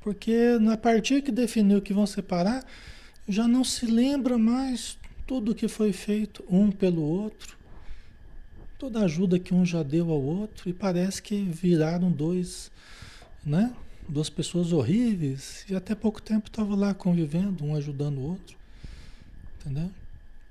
Porque 0.00 0.58
na 0.58 0.76
partir 0.76 1.22
que 1.22 1.30
definiu 1.30 1.82
que 1.82 1.92
vão 1.92 2.06
separar, 2.06 2.64
já 3.28 3.46
não 3.46 3.64
se 3.64 3.86
lembra 3.86 4.38
mais 4.38 4.98
tudo 5.26 5.54
que 5.54 5.68
foi 5.68 5.92
feito 5.92 6.44
um 6.48 6.70
pelo 6.70 7.02
outro, 7.02 7.56
toda 8.78 9.00
a 9.00 9.04
ajuda 9.04 9.38
que 9.38 9.52
um 9.52 9.64
já 9.66 9.82
deu 9.82 10.10
ao 10.10 10.22
outro, 10.22 10.68
e 10.68 10.72
parece 10.72 11.20
que 11.20 11.42
viraram 11.42 12.10
dois 12.10 12.70
né? 13.44 13.72
Duas 14.08 14.30
pessoas 14.30 14.72
horríveis 14.72 15.64
e 15.68 15.74
até 15.74 15.94
pouco 15.94 16.20
tempo 16.20 16.48
estavam 16.48 16.76
lá 16.76 16.94
convivendo, 16.94 17.64
um 17.64 17.74
ajudando 17.74 18.18
o 18.18 18.30
outro. 18.30 18.56
Entendeu? 19.60 19.90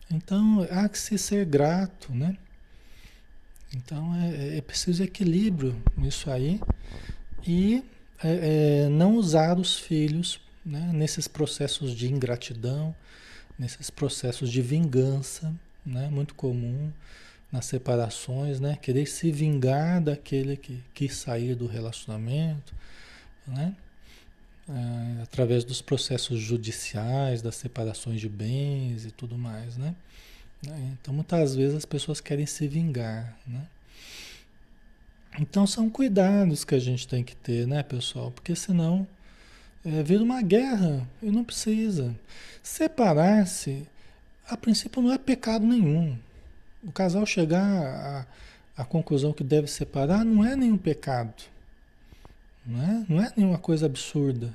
Então 0.10 0.66
há 0.72 0.88
que 0.88 0.97
se 0.97 1.18
ser 1.18 1.45
grato, 1.45 2.14
né? 2.14 2.38
Então 3.76 4.16
é, 4.16 4.58
é, 4.58 4.62
preciso 4.62 5.03
equilíbrio 5.03 5.76
nisso 5.97 6.32
aí 6.32 6.60
e 7.45 7.84
é, 8.24 8.86
é, 8.86 8.89
não 8.89 9.16
usar 9.16 9.60
os 9.60 9.78
filhos 9.78 10.39
né, 10.66 10.89
nesses 10.93 11.28
processos 11.28 11.93
de 11.93 12.12
ingratidão, 12.12 12.95
nesses 13.60 13.89
processos 13.89 14.51
de 14.51 14.62
vingança, 14.62 15.53
né, 15.86 16.10
muito 16.10 16.34
comum 16.36 16.91
nas 17.51 17.66
separações, 17.66 18.60
né? 18.60 18.78
Querer 18.82 19.05
se 19.05 19.32
vingar 19.32 20.01
daquele 20.01 20.58
que 20.58 20.84
quis 20.93 21.16
sair 21.16 21.55
do 21.55 21.66
relacionamento, 21.66 22.76
né? 23.47 23.74
É, 24.70 25.24
através 25.24 25.63
dos 25.63 25.82
processos 25.82 26.39
judiciais, 26.39 27.41
das 27.41 27.55
separações 27.55 28.20
de 28.20 28.28
bens 28.28 29.05
e 29.05 29.11
tudo 29.11 29.38
mais, 29.38 29.78
né? 29.78 29.95
É, 30.68 30.78
então, 30.91 31.13
muitas 31.13 31.55
vezes 31.55 31.78
as 31.78 31.86
pessoas 31.86 32.20
querem 32.20 32.45
se 32.45 32.68
vingar, 32.68 33.38
né? 33.47 33.65
Então, 35.39 35.65
são 35.65 35.89
cuidados 35.89 36.65
que 36.65 36.76
a 36.76 36.80
gente 36.80 37.07
tem 37.07 37.24
que 37.24 37.36
ter, 37.36 37.68
né, 37.68 37.82
pessoal? 37.84 38.32
Porque 38.32 38.55
senão 38.55 39.07
é, 39.86 40.03
vira 40.03 40.24
uma 40.24 40.41
guerra 40.41 41.07
e 41.22 41.30
não 41.30 41.43
precisa. 41.43 42.13
Separar-se, 42.61 43.88
a 44.49 44.57
princípio, 44.57 45.01
não 45.01 45.13
é 45.13 45.18
pecado 45.18 45.65
nenhum 45.65 46.18
o 46.84 46.91
casal 46.91 47.26
chegar 47.26 47.65
à, 47.65 48.26
à 48.82 48.86
conclusão 48.86 49.34
que 49.34 49.43
deve 49.43 49.68
separar 49.68 50.24
não 50.24 50.43
é 50.43 50.55
nenhum 50.55 50.78
pecado. 50.78 51.34
Não 52.68 52.84
é, 52.84 53.05
não 53.07 53.24
é 53.24 53.34
nenhuma 53.38 53.57
coisa 53.57 53.86
absurda. 53.86 54.53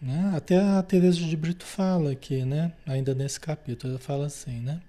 Né? 0.00 0.32
Até 0.36 0.58
a 0.58 0.82
Teresa 0.82 1.18
de 1.18 1.36
Brito 1.36 1.64
fala 1.64 2.12
aqui, 2.12 2.44
né? 2.44 2.72
ainda 2.86 3.14
nesse 3.14 3.40
capítulo, 3.40 3.94
ela 3.94 3.98
fala 3.98 4.26
assim, 4.26 4.60
né? 4.60 4.80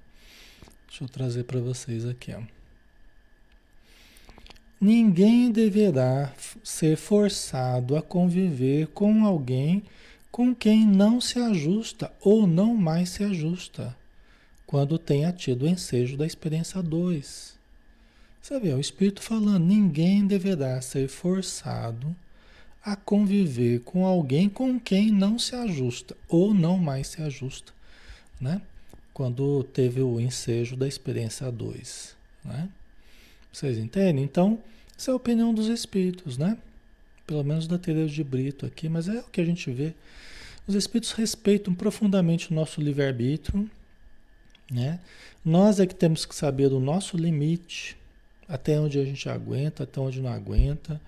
Deixa 0.88 1.06
eu 1.06 1.08
trazer 1.08 1.46
para 1.46 1.62
vocês 1.62 2.06
aqui. 2.06 2.34
Ó. 2.34 2.42
Ninguém 4.80 5.52
deverá 5.52 6.34
ser 6.64 6.98
forçado 6.98 7.96
a 7.96 8.02
conviver 8.02 8.88
com 8.88 9.26
alguém 9.26 9.84
com 10.30 10.56
quem 10.56 10.88
não 10.88 11.22
se 11.22 11.40
ajusta 11.40 12.12
ou 12.22 12.48
não 12.48 12.76
mais 12.76 13.10
se 13.10 13.24
ajusta 13.24 13.96
quando 14.66 14.98
tenha 14.98 15.32
tido 15.32 15.64
o 15.64 15.68
ensejo 15.68 16.18
da 16.18 16.26
experiência 16.26 16.82
2. 16.82 17.60
Você 18.42 18.60
vê, 18.60 18.74
o 18.74 18.80
Espírito 18.80 19.22
falando, 19.22 19.64
ninguém 19.64 20.26
deverá 20.26 20.82
ser 20.82 21.08
forçado 21.08 22.16
a 22.84 22.96
conviver 22.96 23.82
com 23.82 24.06
alguém 24.06 24.50
com 24.50 24.80
quem 24.80 25.12
não 25.12 25.38
se 25.38 25.56
ajusta 25.56 26.18
ou 26.28 26.52
não 26.54 26.80
mais 26.80 27.08
se 27.08 27.22
ajusta, 27.22 27.72
né? 28.40 28.60
Quando 29.14 29.64
teve 29.66 30.02
o 30.02 30.20
ensejo 30.20 30.76
da 30.76 30.88
experiência 30.88 31.52
2, 31.52 32.16
né? 32.44 32.68
Vocês 33.54 33.78
entendem? 33.78 34.24
Então, 34.24 34.58
essa 34.98 35.12
é 35.12 35.14
a 35.14 35.16
opinião 35.16 35.54
dos 35.54 35.68
espíritos, 35.68 36.38
né? 36.38 36.58
Pelo 37.28 37.44
menos 37.44 37.68
da 37.68 37.78
Teresa 37.78 38.12
de 38.12 38.24
Brito 38.24 38.66
aqui, 38.66 38.90
mas 38.90 39.08
é 39.08 39.20
o 39.20 39.24
que 39.24 39.42
a 39.42 39.46
gente 39.46 39.70
vê. 39.70 39.94
Os 40.66 40.74
espíritos 40.74 41.12
respeitam 41.12 41.76
profundamente 41.76 42.52
o 42.52 42.56
nosso 42.56 42.82
livre-arbítrio, 42.82 43.70
né? 44.72 45.00
Nós 45.46 45.80
é 45.80 45.86
que 45.86 45.94
temos 45.94 46.26
que 46.26 46.34
saber 46.34 46.72
o 46.72 46.80
nosso 46.80 47.18
limite, 47.18 47.98
até 48.52 48.78
onde 48.78 49.00
a 49.00 49.06
gente 49.06 49.30
aguenta, 49.30 49.84
até 49.84 50.00
onde 50.00 50.22
não 50.22 50.32
aguenta. 50.32 51.00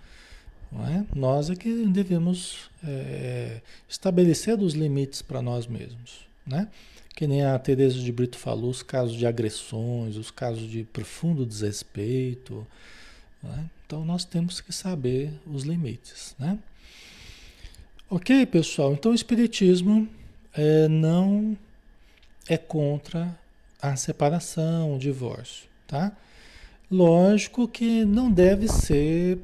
Não 0.72 0.88
é? 0.88 1.06
Nós 1.14 1.50
é 1.50 1.56
que 1.56 1.86
devemos 1.86 2.72
é, 2.84 3.62
estabelecer 3.88 4.58
os 4.60 4.74
limites 4.74 5.22
para 5.22 5.42
nós 5.42 5.68
mesmos. 5.68 6.26
Né? 6.48 6.68
Que 7.16 7.28
nem 7.28 7.44
a 7.44 7.60
Teresa 7.60 8.00
de 8.00 8.12
Brito 8.12 8.38
falou, 8.38 8.72
os 8.72 8.82
casos 8.82 9.16
de 9.16 9.28
agressões, 9.28 10.16
os 10.16 10.32
casos 10.32 10.70
de 10.70 10.84
profundo 10.86 11.46
desrespeito. 11.46 12.66
Né? 13.44 13.70
Então 13.86 14.06
nós 14.06 14.24
temos 14.24 14.62
que 14.62 14.72
saber 14.72 15.32
os 15.46 15.64
limites. 15.64 16.36
Né? 16.40 16.58
Ok, 18.10 18.46
pessoal? 18.46 18.94
Então 18.94 19.12
o 19.12 19.16
Espiritismo 19.16 20.08
é, 20.54 20.88
não 20.88 21.58
é 22.48 22.58
contra 22.58 23.38
a 23.82 23.96
separação, 23.98 24.96
o 24.96 25.00
divórcio, 25.00 25.68
tá? 25.86 26.16
Lógico 26.92 27.68
que 27.68 28.06
não 28.06 28.32
deve 28.32 28.68
ser 28.68 29.40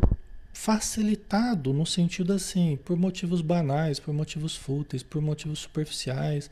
facilitado 0.53 1.71
no 1.71 1.85
sentido 1.85 2.33
assim, 2.33 2.77
por 2.83 2.97
motivos 2.97 3.41
banais, 3.41 3.99
por 3.99 4.13
motivos 4.13 4.55
fúteis, 4.55 5.01
por 5.01 5.21
motivos 5.21 5.59
superficiais. 5.59 6.49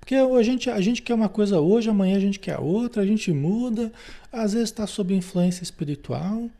Porque 0.00 0.16
a 0.16 0.42
gente, 0.42 0.68
a 0.68 0.80
gente 0.80 1.02
quer 1.02 1.14
uma 1.14 1.28
coisa 1.28 1.60
hoje, 1.60 1.88
amanhã 1.88 2.16
a 2.16 2.20
gente 2.20 2.40
quer 2.40 2.58
outra, 2.58 3.02
a 3.02 3.06
gente 3.06 3.32
muda, 3.32 3.92
às 4.32 4.52
vezes 4.52 4.70
está 4.70 4.86
sob 4.86 5.14
influência 5.14 5.62
espiritual, 5.62 6.50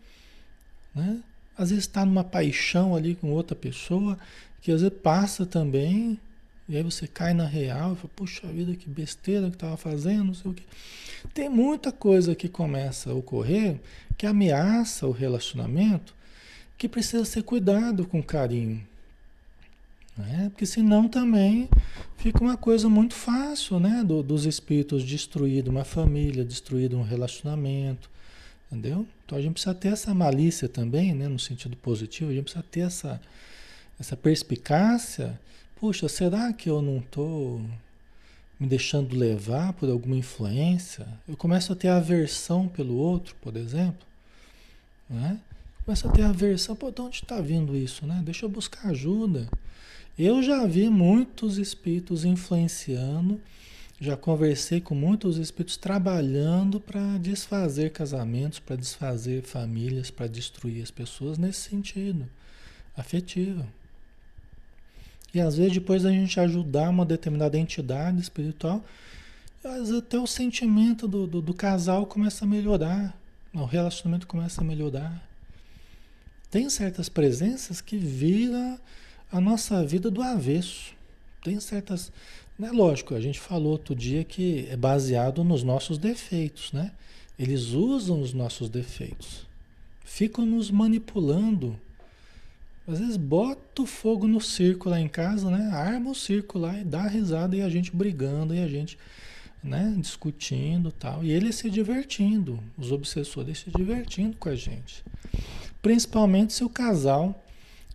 né? 0.94 1.20
às 1.58 1.70
vezes 1.70 1.84
está 1.84 2.06
numa 2.06 2.22
paixão 2.22 2.94
ali 2.94 3.14
com 3.14 3.32
outra 3.32 3.56
pessoa, 3.56 4.16
que 4.62 4.70
às 4.70 4.82
vezes 4.82 4.96
passa 5.02 5.44
também, 5.44 6.18
E 6.70 6.76
aí 6.76 6.84
você 6.84 7.08
cai 7.08 7.34
na 7.34 7.46
real 7.46 7.94
e 7.94 7.96
fala, 7.96 8.10
puxa 8.14 8.46
vida, 8.46 8.76
que 8.76 8.88
besteira 8.88 9.50
que 9.50 9.56
estava 9.56 9.76
fazendo, 9.76 10.26
não 10.26 10.34
sei 10.34 10.50
o 10.52 10.54
quê. 10.54 10.62
Tem 11.34 11.48
muita 11.48 11.90
coisa 11.90 12.32
que 12.32 12.48
começa 12.48 13.10
a 13.10 13.14
ocorrer 13.14 13.80
que 14.16 14.24
ameaça 14.24 15.04
o 15.04 15.10
relacionamento, 15.10 16.14
que 16.78 16.88
precisa 16.88 17.24
ser 17.24 17.42
cuidado 17.42 18.06
com 18.06 18.22
carinho. 18.22 18.86
Né? 20.16 20.48
Porque 20.50 20.64
senão 20.64 21.08
também 21.08 21.68
fica 22.16 22.40
uma 22.40 22.56
coisa 22.56 22.88
muito 22.88 23.14
fácil, 23.14 23.80
né? 23.80 24.04
Do, 24.06 24.22
dos 24.22 24.46
espíritos 24.46 25.02
destruir 25.02 25.68
uma 25.68 25.84
família, 25.84 26.44
destruir 26.44 26.94
um 26.94 27.02
relacionamento, 27.02 28.08
entendeu? 28.70 29.04
Então 29.26 29.36
a 29.36 29.42
gente 29.42 29.54
precisa 29.54 29.74
ter 29.74 29.88
essa 29.88 30.14
malícia 30.14 30.68
também, 30.68 31.14
né? 31.14 31.26
No 31.26 31.38
sentido 31.38 31.76
positivo, 31.76 32.30
a 32.30 32.34
gente 32.34 32.44
precisa 32.44 32.64
ter 32.70 32.80
essa, 32.80 33.20
essa 33.98 34.16
perspicácia 34.16 35.36
Puxa, 35.80 36.10
será 36.10 36.52
que 36.52 36.68
eu 36.68 36.82
não 36.82 36.98
estou 36.98 37.58
me 38.58 38.66
deixando 38.66 39.16
levar 39.16 39.72
por 39.72 39.88
alguma 39.88 40.14
influência? 40.14 41.08
Eu 41.26 41.38
começo 41.38 41.72
a 41.72 41.76
ter 41.76 41.88
aversão 41.88 42.68
pelo 42.68 42.94
outro, 42.96 43.34
por 43.40 43.56
exemplo. 43.56 44.06
Né? 45.08 45.40
Começo 45.82 46.06
a 46.06 46.12
ter 46.12 46.20
aversão. 46.20 46.76
Pô, 46.76 46.90
de 46.90 47.00
onde 47.00 47.16
está 47.16 47.40
vindo 47.40 47.74
isso? 47.74 48.04
Né? 48.04 48.20
Deixa 48.22 48.44
eu 48.44 48.50
buscar 48.50 48.90
ajuda. 48.90 49.48
Eu 50.18 50.42
já 50.42 50.66
vi 50.66 50.90
muitos 50.90 51.56
espíritos 51.56 52.26
influenciando, 52.26 53.40
já 53.98 54.18
conversei 54.18 54.82
com 54.82 54.94
muitos 54.94 55.38
espíritos 55.38 55.78
trabalhando 55.78 56.78
para 56.78 57.16
desfazer 57.16 57.90
casamentos, 57.90 58.58
para 58.58 58.76
desfazer 58.76 59.44
famílias, 59.44 60.10
para 60.10 60.26
destruir 60.26 60.82
as 60.82 60.90
pessoas 60.90 61.38
nesse 61.38 61.70
sentido 61.70 62.28
afetivo. 62.94 63.66
E 65.32 65.40
às 65.40 65.56
vezes 65.56 65.74
depois 65.74 66.04
a 66.04 66.10
gente 66.10 66.38
ajudar 66.40 66.90
uma 66.90 67.04
determinada 67.04 67.58
entidade 67.58 68.20
espiritual, 68.20 68.84
até 69.98 70.18
o 70.18 70.26
sentimento 70.26 71.06
do, 71.06 71.26
do, 71.26 71.42
do 71.42 71.54
casal 71.54 72.06
começa 72.06 72.44
a 72.44 72.48
melhorar, 72.48 73.16
o 73.52 73.64
relacionamento 73.64 74.26
começa 74.26 74.60
a 74.60 74.64
melhorar. 74.64 75.22
Tem 76.50 76.68
certas 76.68 77.08
presenças 77.08 77.80
que 77.80 77.96
viram 77.96 78.78
a 79.30 79.40
nossa 79.40 79.84
vida 79.84 80.10
do 80.10 80.22
avesso. 80.22 80.92
Tem 81.44 81.60
certas. 81.60 82.10
Né, 82.58 82.70
lógico, 82.72 83.14
a 83.14 83.20
gente 83.20 83.38
falou 83.38 83.72
outro 83.72 83.94
dia 83.94 84.24
que 84.24 84.66
é 84.68 84.76
baseado 84.76 85.44
nos 85.44 85.62
nossos 85.62 85.96
defeitos, 85.96 86.72
né? 86.72 86.92
Eles 87.38 87.68
usam 87.68 88.20
os 88.20 88.34
nossos 88.34 88.68
defeitos, 88.68 89.46
ficam 90.04 90.44
nos 90.44 90.70
manipulando 90.70 91.80
às 92.90 92.98
vezes 92.98 93.16
bota 93.16 93.82
o 93.82 93.86
fogo 93.86 94.26
no 94.26 94.40
circo 94.40 94.88
lá 94.88 95.00
em 95.00 95.08
casa, 95.08 95.50
né? 95.50 95.70
Arma 95.72 96.10
o 96.10 96.14
circo 96.14 96.58
lá 96.58 96.78
e 96.78 96.84
dá 96.84 97.06
risada 97.06 97.56
e 97.56 97.62
a 97.62 97.68
gente 97.68 97.94
brigando 97.94 98.54
e 98.54 98.60
a 98.60 98.66
gente, 98.66 98.98
né, 99.62 99.94
discutindo, 99.98 100.90
tal, 100.90 101.22
e 101.22 101.30
ele 101.30 101.52
se 101.52 101.70
divertindo, 101.70 102.58
os 102.76 102.90
obsessores 102.90 103.58
se 103.58 103.70
divertindo 103.70 104.36
com 104.36 104.48
a 104.48 104.56
gente. 104.56 105.04
Principalmente 105.80 106.52
se 106.52 106.64
o 106.64 106.68
casal 106.68 107.44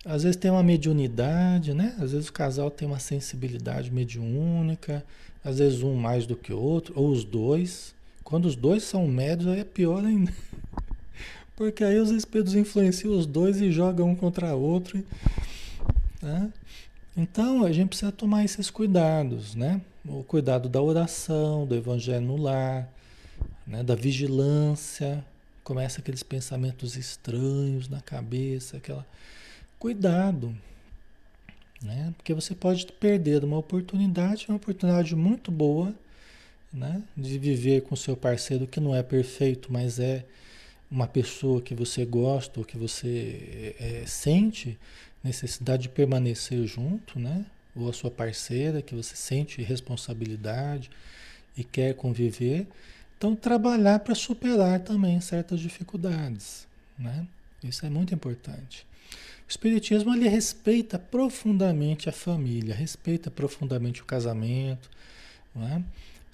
às 0.05 0.21
vezes 0.21 0.37
tem 0.37 0.51
uma 0.51 0.61
mediunidade, 0.61 1.73
né? 1.73 1.95
Às 1.99 2.11
vezes 2.11 2.27
o 2.27 2.33
casal 2.33 2.69
tem 2.69 2.87
uma 2.87 2.99
sensibilidade 2.99 3.91
mediúnica, 3.91 5.03
às 5.43 5.57
vezes 5.57 5.81
um 5.81 5.95
mais 5.95 6.27
do 6.27 6.35
que 6.35 6.53
o 6.53 6.59
outro, 6.59 6.93
ou 6.95 7.09
os 7.09 7.23
dois. 7.23 7.95
Quando 8.23 8.45
os 8.45 8.55
dois 8.55 8.83
são 8.83 9.07
médios, 9.07 9.47
aí 9.51 9.59
é 9.61 9.63
pior 9.63 10.05
ainda. 10.05 10.31
Porque 11.55 11.83
aí 11.83 11.97
os 11.99 12.11
espíritos 12.11 12.53
influenciam 12.53 13.17
os 13.17 13.25
dois 13.25 13.61
e 13.61 13.71
jogam 13.71 14.09
um 14.09 14.15
contra 14.15 14.55
o 14.55 14.61
outro. 14.61 15.03
Né? 16.21 16.51
Então 17.15 17.63
a 17.63 17.71
gente 17.71 17.89
precisa 17.89 18.11
tomar 18.11 18.43
esses 18.43 18.69
cuidados, 18.69 19.55
né? 19.55 19.79
O 20.05 20.23
cuidado 20.23 20.67
da 20.67 20.81
oração, 20.81 21.65
do 21.65 21.73
evangelho 21.73 22.25
no 22.25 22.35
lar, 22.35 22.89
né? 23.65 23.83
da 23.83 23.95
vigilância. 23.95 25.23
Começa 25.63 25.99
aqueles 25.99 26.23
pensamentos 26.23 26.97
estranhos 26.97 27.87
na 27.87 28.01
cabeça, 28.01 28.77
aquela. 28.77 29.05
Cuidado. 29.79 30.55
Né? 31.81 32.13
Porque 32.17 32.33
você 32.33 32.53
pode 32.53 32.85
perder 32.85 33.43
uma 33.43 33.57
oportunidade, 33.57 34.45
uma 34.49 34.57
oportunidade 34.57 35.15
muito 35.15 35.51
boa, 35.51 35.93
né? 36.73 37.01
De 37.15 37.37
viver 37.37 37.83
com 37.83 37.95
seu 37.95 38.17
parceiro 38.17 38.67
que 38.67 38.79
não 38.79 38.93
é 38.93 39.01
perfeito, 39.01 39.71
mas 39.71 39.99
é 39.99 40.25
uma 40.95 41.07
pessoa 41.07 41.61
que 41.61 41.75
você 41.75 42.05
gosta 42.05 42.57
ou 42.57 42.65
que 42.65 42.77
você 42.77 43.75
é, 43.77 44.03
sente 44.07 44.79
necessidade 45.21 45.83
de 45.83 45.89
permanecer 45.89 46.65
junto, 46.65 47.19
né? 47.19 47.45
Ou 47.75 47.89
a 47.89 47.93
sua 47.93 48.09
parceira 48.09 48.81
que 48.81 48.95
você 48.95 49.13
sente 49.13 49.61
responsabilidade 49.61 50.89
e 51.57 51.65
quer 51.65 51.95
conviver. 51.95 52.65
Então, 53.17 53.35
trabalhar 53.35 53.99
para 53.99 54.15
superar 54.15 54.79
também 54.79 55.19
certas 55.19 55.59
dificuldades, 55.59 56.65
né? 56.97 57.27
Isso 57.61 57.85
é 57.85 57.89
muito 57.89 58.15
importante. 58.15 58.87
O 59.45 59.49
Espiritismo 59.49 60.15
ele 60.15 60.29
respeita 60.29 60.97
profundamente 60.97 62.07
a 62.07 62.13
família, 62.13 62.73
respeita 62.73 63.29
profundamente 63.29 64.01
o 64.01 64.05
casamento, 64.05 64.89
né? 65.53 65.83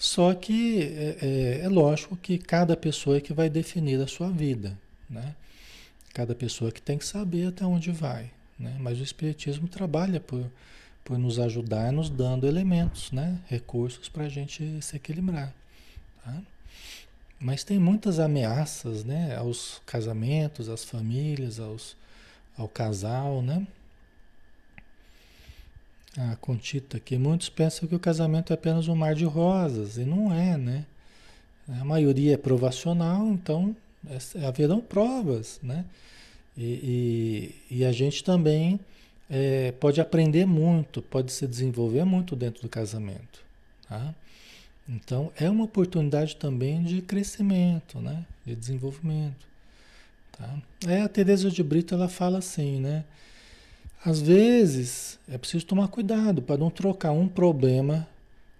Só 0.01 0.33
que 0.33 0.81
é, 0.81 1.17
é, 1.21 1.61
é, 1.63 1.69
lógico 1.69 2.17
que 2.17 2.39
cada 2.39 2.75
pessoa 2.75 3.17
é 3.17 3.21
que 3.21 3.33
vai 3.33 3.51
definir 3.51 4.01
a 4.01 4.07
sua 4.07 4.31
vida, 4.31 4.75
né? 5.07 5.35
Cada 6.11 6.33
pessoa 6.33 6.71
que 6.71 6.81
tem 6.81 6.97
que 6.97 7.05
saber 7.05 7.49
até 7.49 7.63
onde 7.63 7.91
vai, 7.91 8.31
né? 8.57 8.75
Mas 8.79 8.99
o 8.99 9.03
Espiritismo 9.03 9.67
trabalha 9.67 10.19
por, 10.19 10.43
por 11.05 11.19
nos 11.19 11.37
ajudar, 11.37 11.91
nos 11.91 12.09
dando 12.09 12.47
elementos, 12.47 13.11
né? 13.11 13.37
Recursos 13.45 14.09
para 14.09 14.23
a 14.23 14.29
gente 14.29 14.81
se 14.81 14.95
equilibrar, 14.95 15.53
tá? 16.25 16.41
Mas 17.39 17.63
tem 17.63 17.77
muitas 17.77 18.19
ameaças, 18.19 19.03
né? 19.03 19.35
Aos 19.35 19.83
casamentos, 19.85 20.67
às 20.67 20.83
famílias, 20.83 21.59
aos, 21.59 21.95
ao 22.57 22.67
casal, 22.67 23.43
né? 23.43 23.67
A 26.17 26.35
Contita 26.35 26.97
aqui. 26.97 27.17
Muitos 27.17 27.49
pensam 27.49 27.87
que 27.87 27.95
o 27.95 27.99
casamento 27.99 28.51
é 28.51 28.53
apenas 28.53 28.87
um 28.87 28.95
mar 28.95 29.15
de 29.15 29.25
rosas, 29.25 29.97
e 29.97 30.03
não 30.03 30.33
é, 30.33 30.57
né? 30.57 30.85
A 31.79 31.85
maioria 31.85 32.33
é 32.33 32.37
provacional, 32.37 33.27
então 33.27 33.75
é, 34.09 34.45
haverão 34.45 34.81
provas, 34.81 35.59
né? 35.63 35.85
E, 36.57 37.55
e, 37.69 37.77
e 37.77 37.85
a 37.85 37.91
gente 37.93 38.23
também 38.23 38.79
é, 39.29 39.71
pode 39.73 40.01
aprender 40.01 40.45
muito, 40.45 41.01
pode 41.01 41.31
se 41.31 41.47
desenvolver 41.47 42.03
muito 42.03 42.35
dentro 42.35 42.61
do 42.61 42.69
casamento, 42.69 43.41
tá? 43.87 44.13
Então 44.89 45.31
é 45.37 45.49
uma 45.49 45.63
oportunidade 45.63 46.35
também 46.35 46.83
de 46.83 47.01
crescimento, 47.01 47.99
né? 47.99 48.25
De 48.45 48.53
desenvolvimento, 48.53 49.47
tá? 50.33 50.59
É, 50.85 51.01
a 51.01 51.07
Teresa 51.07 51.49
de 51.49 51.63
Brito 51.63 51.95
ela 51.95 52.09
fala 52.09 52.39
assim, 52.39 52.81
né? 52.81 53.05
Às 54.03 54.19
vezes 54.19 55.19
é 55.29 55.37
preciso 55.37 55.65
tomar 55.65 55.87
cuidado 55.87 56.41
para 56.41 56.57
não 56.57 56.71
trocar 56.71 57.11
um 57.11 57.27
problema 57.27 58.07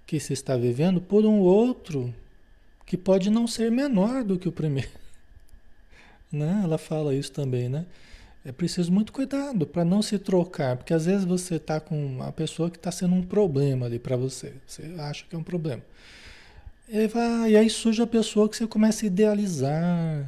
que 0.05 0.19
se 0.19 0.33
está 0.33 0.55
vivendo 0.55 1.01
por 1.01 1.25
um 1.25 1.39
outro 1.39 2.13
que 2.85 2.95
pode 2.95 3.29
não 3.29 3.47
ser 3.47 3.71
menor 3.71 4.23
do 4.23 4.37
que 4.37 4.47
o 4.47 4.51
primeiro. 4.51 4.89
Né? 6.31 6.61
Ela 6.63 6.77
fala 6.77 7.13
isso 7.13 7.29
também, 7.33 7.67
né? 7.67 7.85
É 8.45 8.53
preciso 8.53 8.89
muito 8.89 9.11
cuidado 9.11 9.67
para 9.67 9.83
não 9.83 10.01
se 10.01 10.17
trocar, 10.17 10.77
porque 10.77 10.93
às 10.93 11.05
vezes 11.05 11.25
você 11.25 11.55
está 11.55 11.77
com 11.77 12.05
uma 12.05 12.31
pessoa 12.31 12.71
que 12.71 12.77
está 12.77 12.89
sendo 12.89 13.15
um 13.15 13.21
problema 13.21 13.85
ali 13.85 13.99
para 13.99 14.15
você. 14.15 14.53
Você 14.65 14.95
acha 14.97 15.25
que 15.29 15.35
é 15.35 15.37
um 15.37 15.43
problema. 15.43 15.81
E, 16.87 17.05
vai, 17.07 17.51
e 17.51 17.57
aí 17.57 17.69
surge 17.69 18.01
a 18.01 18.07
pessoa 18.07 18.47
que 18.47 18.55
você 18.55 18.65
começa 18.65 19.05
a 19.05 19.07
idealizar. 19.07 20.25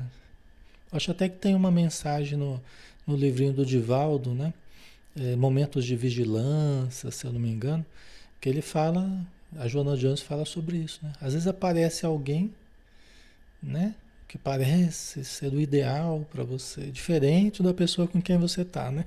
Acho 0.91 1.11
até 1.11 1.29
que 1.29 1.37
tem 1.37 1.55
uma 1.55 1.71
mensagem 1.71 2.37
no, 2.37 2.61
no 3.07 3.15
livrinho 3.15 3.53
do 3.53 3.65
Divaldo, 3.65 4.33
né? 4.33 4.53
É, 5.15 5.35
momentos 5.35 5.85
de 5.85 5.95
vigilância, 5.95 7.11
se 7.11 7.25
eu 7.25 7.31
não 7.33 7.39
me 7.39 7.49
engano, 7.49 7.85
que 8.41 8.49
ele 8.49 8.61
fala, 8.61 9.25
a 9.57 9.67
Joana 9.67 9.95
Jones 9.95 10.21
fala 10.21 10.45
sobre 10.45 10.77
isso, 10.77 10.99
né? 11.03 11.13
Às 11.21 11.33
vezes 11.33 11.47
aparece 11.47 12.05
alguém, 12.05 12.53
né? 13.61 13.95
Que 14.27 14.37
parece 14.37 15.23
ser 15.23 15.53
o 15.53 15.61
ideal 15.61 16.27
para 16.31 16.43
você, 16.43 16.81
diferente 16.87 17.61
da 17.61 17.73
pessoa 17.73 18.07
com 18.07 18.21
quem 18.21 18.37
você 18.37 18.65
tá, 18.65 18.91
né? 18.91 19.05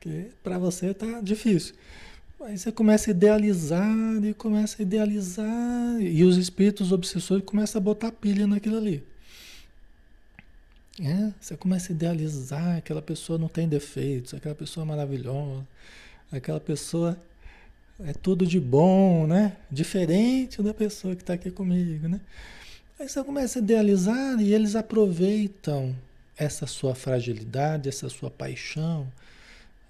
Que 0.00 0.30
para 0.42 0.58
você 0.58 0.92
tá 0.92 1.20
difícil. 1.20 1.74
Aí 2.40 2.58
você 2.58 2.70
começa 2.70 3.10
a 3.10 3.12
idealizar 3.12 4.22
e 4.22 4.34
começa 4.34 4.80
a 4.80 4.82
idealizar 4.82 6.00
e 6.00 6.22
os 6.22 6.36
espíritos 6.36 6.92
obsessores 6.92 7.42
começam 7.44 7.80
a 7.80 7.82
botar 7.82 8.12
pilha 8.12 8.46
naquilo 8.46 8.76
ali. 8.76 9.02
É, 11.00 11.32
você 11.38 11.56
começa 11.56 11.92
a 11.92 11.94
idealizar, 11.94 12.76
aquela 12.78 13.02
pessoa 13.02 13.38
não 13.38 13.48
tem 13.48 13.68
defeitos, 13.68 14.32
aquela 14.32 14.54
pessoa 14.54 14.84
é 14.84 14.88
maravilhosa, 14.88 15.66
aquela 16.32 16.58
pessoa 16.58 17.18
é 18.00 18.14
tudo 18.14 18.46
de 18.46 18.58
bom, 18.58 19.26
né? 19.26 19.56
Diferente 19.70 20.62
da 20.62 20.72
pessoa 20.72 21.14
que 21.14 21.22
está 21.22 21.34
aqui 21.34 21.50
comigo, 21.50 22.08
né? 22.08 22.20
Aí 22.98 23.08
você 23.08 23.22
começa 23.22 23.58
a 23.58 23.62
idealizar 23.62 24.40
e 24.40 24.54
eles 24.54 24.74
aproveitam 24.74 25.94
essa 26.36 26.66
sua 26.66 26.94
fragilidade, 26.94 27.88
essa 27.90 28.08
sua 28.08 28.30
paixão, 28.30 29.06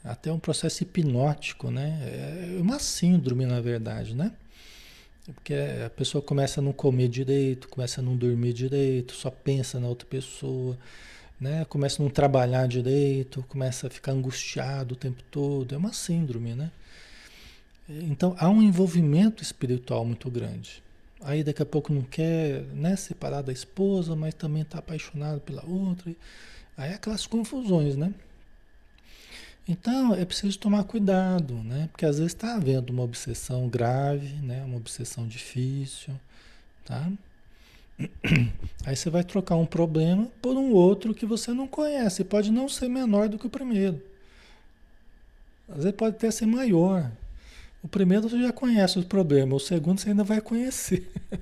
até 0.02 0.32
um 0.32 0.40
processo 0.40 0.82
hipnótico, 0.82 1.70
né? 1.70 2.00
É 2.02 2.61
uma 2.61 2.80
síndrome, 2.80 3.46
na 3.46 3.61
verdade, 3.61 4.14
né? 4.14 4.32
Porque 5.35 5.55
a 5.85 5.91
pessoa 5.91 6.22
começa 6.22 6.61
a 6.61 6.62
não 6.62 6.72
comer 6.72 7.09
direito, 7.09 7.68
começa 7.68 8.01
a 8.01 8.05
não 8.05 8.16
dormir 8.16 8.53
direito, 8.53 9.14
só 9.14 9.31
pensa 9.31 9.81
na 9.81 9.89
outra 9.89 10.07
pessoa, 10.07 10.79
né? 11.41 11.64
Começa 11.64 12.01
a 12.01 12.05
não 12.05 12.11
trabalhar 12.11 12.66
direito, 12.68 13.45
começa 13.49 13.89
a 13.89 13.91
ficar 13.91 14.12
angustiado 14.12 14.95
o 14.95 14.97
tempo 14.97 15.22
todo. 15.31 15.74
É 15.74 15.79
uma 15.79 15.93
síndrome, 15.93 16.55
né? 16.55 16.70
Então 17.89 18.37
há 18.39 18.49
um 18.49 18.62
envolvimento 18.62 19.43
espiritual 19.43 20.05
muito 20.05 20.31
grande. 20.31 20.83
Aí 21.20 21.43
daqui 21.43 21.62
a 21.62 21.66
pouco 21.66 21.93
não 21.93 22.03
quer 22.03 22.62
né, 22.72 22.95
separar 22.95 23.43
da 23.43 23.53
esposa, 23.53 24.14
mas 24.14 24.35
também 24.35 24.62
está 24.62 24.79
apaixonado 24.79 25.41
pela 25.41 25.64
outra. 25.64 26.14
Aí 26.77 26.91
é 26.91 26.95
aquelas 26.95 27.27
confusões, 27.27 27.97
né? 27.97 28.12
Então 29.69 30.14
é 30.14 30.25
preciso 30.25 30.59
tomar 30.59 30.85
cuidado, 30.85 31.55
né? 31.55 31.89
Porque 31.91 32.07
às 32.07 32.19
vezes 32.19 32.33
está 32.33 32.55
havendo 32.55 32.91
uma 32.91 33.03
obsessão 33.03 33.69
grave, 33.69 34.35
né? 34.43 34.62
Uma 34.64 34.77
obsessão 34.77 35.27
difícil, 35.27 36.14
tá? 36.85 37.11
Aí 38.87 38.95
você 38.95 39.11
vai 39.11 39.25
trocar 39.25 39.57
um 39.57 39.67
problema 39.67 40.29
por 40.41 40.57
um 40.57 40.71
outro 40.73 41.14
que 41.14 41.27
você 41.27 41.53
não 41.53 41.67
conhece. 41.67 42.23
Pode 42.25 42.53
não 42.53 42.69
ser 42.69 42.89
menor 42.89 43.29
do 43.29 43.39
que 43.39 43.47
o 43.47 43.51
primeiro. 43.51 44.01
Às 45.69 45.79
vezes 45.79 45.93
pode 45.93 46.17
até 46.17 46.31
ser 46.31 46.47
maior. 46.47 47.11
O 47.83 47.89
primeiro 47.89 48.29
você 48.29 48.41
já 48.41 48.53
conhece 48.53 48.99
os 48.99 49.05
problemas, 49.05 49.62
o 49.62 49.67
segundo 49.67 50.01
você 50.01 50.11
ainda 50.11 50.25
vai 50.25 50.41
conhecer. 50.41 51.11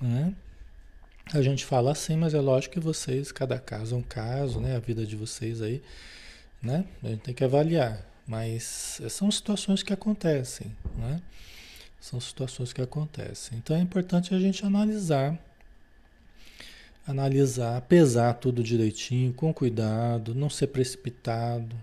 né? 0.00 0.34
A 1.34 1.40
gente 1.40 1.64
fala 1.64 1.92
assim, 1.92 2.14
mas 2.14 2.34
é 2.34 2.40
lógico 2.40 2.74
que 2.74 2.80
vocês, 2.80 3.32
cada 3.32 3.58
caso 3.58 3.94
é 3.94 3.98
um 3.98 4.02
caso, 4.02 4.60
né? 4.60 4.76
A 4.76 4.78
vida 4.78 5.06
de 5.06 5.16
vocês 5.16 5.62
aí, 5.62 5.82
né? 6.62 6.84
A 7.02 7.08
gente 7.08 7.20
tem 7.20 7.34
que 7.34 7.42
avaliar. 7.42 8.06
Mas 8.26 9.00
são 9.08 9.30
situações 9.30 9.82
que 9.82 9.92
acontecem, 9.92 10.70
né? 10.96 11.22
São 11.98 12.20
situações 12.20 12.72
que 12.72 12.82
acontecem. 12.82 13.58
Então 13.58 13.74
é 13.74 13.80
importante 13.80 14.34
a 14.34 14.38
gente 14.38 14.64
analisar, 14.64 15.38
analisar, 17.06 17.80
pesar 17.82 18.34
tudo 18.34 18.62
direitinho, 18.62 19.32
com 19.32 19.54
cuidado, 19.54 20.34
não 20.34 20.50
ser 20.50 20.66
precipitado. 20.66 21.74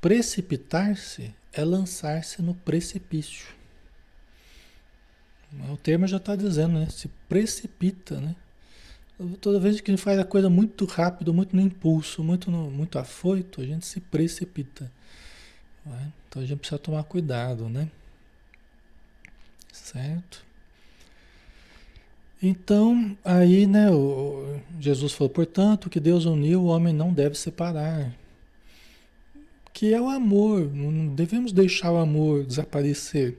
Precipitar-se 0.00 1.34
é 1.52 1.64
lançar-se 1.64 2.40
no 2.40 2.54
precipício. 2.54 3.57
O 5.70 5.76
termo 5.76 6.06
já 6.06 6.18
está 6.18 6.36
dizendo, 6.36 6.78
né? 6.78 6.88
Se 6.90 7.08
precipita, 7.28 8.20
né? 8.20 8.36
Toda 9.40 9.58
vez 9.58 9.80
que 9.80 9.90
a 9.90 9.94
gente 9.94 10.02
faz 10.02 10.18
a 10.18 10.24
coisa 10.24 10.48
muito 10.48 10.84
rápido, 10.84 11.34
muito 11.34 11.56
no 11.56 11.60
impulso, 11.62 12.22
muito, 12.22 12.50
no, 12.50 12.70
muito 12.70 12.98
afoito, 12.98 13.60
a 13.60 13.64
gente 13.64 13.84
se 13.84 13.98
precipita. 13.98 14.90
Né? 15.84 16.12
Então 16.28 16.42
a 16.42 16.46
gente 16.46 16.58
precisa 16.58 16.78
tomar 16.78 17.02
cuidado, 17.02 17.68
né? 17.68 17.90
Certo? 19.72 20.46
Então, 22.40 23.18
aí, 23.24 23.66
né, 23.66 23.90
o, 23.90 24.60
Jesus 24.78 25.12
falou, 25.12 25.30
portanto, 25.30 25.90
que 25.90 25.98
Deus 25.98 26.24
uniu, 26.24 26.62
o 26.62 26.66
homem 26.66 26.94
não 26.94 27.12
deve 27.12 27.34
separar. 27.34 28.14
Que 29.72 29.92
é 29.92 30.00
o 30.00 30.08
amor, 30.08 30.72
não 30.72 31.12
devemos 31.14 31.50
deixar 31.50 31.90
o 31.90 31.96
amor 31.96 32.44
desaparecer. 32.44 33.36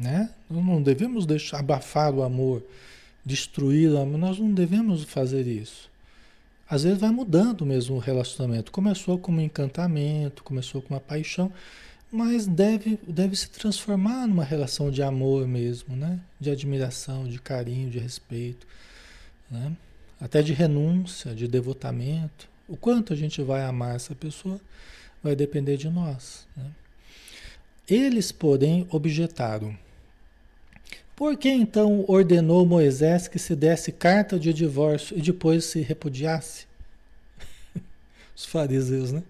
Né? 0.00 0.30
Não 0.48 0.82
devemos 0.82 1.26
deixar 1.26 1.58
abafar 1.58 2.14
o 2.14 2.22
amor, 2.22 2.62
destruir 3.22 3.90
o 3.90 3.98
amor, 3.98 4.16
nós 4.16 4.38
não 4.38 4.50
devemos 4.50 5.04
fazer 5.04 5.46
isso. 5.46 5.90
Às 6.68 6.84
vezes 6.84 6.98
vai 6.98 7.10
mudando 7.10 7.66
mesmo 7.66 7.96
o 7.96 7.98
relacionamento. 7.98 8.72
Começou 8.72 9.18
com 9.18 9.30
um 9.30 9.40
encantamento, 9.40 10.42
começou 10.42 10.80
com 10.80 10.94
uma 10.94 11.00
paixão, 11.00 11.52
mas 12.10 12.46
deve, 12.46 12.98
deve 13.06 13.36
se 13.36 13.50
transformar 13.50 14.26
numa 14.26 14.44
relação 14.44 14.90
de 14.90 15.02
amor 15.02 15.46
mesmo, 15.46 15.94
né? 15.94 16.18
De 16.40 16.50
admiração, 16.50 17.28
de 17.28 17.38
carinho, 17.38 17.90
de 17.90 17.98
respeito, 17.98 18.66
né? 19.50 19.72
Até 20.18 20.40
de 20.40 20.54
renúncia, 20.54 21.34
de 21.34 21.46
devotamento. 21.46 22.48
O 22.66 22.76
quanto 22.76 23.12
a 23.12 23.16
gente 23.16 23.42
vai 23.42 23.64
amar 23.64 23.96
essa 23.96 24.14
pessoa 24.14 24.58
vai 25.22 25.36
depender 25.36 25.76
de 25.76 25.90
nós. 25.90 26.46
Né? 26.56 26.70
Eles, 27.88 28.30
porém, 28.30 28.86
objetaram. 28.90 29.76
Por 31.20 31.36
que 31.36 31.50
então 31.50 32.02
ordenou 32.08 32.64
Moisés 32.64 33.28
que 33.28 33.38
se 33.38 33.54
desse 33.54 33.92
carta 33.92 34.38
de 34.38 34.54
divórcio 34.54 35.18
e 35.18 35.20
depois 35.20 35.66
se 35.66 35.82
repudiasse? 35.82 36.64
Os 38.34 38.46
fariseus, 38.46 39.12
né? 39.12 39.22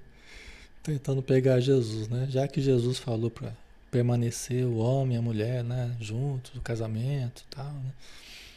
Tentando 0.85 1.21
pegar 1.21 1.59
Jesus, 1.59 2.07
né? 2.07 2.29
Já 2.31 2.47
que 2.47 2.61
Jesus 2.61 2.99
falou 2.99 3.29
para 3.29 3.53
permanecer 3.91 4.65
o 4.65 4.77
homem 4.77 5.17
e 5.17 5.19
a 5.19 5.21
mulher, 5.21 5.65
né? 5.65 5.97
Juntos, 6.01 6.55
o 6.55 6.61
casamento 6.61 7.43
e 7.45 7.57
tal, 7.57 7.73
né? 7.73 7.93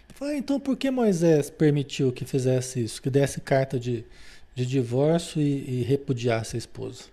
Falei, 0.09 0.37
então 0.37 0.59
por 0.59 0.77
que 0.77 0.91
Moisés 0.91 1.49
permitiu 1.49 2.11
que 2.11 2.25
fizesse 2.25 2.83
isso? 2.83 3.01
Que 3.01 3.09
desse 3.09 3.41
carta 3.41 3.79
de, 3.79 4.05
de 4.53 4.63
divórcio 4.63 5.41
e, 5.41 5.79
e 5.79 5.81
repudiasse 5.81 6.55
a 6.55 6.59
esposa? 6.59 7.05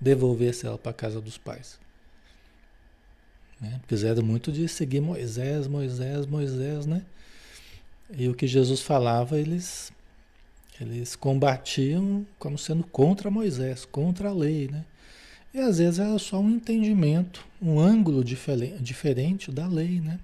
Devolvesse 0.00 0.66
ela 0.66 0.76
para 0.76 0.92
casa 0.92 1.20
dos 1.20 1.38
pais? 1.38 1.78
Né? 3.60 3.80
Fizeram 3.86 4.22
muito 4.22 4.52
de 4.52 4.68
seguir 4.68 5.00
Moisés, 5.00 5.66
Moisés, 5.66 6.26
Moisés, 6.26 6.86
né? 6.86 7.02
E 8.16 8.28
o 8.28 8.34
que 8.34 8.46
Jesus 8.46 8.80
falava, 8.80 9.38
eles, 9.38 9.92
eles 10.80 11.14
combatiam 11.14 12.26
como 12.38 12.56
sendo 12.56 12.84
contra 12.84 13.30
Moisés, 13.30 13.84
contra 13.84 14.30
a 14.30 14.32
lei, 14.32 14.68
né? 14.68 14.84
E 15.52 15.58
às 15.58 15.78
vezes 15.78 15.98
era 15.98 16.18
só 16.18 16.38
um 16.40 16.50
entendimento, 16.50 17.44
um 17.60 17.80
ângulo 17.80 18.22
diferente, 18.22 18.82
diferente 18.82 19.50
da 19.50 19.66
lei, 19.66 20.00
né? 20.00 20.18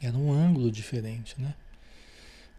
Era 0.00 0.16
um 0.16 0.32
ângulo 0.32 0.70
diferente, 0.70 1.34
né? 1.38 1.54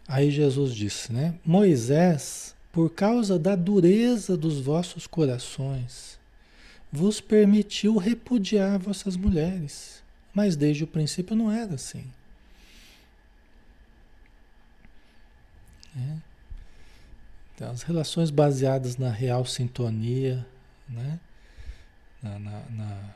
Aí 0.07 0.31
Jesus 0.31 0.73
disse, 0.73 1.11
né? 1.13 1.35
Moisés, 1.45 2.55
por 2.71 2.89
causa 2.89 3.37
da 3.37 3.55
dureza 3.55 4.35
dos 4.35 4.59
vossos 4.59 5.07
corações, 5.07 6.17
vos 6.93 7.19
permitiu 7.19 7.97
repudiar 7.97 8.77
vossas 8.77 9.17
mulheres. 9.17 10.03
Mas 10.31 10.55
desde 10.55 10.83
o 10.83 10.87
princípio 10.87 11.35
não 11.35 11.51
era 11.51 11.73
assim. 11.73 12.05
É. 15.97 16.17
Então, 17.55 17.71
as 17.71 17.81
relações 17.81 18.29
baseadas 18.29 18.95
na 18.95 19.09
real 19.09 19.43
sintonia, 19.43 20.45
né? 20.87 21.19
na, 22.21 22.39
na, 22.39 23.15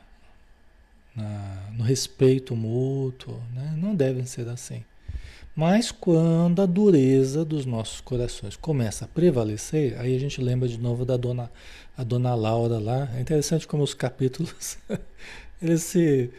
na, 1.14 1.70
no 1.72 1.84
respeito 1.84 2.56
mútuo, 2.56 3.40
né? 3.54 3.74
não 3.76 3.94
devem 3.94 4.26
ser 4.26 4.48
assim. 4.48 4.84
Mas 5.58 5.90
quando 5.90 6.62
a 6.62 6.66
dureza 6.66 7.44
dos 7.44 7.66
nossos 7.66 8.00
corações 8.00 8.54
começa 8.54 9.04
a 9.06 9.08
prevalecer, 9.08 9.98
aí 9.98 10.14
a 10.14 10.18
gente 10.20 10.40
lembra 10.40 10.68
de 10.68 10.78
novo 10.78 11.04
da 11.04 11.16
dona, 11.16 11.50
a 11.96 12.04
dona 12.04 12.32
Laura 12.32 12.78
lá. 12.78 13.08
É 13.16 13.20
interessante 13.20 13.66
como 13.66 13.82
os 13.82 13.92
capítulos 13.92 14.78
eles 15.60 15.82
se, 15.82 16.30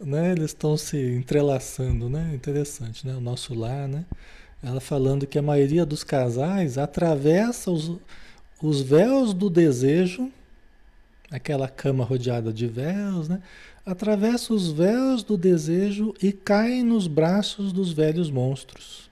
né, 0.00 0.32
eles 0.32 0.52
estão 0.52 0.74
se 0.78 0.96
entrelaçando, 0.96 2.08
né? 2.08 2.32
Interessante, 2.34 3.06
né? 3.06 3.14
O 3.14 3.20
nosso 3.20 3.52
lar, 3.52 3.86
né? 3.86 4.06
Ela 4.62 4.80
falando 4.80 5.26
que 5.26 5.38
a 5.38 5.42
maioria 5.42 5.84
dos 5.84 6.02
casais 6.02 6.78
atravessa 6.78 7.70
os, 7.70 7.98
os 8.62 8.80
véus 8.80 9.34
do 9.34 9.50
desejo, 9.50 10.32
aquela 11.30 11.68
cama 11.68 12.06
rodeada 12.06 12.50
de 12.50 12.66
véus, 12.68 13.28
né? 13.28 13.42
Atravessa 13.84 14.54
os 14.54 14.70
véus 14.70 15.22
do 15.22 15.36
desejo 15.36 16.14
e 16.22 16.32
cai 16.32 16.82
nos 16.82 17.06
braços 17.06 17.72
dos 17.72 17.92
velhos 17.92 18.30
monstros. 18.30 19.10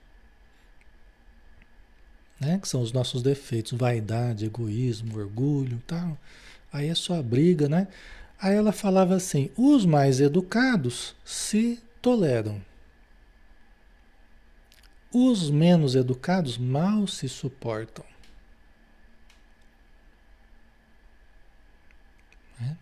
Né? 2.39 2.57
Que 2.57 2.67
são 2.67 2.81
os 2.81 2.91
nossos 2.91 3.21
defeitos, 3.21 3.73
vaidade, 3.73 4.45
egoísmo, 4.45 5.17
orgulho, 5.17 5.81
tal. 5.85 6.17
Aí 6.71 6.87
é 6.87 6.95
só 6.95 7.19
a 7.19 7.23
briga, 7.23 7.67
né? 7.67 7.87
Aí 8.39 8.55
ela 8.55 8.71
falava 8.71 9.15
assim: 9.15 9.51
os 9.55 9.85
mais 9.85 10.19
educados 10.19 11.15
se 11.23 11.79
toleram. 12.01 12.59
Os 15.13 15.51
menos 15.51 15.93
educados 15.93 16.57
mal 16.57 17.05
se 17.05 17.27
suportam. 17.27 18.05
Né? 22.59 22.77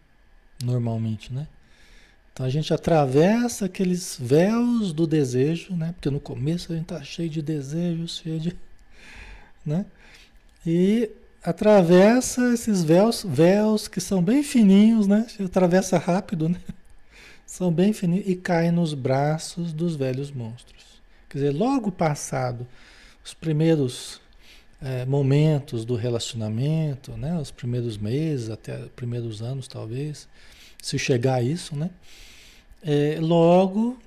Normalmente, 0.63 1.33
né? 1.33 1.47
Então 2.39 2.47
a 2.47 2.49
gente 2.49 2.73
atravessa 2.73 3.65
aqueles 3.65 4.17
véus 4.17 4.93
do 4.93 5.05
desejo, 5.05 5.75
né? 5.75 5.91
Porque 5.91 6.09
no 6.09 6.21
começo 6.21 6.71
a 6.71 6.75
gente 6.77 6.85
tá 6.85 7.03
cheio 7.03 7.29
de 7.29 7.41
desejos, 7.41 8.21
cheio 8.23 8.39
de, 8.39 8.55
né? 9.65 9.85
E 10.65 11.09
atravessa 11.43 12.53
esses 12.53 12.81
véus, 12.81 13.25
véus 13.27 13.89
que 13.89 13.99
são 13.99 14.23
bem 14.23 14.41
fininhos, 14.41 15.05
né? 15.05 15.27
Atravessa 15.43 15.97
rápido, 15.97 16.47
né? 16.47 16.61
São 17.45 17.73
bem 17.73 17.91
fininhos 17.91 18.25
e 18.25 18.37
cai 18.37 18.71
nos 18.71 18.93
braços 18.93 19.73
dos 19.73 19.97
velhos 19.97 20.31
monstros. 20.31 21.01
Quer 21.27 21.39
dizer, 21.39 21.51
logo 21.51 21.91
passado 21.91 22.65
os 23.21 23.33
primeiros 23.33 24.21
é, 24.81 25.05
momentos 25.05 25.83
do 25.83 25.95
relacionamento, 25.97 27.11
né? 27.17 27.37
Os 27.37 27.51
primeiros 27.51 27.97
meses, 27.97 28.49
até 28.49 28.79
os 28.79 28.91
primeiros 28.91 29.41
anos, 29.41 29.67
talvez, 29.67 30.25
se 30.81 30.97
chegar 30.97 31.35
a 31.35 31.41
isso, 31.41 31.75
né? 31.75 31.89
É, 32.81 33.17
logo 33.19 33.97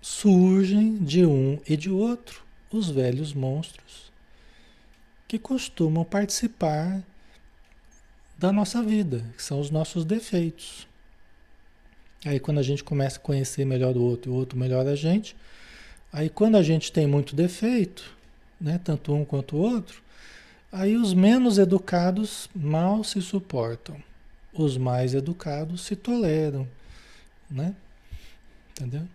surgem 0.00 0.96
de 0.98 1.24
um 1.24 1.58
e 1.66 1.76
de 1.76 1.90
outro 1.90 2.42
os 2.70 2.90
velhos 2.90 3.32
monstros 3.32 4.10
que 5.28 5.38
costumam 5.38 6.04
participar 6.04 7.02
da 8.36 8.52
nossa 8.52 8.82
vida, 8.82 9.24
que 9.36 9.42
são 9.42 9.60
os 9.60 9.70
nossos 9.70 10.04
defeitos. 10.04 10.86
Aí 12.24 12.38
quando 12.38 12.58
a 12.58 12.62
gente 12.62 12.84
começa 12.84 13.16
a 13.16 13.20
conhecer 13.20 13.64
melhor 13.64 13.96
o 13.96 14.02
outro 14.02 14.30
e 14.30 14.34
o 14.34 14.36
outro 14.36 14.58
melhor 14.58 14.86
a 14.86 14.94
gente, 14.94 15.36
aí 16.12 16.28
quando 16.28 16.56
a 16.56 16.62
gente 16.62 16.92
tem 16.92 17.06
muito 17.06 17.34
defeito, 17.34 18.16
né, 18.60 18.78
tanto 18.82 19.14
um 19.14 19.24
quanto 19.24 19.56
o 19.56 19.60
outro, 19.60 20.02
aí 20.70 20.96
os 20.96 21.14
menos 21.14 21.58
educados 21.58 22.50
mal 22.54 23.02
se 23.02 23.22
suportam. 23.22 23.96
Os 24.52 24.76
mais 24.76 25.14
educados 25.14 25.80
se 25.80 25.96
toleram, 25.96 26.68
né? 27.50 27.74
Entendeu? 28.72 29.06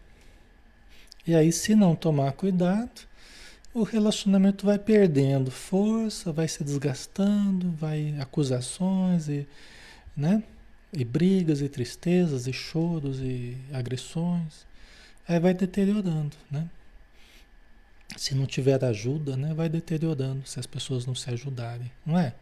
E 1.26 1.36
aí 1.36 1.52
se 1.52 1.76
não 1.76 1.96
tomar 1.96 2.32
cuidado, 2.32 3.08
o 3.74 3.84
relacionamento 3.84 4.66
vai 4.66 4.80
perdendo 4.80 5.52
força, 5.52 6.32
vai 6.32 6.48
se 6.48 6.64
desgastando, 6.64 7.72
vai 7.72 8.16
acusações 8.20 9.28
e, 9.28 9.48
né? 10.16 10.42
E 10.94 11.04
brigas 11.04 11.62
e 11.62 11.70
tristezas 11.70 12.48
e 12.48 12.54
choros 12.54 13.20
e 13.20 13.58
agressões. 13.74 14.66
Aí 15.28 15.40
vai 15.40 15.54
deteriorando, 15.54 16.36
né? 16.50 16.68
Se 18.16 18.34
não 18.34 18.46
tiver 18.46 18.84
ajuda, 18.84 19.36
né, 19.36 19.54
vai 19.54 19.68
deteriorando 19.68 20.48
se 20.48 20.60
as 20.60 20.66
pessoas 20.66 21.06
não 21.06 21.14
se 21.14 21.30
ajudarem, 21.30 21.92
não 22.06 22.18
é? 22.18 22.34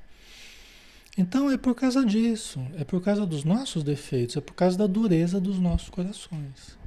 Então 1.18 1.50
é 1.50 1.58
por 1.58 1.74
causa 1.74 2.06
disso, 2.06 2.66
é 2.78 2.84
por 2.84 3.02
causa 3.02 3.26
dos 3.26 3.44
nossos 3.44 3.84
defeitos, 3.84 4.38
é 4.38 4.42
por 4.42 4.54
causa 4.54 4.78
da 4.78 4.86
dureza 4.86 5.40
dos 5.40 5.58
nossos 5.60 5.90
corações, 5.90 6.78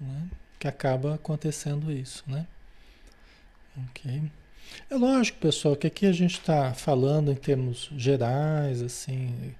né? 0.00 0.28
que 0.58 0.68
acaba 0.68 1.14
acontecendo 1.14 1.92
isso, 1.92 2.24
né? 2.26 2.46
Ok. 3.88 4.22
É 4.88 4.94
lógico, 4.94 5.38
pessoal, 5.38 5.76
que 5.76 5.86
aqui 5.86 6.06
a 6.06 6.12
gente 6.12 6.38
está 6.38 6.72
falando 6.72 7.30
em 7.30 7.34
termos 7.34 7.90
gerais, 7.96 8.80
assim, 8.80 9.54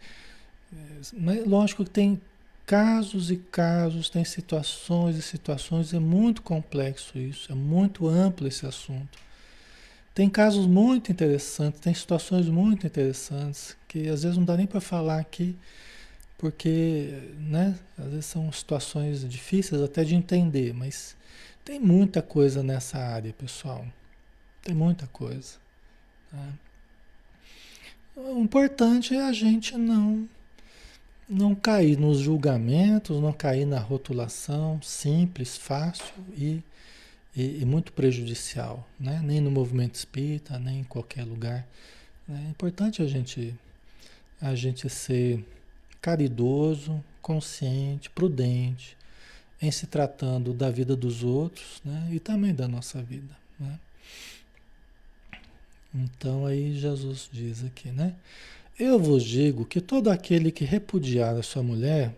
mas 1.12 1.46
lógico 1.46 1.84
que 1.84 1.90
tem 1.90 2.20
casos 2.66 3.30
e 3.30 3.36
casos, 3.36 4.08
tem 4.08 4.24
situações 4.24 5.16
e 5.16 5.22
situações, 5.22 5.92
é 5.92 5.98
muito 5.98 6.40
complexo 6.40 7.18
isso, 7.18 7.52
é 7.52 7.54
muito 7.54 8.08
amplo 8.08 8.48
esse 8.48 8.64
assunto. 8.64 9.18
Tem 10.14 10.30
casos 10.30 10.66
muito 10.66 11.12
interessantes, 11.12 11.80
tem 11.80 11.92
situações 11.92 12.46
muito 12.48 12.86
interessantes 12.86 13.76
que 13.88 14.08
às 14.08 14.22
vezes 14.22 14.38
não 14.38 14.44
dá 14.44 14.56
nem 14.56 14.66
para 14.66 14.80
falar 14.80 15.18
aqui, 15.18 15.54
porque, 16.44 17.32
né, 17.38 17.74
às 17.96 18.10
vezes 18.10 18.26
são 18.26 18.52
situações 18.52 19.26
difíceis 19.26 19.80
até 19.80 20.04
de 20.04 20.14
entender, 20.14 20.74
mas 20.74 21.16
tem 21.64 21.80
muita 21.80 22.20
coisa 22.20 22.62
nessa 22.62 22.98
área, 22.98 23.32
pessoal. 23.32 23.82
Tem 24.60 24.74
muita 24.74 25.06
coisa. 25.06 25.56
Tá? 26.30 26.48
O 28.14 28.38
importante 28.40 29.14
é 29.14 29.22
a 29.22 29.32
gente 29.32 29.74
não 29.78 30.28
não 31.26 31.54
cair 31.54 31.98
nos 31.98 32.18
julgamentos, 32.18 33.18
não 33.22 33.32
cair 33.32 33.64
na 33.64 33.78
rotulação 33.78 34.78
simples, 34.82 35.56
fácil 35.56 36.12
e, 36.36 36.62
e, 37.34 37.62
e 37.62 37.64
muito 37.64 37.90
prejudicial, 37.90 38.86
né? 39.00 39.18
nem 39.24 39.40
no 39.40 39.50
movimento 39.50 39.94
espírita, 39.94 40.58
nem 40.58 40.80
em 40.80 40.84
qualquer 40.84 41.24
lugar. 41.24 41.66
É 42.28 42.50
importante 42.50 43.00
a 43.00 43.06
gente, 43.06 43.54
a 44.42 44.54
gente 44.54 44.90
ser 44.90 45.42
caridoso, 46.04 47.02
consciente, 47.22 48.10
prudente 48.10 48.94
em 49.62 49.70
se 49.70 49.86
tratando 49.86 50.52
da 50.52 50.70
vida 50.70 50.94
dos 50.94 51.24
outros 51.24 51.80
né? 51.82 52.10
e 52.12 52.20
também 52.20 52.54
da 52.54 52.68
nossa 52.68 53.02
vida. 53.02 53.34
Né? 53.58 53.78
Então 55.94 56.44
aí 56.44 56.74
Jesus 56.74 57.30
diz 57.32 57.64
aqui, 57.64 57.88
né? 57.90 58.14
Eu 58.78 58.98
vos 58.98 59.24
digo 59.24 59.64
que 59.64 59.80
todo 59.80 60.10
aquele 60.10 60.52
que 60.52 60.66
repudiar 60.66 61.36
a 61.36 61.42
sua 61.42 61.62
mulher, 61.62 62.14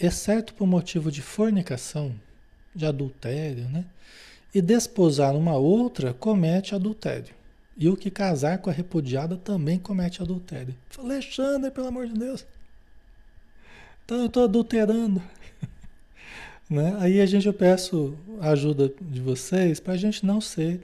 exceto 0.00 0.54
por 0.54 0.66
motivo 0.66 1.12
de 1.12 1.20
fornicação, 1.20 2.14
de 2.74 2.86
adultério, 2.86 3.68
né? 3.68 3.84
E 4.54 4.62
desposar 4.62 5.36
uma 5.36 5.56
outra, 5.56 6.14
comete 6.14 6.74
adultério. 6.74 7.34
E 7.76 7.86
o 7.86 7.96
que 7.96 8.10
casar 8.10 8.58
com 8.58 8.70
a 8.70 8.72
repudiada 8.72 9.36
também 9.36 9.78
comete 9.78 10.22
adultério. 10.22 10.74
Alexandre, 10.96 11.70
pelo 11.70 11.88
amor 11.88 12.06
de 12.06 12.14
Deus. 12.14 12.46
Então 14.04 14.18
eu 14.18 14.26
estou 14.26 14.44
adulterando. 14.44 15.22
né? 16.68 16.96
Aí 16.98 17.20
a 17.20 17.26
gente, 17.26 17.46
eu 17.46 17.54
peço 17.54 18.14
a 18.40 18.50
ajuda 18.50 18.92
de 19.00 19.20
vocês 19.20 19.80
para 19.80 19.94
a 19.94 19.96
gente 19.96 20.24
não 20.26 20.40
ser, 20.40 20.80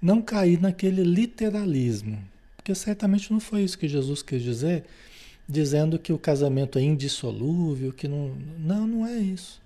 não 0.00 0.22
cair 0.22 0.60
naquele 0.60 1.02
literalismo. 1.02 2.18
Porque 2.56 2.74
certamente 2.74 3.32
não 3.32 3.40
foi 3.40 3.62
isso 3.62 3.76
que 3.76 3.88
Jesus 3.88 4.22
quis 4.22 4.40
dizer, 4.42 4.84
dizendo 5.48 5.98
que 5.98 6.12
o 6.12 6.18
casamento 6.18 6.78
é 6.78 6.82
indissolúvel, 6.82 7.92
que 7.92 8.06
não. 8.06 8.36
Não, 8.58 8.86
não 8.86 9.06
é 9.06 9.18
isso. 9.18 9.60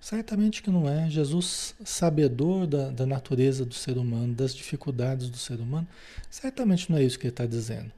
Certamente 0.00 0.62
que 0.62 0.70
não 0.70 0.88
é. 0.88 1.10
Jesus, 1.10 1.74
sabedor 1.84 2.66
da, 2.66 2.90
da 2.90 3.06
natureza 3.06 3.64
do 3.64 3.74
ser 3.74 3.96
humano, 3.96 4.34
das 4.34 4.54
dificuldades 4.54 5.28
do 5.30 5.38
ser 5.38 5.58
humano, 5.58 5.88
certamente 6.30 6.90
não 6.90 6.98
é 6.98 7.02
isso 7.02 7.18
que 7.18 7.26
ele 7.26 7.32
está 7.32 7.46
dizendo. 7.46 7.90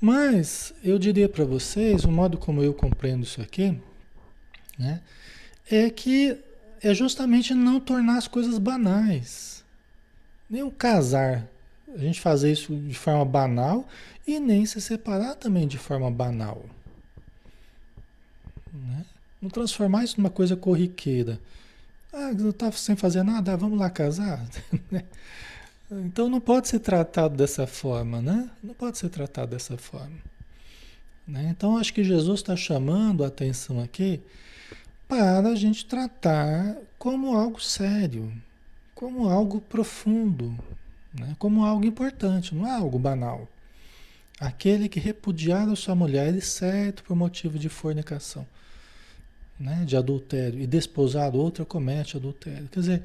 Mas 0.00 0.72
eu 0.82 0.98
diria 0.98 1.28
para 1.28 1.44
vocês, 1.44 2.04
o 2.04 2.10
modo 2.10 2.38
como 2.38 2.62
eu 2.62 2.72
compreendo 2.72 3.24
isso 3.24 3.40
aqui, 3.40 3.76
né, 4.78 5.00
é 5.70 5.90
que 5.90 6.38
é 6.80 6.94
justamente 6.94 7.52
não 7.52 7.80
tornar 7.80 8.18
as 8.18 8.28
coisas 8.28 8.58
banais. 8.58 9.64
Nem 10.48 10.62
o 10.62 10.70
casar 10.70 11.46
a 11.94 11.98
gente 11.98 12.20
fazer 12.20 12.52
isso 12.52 12.74
de 12.74 12.94
forma 12.94 13.24
banal 13.24 13.88
e 14.26 14.38
nem 14.38 14.64
se 14.66 14.80
separar 14.80 15.34
também 15.34 15.66
de 15.66 15.78
forma 15.78 16.10
banal. 16.10 16.64
Né? 18.72 19.04
Não 19.40 19.50
transformar 19.50 20.04
isso 20.04 20.20
numa 20.20 20.30
coisa 20.30 20.56
corriqueira. 20.56 21.40
Ah, 22.12 22.32
não 22.32 22.50
está 22.50 22.70
sem 22.72 22.96
fazer 22.96 23.22
nada, 23.22 23.52
ah, 23.52 23.56
vamos 23.56 23.78
lá 23.78 23.90
casar. 23.90 24.44
então 25.90 26.28
não 26.28 26.40
pode 26.40 26.68
ser 26.68 26.80
tratado 26.80 27.36
dessa 27.36 27.66
forma, 27.66 28.20
né? 28.20 28.50
Não 28.62 28.74
pode 28.74 28.98
ser 28.98 29.08
tratado 29.08 29.52
dessa 29.52 29.76
forma. 29.78 30.16
Né? 31.26 31.48
Então 31.50 31.76
acho 31.76 31.92
que 31.92 32.02
Jesus 32.02 32.40
está 32.40 32.56
chamando 32.56 33.22
a 33.22 33.28
atenção 33.28 33.80
aqui 33.80 34.20
para 35.06 35.48
a 35.48 35.54
gente 35.54 35.86
tratar 35.86 36.76
como 36.98 37.36
algo 37.36 37.60
sério, 37.60 38.32
como 38.94 39.28
algo 39.28 39.60
profundo, 39.60 40.58
né? 41.18 41.34
como 41.38 41.64
algo 41.64 41.86
importante, 41.86 42.54
não 42.54 42.66
é 42.66 42.74
algo 42.74 42.98
banal. 42.98 43.48
Aquele 44.38 44.88
que 44.88 45.00
repudiar 45.00 45.68
a 45.68 45.76
sua 45.76 45.94
mulher, 45.94 46.34
exceto 46.34 47.02
por 47.02 47.16
motivo 47.16 47.58
de 47.58 47.68
fornicação, 47.68 48.46
né? 49.58 49.84
de 49.86 49.96
adultério, 49.96 50.60
e 50.60 50.66
desposar 50.66 51.34
outra, 51.34 51.64
comete 51.64 52.16
adultério. 52.16 52.68
Quer 52.68 52.80
dizer, 52.80 53.02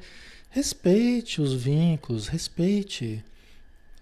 respeite 0.54 1.40
os 1.40 1.52
vínculos, 1.52 2.28
respeite. 2.28 3.24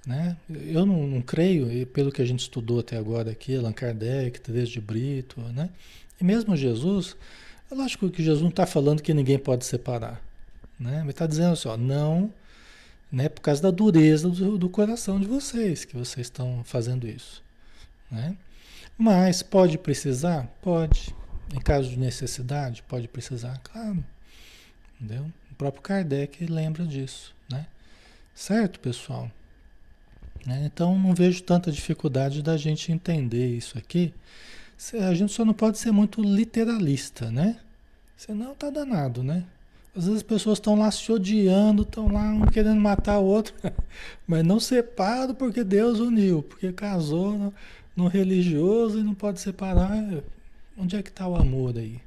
Né? 0.07 0.37
Eu 0.51 0.85
não, 0.85 1.07
não 1.07 1.23
creio, 1.23 1.73
e 1.73 1.87
pelo 1.87 2.13
que 2.13 2.21
a 2.21 2.25
gente 2.25 2.41
estudou 2.41 2.81
até 2.81 2.99
agora 2.99 3.31
aqui, 3.31 3.57
Allan 3.57 3.73
Kardec, 3.73 4.39
Teresa 4.39 4.71
de 4.71 4.81
Brito, 4.81 5.41
né? 5.41 5.71
e 6.21 6.25
mesmo 6.25 6.55
Jesus, 6.55 7.17
é 7.71 7.75
lógico 7.75 8.11
que 8.11 8.23
Jesus 8.23 8.43
não 8.43 8.51
está 8.51 8.67
falando 8.67 9.03
que 9.03 9.15
ninguém 9.15 9.39
pode 9.39 9.65
separar. 9.65 10.23
Né? 10.79 11.01
Ele 11.01 11.11
está 11.11 11.27
dizendo 11.27 11.55
assim, 11.55 11.69
ó, 11.69 11.77
não 11.77 12.31
né? 13.11 13.29
Por 13.29 13.43
causa 13.43 13.61
da 13.61 13.71
dureza 13.71 14.31
do, 14.31 14.57
do 14.57 14.71
coração 14.71 15.21
de 15.21 15.27
vocês, 15.27 15.85
que 15.85 15.95
vocês 15.95 16.27
estão 16.27 16.63
fazendo 16.65 17.07
isso, 17.07 17.43
né? 18.11 18.35
Mas 18.97 19.43
pode 19.43 19.77
precisar? 19.77 20.47
Pode. 20.63 21.15
Em 21.55 21.61
caso 21.61 21.91
de 21.91 21.99
necessidade, 21.99 22.83
pode 22.85 23.07
precisar, 23.09 23.61
claro. 23.63 24.03
Entendeu? 24.99 25.31
O 25.53 25.55
próprio 25.55 25.83
Kardec 25.83 26.47
lembra 26.47 26.85
disso, 26.87 27.35
né? 27.51 27.67
Certo, 28.35 28.81
pessoal? 28.81 29.31
Né? 30.47 30.63
Então 30.65 30.99
não 30.99 31.15
vejo 31.15 31.43
tanta 31.43 31.71
dificuldade 31.71 32.43
da 32.43 32.57
gente 32.57 32.91
entender 32.91 33.55
isso 33.55 33.77
aqui. 33.77 34.15
A 34.95 35.15
gente 35.15 35.31
só 35.31 35.45
não 35.45 35.53
pode 35.53 35.79
ser 35.79 35.93
muito 35.93 36.23
literalista, 36.23 37.31
né? 37.31 37.61
Senão 38.17 38.55
tá 38.55 38.71
danado, 38.71 39.23
né? 39.23 39.45
Às 39.95 40.05
vezes 40.05 40.21
as 40.21 40.23
pessoas 40.23 40.57
estão 40.57 40.75
lá 40.75 40.91
se 40.91 41.13
odiando, 41.13 41.83
estão 41.83 42.11
lá 42.11 42.31
um 42.31 42.47
querendo 42.47 42.81
matar 42.81 43.19
o 43.19 43.27
outro, 43.27 43.55
mas 44.27 44.43
não 44.43 44.59
separa 44.59 45.35
porque 45.35 45.63
Deus 45.63 46.01
uniu, 46.01 46.43
porque 46.43 46.73
casou 46.73 47.39
no, 47.39 47.55
no 47.95 48.09
religioso 48.09 48.99
e 48.99 49.03
não 49.03 49.15
pode 49.15 49.39
separar. 49.39 50.03
Onde 50.79 50.97
é 50.97 51.03
que 51.03 51.11
está 51.11 51.29
o 51.29 51.37
amor 51.37 51.77
aí? 51.77 52.01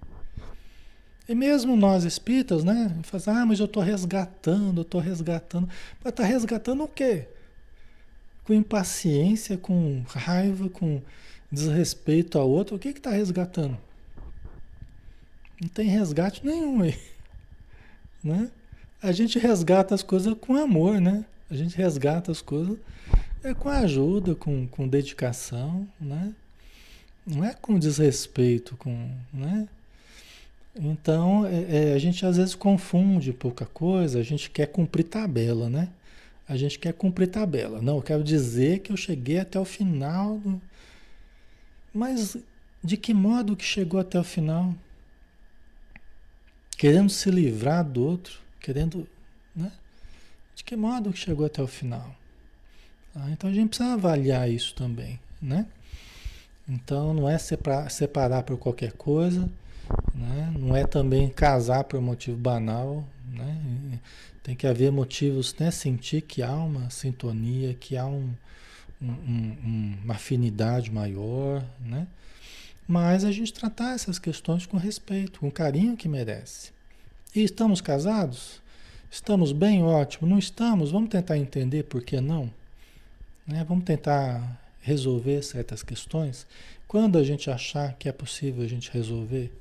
E 1.28 1.34
mesmo 1.34 1.76
nós 1.76 2.03
espíritas, 2.03 2.63
né? 2.63 2.95
Faz, 3.03 3.28
ah, 3.28 3.45
mas 3.45 3.59
eu 3.59 3.65
estou 3.65 3.82
resgatando, 3.82 4.80
eu 4.80 4.84
estou 4.84 5.01
resgatando. 5.01 5.67
Mas 6.03 6.11
está 6.11 6.23
resgatando 6.23 6.84
o 6.84 6.88
quê? 6.88 7.28
com 8.45 8.53
impaciência, 8.53 9.57
com 9.57 10.03
raiva, 10.07 10.69
com 10.69 11.01
desrespeito 11.51 12.38
ao 12.38 12.47
outro, 12.47 12.76
o 12.76 12.80
que 12.80 12.89
está 12.89 13.09
resgatando? 13.09 13.78
Não 15.59 15.67
tem 15.67 15.88
resgate 15.88 16.45
nenhum 16.45 16.82
aí. 16.82 16.97
Né? 18.23 18.49
A 19.03 19.11
gente 19.11 19.38
resgata 19.38 19.93
as 19.93 20.01
coisas 20.01 20.34
com 20.41 20.55
amor, 20.55 20.99
né? 20.99 21.23
A 21.47 21.53
gente 21.53 21.78
resgata 21.78 22.32
as 22.32 22.41
coisas 22.41 22.76
é 23.43 23.53
com 23.53 23.69
ajuda, 23.69 24.34
com, 24.34 24.65
com 24.65 24.88
dedicação, 24.88 25.88
né? 26.01 26.34
Não 27.23 27.45
é 27.45 27.53
com 27.53 27.78
desrespeito, 27.78 28.76
com, 28.78 29.11
né? 29.32 29.67
Então, 30.76 31.45
é, 31.45 31.91
é, 31.91 31.93
a 31.93 31.97
gente 31.97 32.26
às 32.26 32.36
vezes 32.36 32.53
confunde 32.53 33.32
pouca 33.32 33.65
coisa, 33.65 34.19
a 34.19 34.23
gente 34.23 34.49
quer 34.49 34.67
cumprir 34.67 35.05
tabela, 35.05 35.69
né? 35.69 35.89
A 36.47 36.57
gente 36.57 36.78
quer 36.78 36.93
cumprir 36.93 37.28
tabela. 37.28 37.82
Não, 37.82 37.95
eu 37.95 38.01
quero 38.01 38.23
dizer 38.23 38.80
que 38.80 38.91
eu 38.91 38.97
cheguei 38.97 39.39
até 39.39 39.59
o 39.59 39.65
final. 39.65 40.38
Do... 40.38 40.61
Mas 41.93 42.38
de 42.84 42.97
que 42.97 43.13
modo 43.13 43.55
que 43.55 43.63
chegou 43.63 43.99
até 43.99 44.19
o 44.19 44.23
final? 44.23 44.76
Querendo 46.78 47.09
se 47.09 47.32
livrar 47.32 47.84
do 47.84 48.03
outro, 48.03 48.39
querendo, 48.59 49.07
né? 49.55 49.71
De 50.55 50.63
que 50.63 50.76
modo 50.76 51.11
que 51.11 51.17
chegou 51.17 51.45
até 51.45 51.63
o 51.63 51.67
final? 51.67 52.15
Ah, 53.15 53.32
então 53.32 53.49
a 53.49 53.53
gente 53.53 53.69
precisa 53.69 53.93
avaliar 53.93 54.49
isso 54.49 54.76
também, 54.76 55.19
né? 55.41 55.65
Então 56.67 57.13
não 57.13 57.30
é 57.30 57.38
separar, 57.38 57.89
separar 57.89 58.43
por 58.43 58.57
qualquer 58.57 58.91
coisa, 58.91 59.49
né? 60.16 60.53
não 60.57 60.76
é 60.76 60.86
também 60.86 61.30
casar 61.30 61.84
por 61.84 61.99
motivo 62.01 62.38
banal, 62.38 63.03
né? 63.32 63.99
Tem 64.41 64.55
que 64.55 64.68
haver 64.68 64.91
motivos, 64.91 65.55
né? 65.55 65.72
Sentir 65.72 66.22
que 66.22 66.41
há 66.41 66.53
uma 66.53 66.89
sintonia, 66.89 67.74
que 67.74 67.97
há 67.97 68.05
um, 68.05 68.30
um, 69.01 69.07
um, 69.07 69.97
uma 70.03 70.13
afinidade 70.13 70.91
maior, 70.91 71.63
né? 71.80 72.07
Mas 72.88 73.26
a 73.26 73.32
gente 73.32 73.51
tratar 73.51 73.95
essas 73.95 74.20
questões 74.20 74.66
com 74.66 74.78
respeito, 74.78 75.39
com 75.39 75.49
carinho 75.49 75.97
que 75.97 76.07
merece. 76.07 76.72
E 77.36 77.43
estamos 77.43 77.82
casados? 77.82 78.61
Estamos 79.09 79.51
bem? 79.51 79.84
Ótimo. 79.84 80.30
Não 80.30 80.38
estamos? 80.38 80.91
Vamos 80.91 81.09
tentar 81.09 81.38
entender 81.38 81.84
por 81.84 82.03
que 82.03 82.22
não? 82.22 82.51
Né? 83.47 83.66
Vamos 83.68 83.86
tentar 83.86 84.61
resolver 84.82 85.41
certas 85.41 85.82
questões. 85.82 86.45
Quando 86.88 87.18
a 87.18 87.24
gente 87.24 87.49
achar 87.49 87.93
que 87.93 88.07
é 88.07 88.11
possível 88.11 88.63
a 88.63 88.68
gente 88.68 88.91
resolver, 88.91 89.51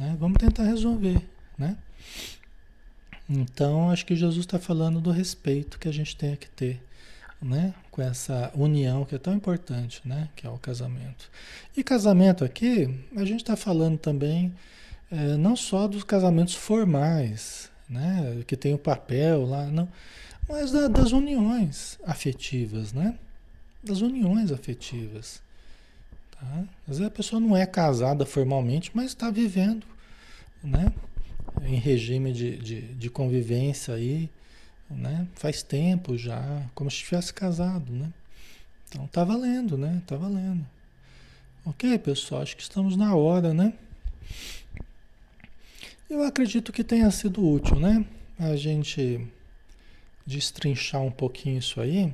né? 0.00 0.16
vamos 0.18 0.38
tentar 0.38 0.64
resolver. 0.64 1.20
Né? 1.58 1.76
Então, 3.28 3.90
acho 3.90 4.06
que 4.06 4.16
Jesus 4.16 4.46
está 4.46 4.58
falando 4.58 5.00
do 5.00 5.10
respeito 5.10 5.78
que 5.78 5.88
a 5.88 5.92
gente 5.92 6.16
tem 6.16 6.34
que 6.34 6.48
ter 6.48 6.82
né? 7.40 7.74
com 7.90 8.00
essa 8.00 8.50
união 8.54 9.04
que 9.04 9.14
é 9.14 9.18
tão 9.18 9.34
importante, 9.34 10.00
né? 10.04 10.28
que 10.34 10.46
é 10.46 10.50
o 10.50 10.58
casamento. 10.58 11.30
E 11.76 11.84
casamento 11.84 12.44
aqui, 12.44 12.98
a 13.14 13.24
gente 13.24 13.42
está 13.42 13.56
falando 13.56 13.98
também 13.98 14.54
é, 15.10 15.36
não 15.36 15.54
só 15.54 15.86
dos 15.86 16.02
casamentos 16.02 16.54
formais, 16.54 17.70
né? 17.88 18.42
que 18.46 18.56
tem 18.56 18.72
o 18.72 18.78
papel 18.78 19.44
lá, 19.44 19.66
não 19.66 19.86
mas 20.48 20.72
da, 20.72 20.88
das 20.88 21.12
uniões 21.12 21.96
afetivas, 22.04 22.92
né? 22.92 23.16
Das 23.84 24.00
uniões 24.00 24.50
afetivas. 24.50 25.40
Tá? 26.40 26.64
Às 26.88 26.98
vezes 26.98 27.06
a 27.06 27.10
pessoa 27.10 27.38
não 27.38 27.56
é 27.56 27.66
casada 27.66 28.24
formalmente, 28.24 28.90
mas 28.94 29.06
está 29.06 29.30
vivendo, 29.30 29.86
né? 30.64 30.92
Em 31.62 31.76
regime 31.76 32.32
de, 32.32 32.56
de, 32.56 32.80
de 32.94 33.10
convivência 33.10 33.94
aí, 33.94 34.30
né? 34.90 35.28
Faz 35.34 35.62
tempo 35.62 36.16
já, 36.16 36.66
como 36.74 36.90
se 36.90 36.96
estivesse 36.96 37.34
casado, 37.34 37.92
né? 37.92 38.10
Então 38.88 39.06
tá 39.06 39.22
valendo, 39.22 39.76
né? 39.76 40.02
Tá 40.06 40.16
valendo. 40.16 40.66
Ok, 41.64 41.98
pessoal, 41.98 42.42
acho 42.42 42.56
que 42.56 42.62
estamos 42.62 42.96
na 42.96 43.14
hora, 43.14 43.52
né? 43.52 43.74
Eu 46.08 46.24
acredito 46.24 46.72
que 46.72 46.82
tenha 46.82 47.10
sido 47.10 47.46
útil, 47.46 47.78
né? 47.78 48.04
A 48.38 48.56
gente 48.56 49.28
destrinchar 50.26 51.02
um 51.02 51.10
pouquinho 51.10 51.58
isso 51.58 51.80
aí, 51.80 52.12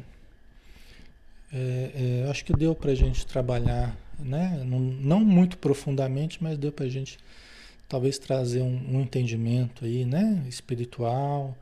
é, 1.52 2.22
é, 2.24 2.30
acho 2.30 2.44
que 2.44 2.52
deu 2.52 2.74
para 2.74 2.90
a 2.90 2.94
gente 2.94 3.26
trabalhar, 3.26 3.96
né? 4.18 4.62
Não, 4.66 4.78
não, 4.78 5.20
muito 5.20 5.58
profundamente, 5.58 6.42
mas 6.42 6.58
deu 6.58 6.72
para 6.72 6.86
a 6.86 6.88
gente 6.88 7.18
talvez 7.88 8.18
trazer 8.18 8.62
um, 8.62 8.96
um, 8.96 9.00
entendimento 9.00 9.84
aí, 9.84 10.04
né? 10.04 10.44
Espiritual, 10.48 11.56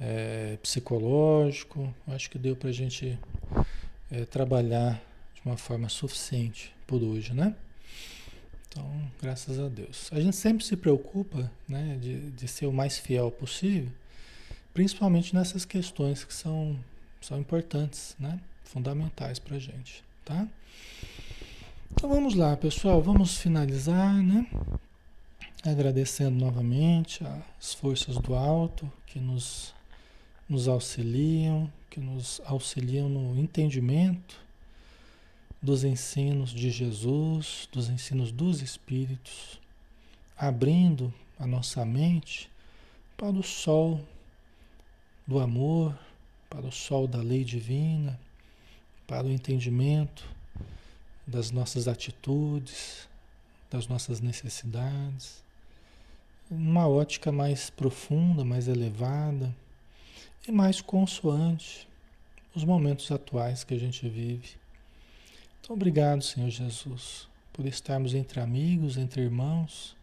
é, 0.00 0.56
psicológico. 0.62 1.92
Acho 2.08 2.30
que 2.30 2.38
deu 2.38 2.54
para 2.54 2.70
a 2.70 2.72
gente 2.72 3.18
é, 4.10 4.24
trabalhar 4.24 5.02
de 5.34 5.40
uma 5.44 5.56
forma 5.56 5.88
suficiente 5.88 6.74
por 6.86 7.02
hoje, 7.02 7.34
né? 7.34 7.54
Então, 8.68 8.90
graças 9.20 9.58
a 9.58 9.68
Deus. 9.68 10.08
A 10.12 10.20
gente 10.20 10.36
sempre 10.36 10.64
se 10.64 10.76
preocupa, 10.76 11.50
né, 11.68 11.98
de, 12.00 12.30
de 12.30 12.48
ser 12.48 12.66
o 12.66 12.72
mais 12.72 12.98
fiel 12.98 13.30
possível 13.30 13.90
principalmente 14.78 15.34
nessas 15.34 15.64
questões 15.64 16.22
que 16.22 16.32
são, 16.32 16.78
são 17.20 17.36
importantes, 17.40 18.14
né? 18.16 18.38
fundamentais 18.62 19.40
para 19.40 19.56
a 19.56 19.58
gente. 19.58 20.04
Tá? 20.24 20.46
Então 21.98 22.10
vamos 22.10 22.36
lá, 22.36 22.56
pessoal, 22.56 23.02
vamos 23.02 23.38
finalizar, 23.38 24.22
né? 24.22 24.46
Agradecendo 25.64 26.38
novamente 26.38 27.24
as 27.58 27.74
forças 27.74 28.16
do 28.18 28.36
alto 28.36 28.88
que 29.04 29.18
nos, 29.18 29.74
nos 30.48 30.68
auxiliam, 30.68 31.68
que 31.90 31.98
nos 31.98 32.40
auxiliam 32.44 33.08
no 33.08 33.36
entendimento 33.36 34.40
dos 35.60 35.82
ensinos 35.82 36.50
de 36.50 36.70
Jesus, 36.70 37.68
dos 37.72 37.88
ensinos 37.88 38.30
dos 38.30 38.62
Espíritos, 38.62 39.60
abrindo 40.36 41.12
a 41.36 41.48
nossa 41.48 41.84
mente 41.84 42.48
para 43.16 43.32
o 43.32 43.42
sol 43.42 44.00
do 45.26 45.40
amor, 45.40 45.98
para 46.48 46.64
o 46.64 46.70
sol 46.70 47.08
da 47.08 47.18
lei 47.18 47.42
divina, 47.42 48.20
para 49.04 49.26
o 49.26 49.32
entendimento 49.32 50.37
das 51.28 51.50
nossas 51.50 51.86
atitudes, 51.86 53.06
das 53.70 53.86
nossas 53.86 54.20
necessidades, 54.20 55.44
uma 56.50 56.88
ótica 56.88 57.30
mais 57.30 57.68
profunda, 57.68 58.42
mais 58.44 58.66
elevada 58.66 59.54
e 60.46 60.50
mais 60.50 60.80
consoante 60.80 61.86
os 62.54 62.64
momentos 62.64 63.12
atuais 63.12 63.62
que 63.62 63.74
a 63.74 63.78
gente 63.78 64.08
vive. 64.08 64.56
Então, 65.60 65.76
obrigado, 65.76 66.22
Senhor 66.22 66.48
Jesus, 66.48 67.28
por 67.52 67.66
estarmos 67.66 68.14
entre 68.14 68.40
amigos, 68.40 68.96
entre 68.96 69.20
irmãos, 69.20 69.94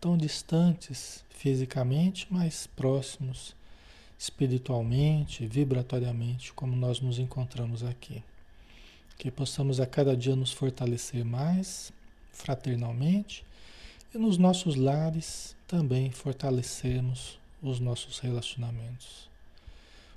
tão 0.00 0.16
distantes 0.16 1.22
fisicamente, 1.28 2.26
mas 2.30 2.66
próximos 2.66 3.54
espiritualmente, 4.18 5.46
vibratoriamente, 5.46 6.54
como 6.54 6.74
nós 6.74 7.00
nos 7.00 7.18
encontramos 7.18 7.84
aqui. 7.84 8.22
Que 9.18 9.30
possamos 9.30 9.80
a 9.80 9.86
cada 9.86 10.16
dia 10.16 10.36
nos 10.36 10.52
fortalecer 10.52 11.24
mais 11.24 11.92
fraternalmente 12.32 13.44
e 14.14 14.18
nos 14.18 14.38
nossos 14.38 14.76
lares 14.76 15.56
também 15.66 16.10
fortalecermos 16.10 17.38
os 17.62 17.80
nossos 17.80 18.18
relacionamentos. 18.18 19.28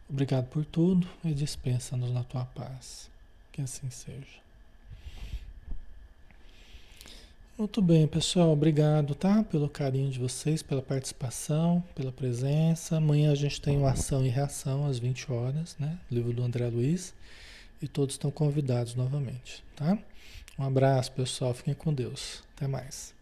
Obrigado 0.10 0.48
por 0.48 0.66
tudo 0.66 1.08
e 1.24 1.34
dispensa-nos 1.34 2.12
na 2.12 2.24
tua 2.24 2.46
paz. 2.46 3.10
Que 3.52 3.62
assim 3.62 3.90
seja. 3.90 4.40
Muito 7.60 7.82
bem, 7.82 8.08
pessoal. 8.08 8.52
Obrigado, 8.54 9.14
tá? 9.14 9.44
Pelo 9.44 9.68
carinho 9.68 10.10
de 10.10 10.18
vocês, 10.18 10.64
pela 10.64 10.82
participação, 10.82 11.84
pela 11.94 12.12
presença. 12.12 12.96
Amanhã 12.96 13.32
a 13.32 13.36
gente 13.36 13.60
tem 13.60 13.78
uma 13.78 13.92
ação 13.92 14.26
e 14.26 14.30
reação 14.30 14.88
às 14.88 14.98
20 14.98 15.32
horas, 15.32 15.76
né? 15.78 16.00
Livro 16.10 16.32
do 16.32 16.42
André 16.42 16.68
Luiz. 16.70 17.14
E 17.82 17.88
todos 17.88 18.16
estão 18.16 18.30
convidados 18.30 18.94
novamente, 18.96 19.64
tá? 19.76 19.98
Um 20.58 20.66
abraço, 20.66 21.12
pessoal. 21.14 21.54
Fiquem 21.54 21.74
com 21.74 21.94
Deus. 21.94 22.44
Até 22.56 22.68
mais. 22.68 23.14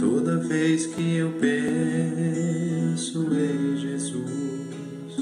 Toda 0.00 0.38
vez 0.48 0.86
que 0.86 1.16
eu 1.16 1.38
penso 1.38 3.28
em 3.32 3.76
Jesus, 3.76 5.16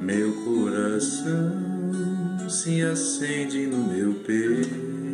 meu 0.00 0.32
coração 0.44 2.48
se 2.48 2.82
acende 2.82 3.66
no 3.66 3.92
meu 3.92 4.14
peito. 4.24 5.09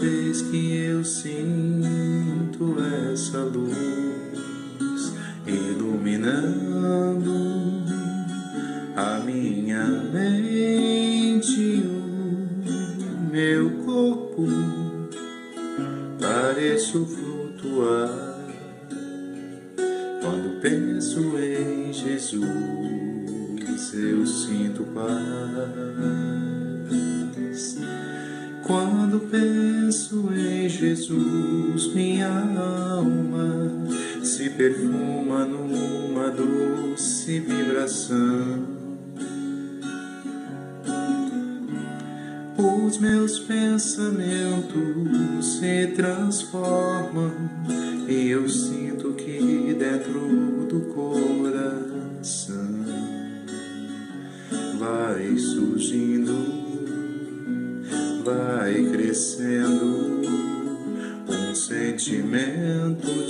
Vez 0.00 0.40
que 0.40 0.76
eu 0.76 1.04
sinto 1.04 2.76
essa 3.12 3.40
luz 3.40 5.12
iluminando 5.46 7.34
a 8.96 9.18
minha 9.18 9.84
mente, 9.84 11.84
o 11.84 13.30
meu 13.30 13.70
corpo, 13.84 14.46
pareço 16.18 17.04
flutuar. 17.04 18.38
Quando 20.22 20.62
penso 20.62 21.38
em 21.38 21.92
Jesus, 21.92 22.40
eu 23.92 24.26
sinto 24.26 24.84
paz. 24.94 25.10
Quando 28.66 28.99
penso 29.18 30.28
em 30.32 30.68
Jesus, 30.68 31.92
minha 31.94 32.28
alma 32.28 33.88
se 34.22 34.50
perfuma 34.50 35.44
numa 35.44 36.30
doce 36.30 37.40
vibração. 37.40 38.78
Os 42.56 42.98
meus 42.98 43.38
pensamentos 43.40 44.78
se 45.58 45.88
transformam 45.96 47.32
e 48.08 48.28
eu 48.28 48.48
sinto 48.48 49.12
que 49.14 49.74
dentro 49.78 50.66
do 50.68 50.80
coração 50.92 51.50
vai 54.78 55.36
surgindo, 55.38 56.59
crescendo 59.10 60.22
um 61.28 61.52
sentimento 61.52 63.26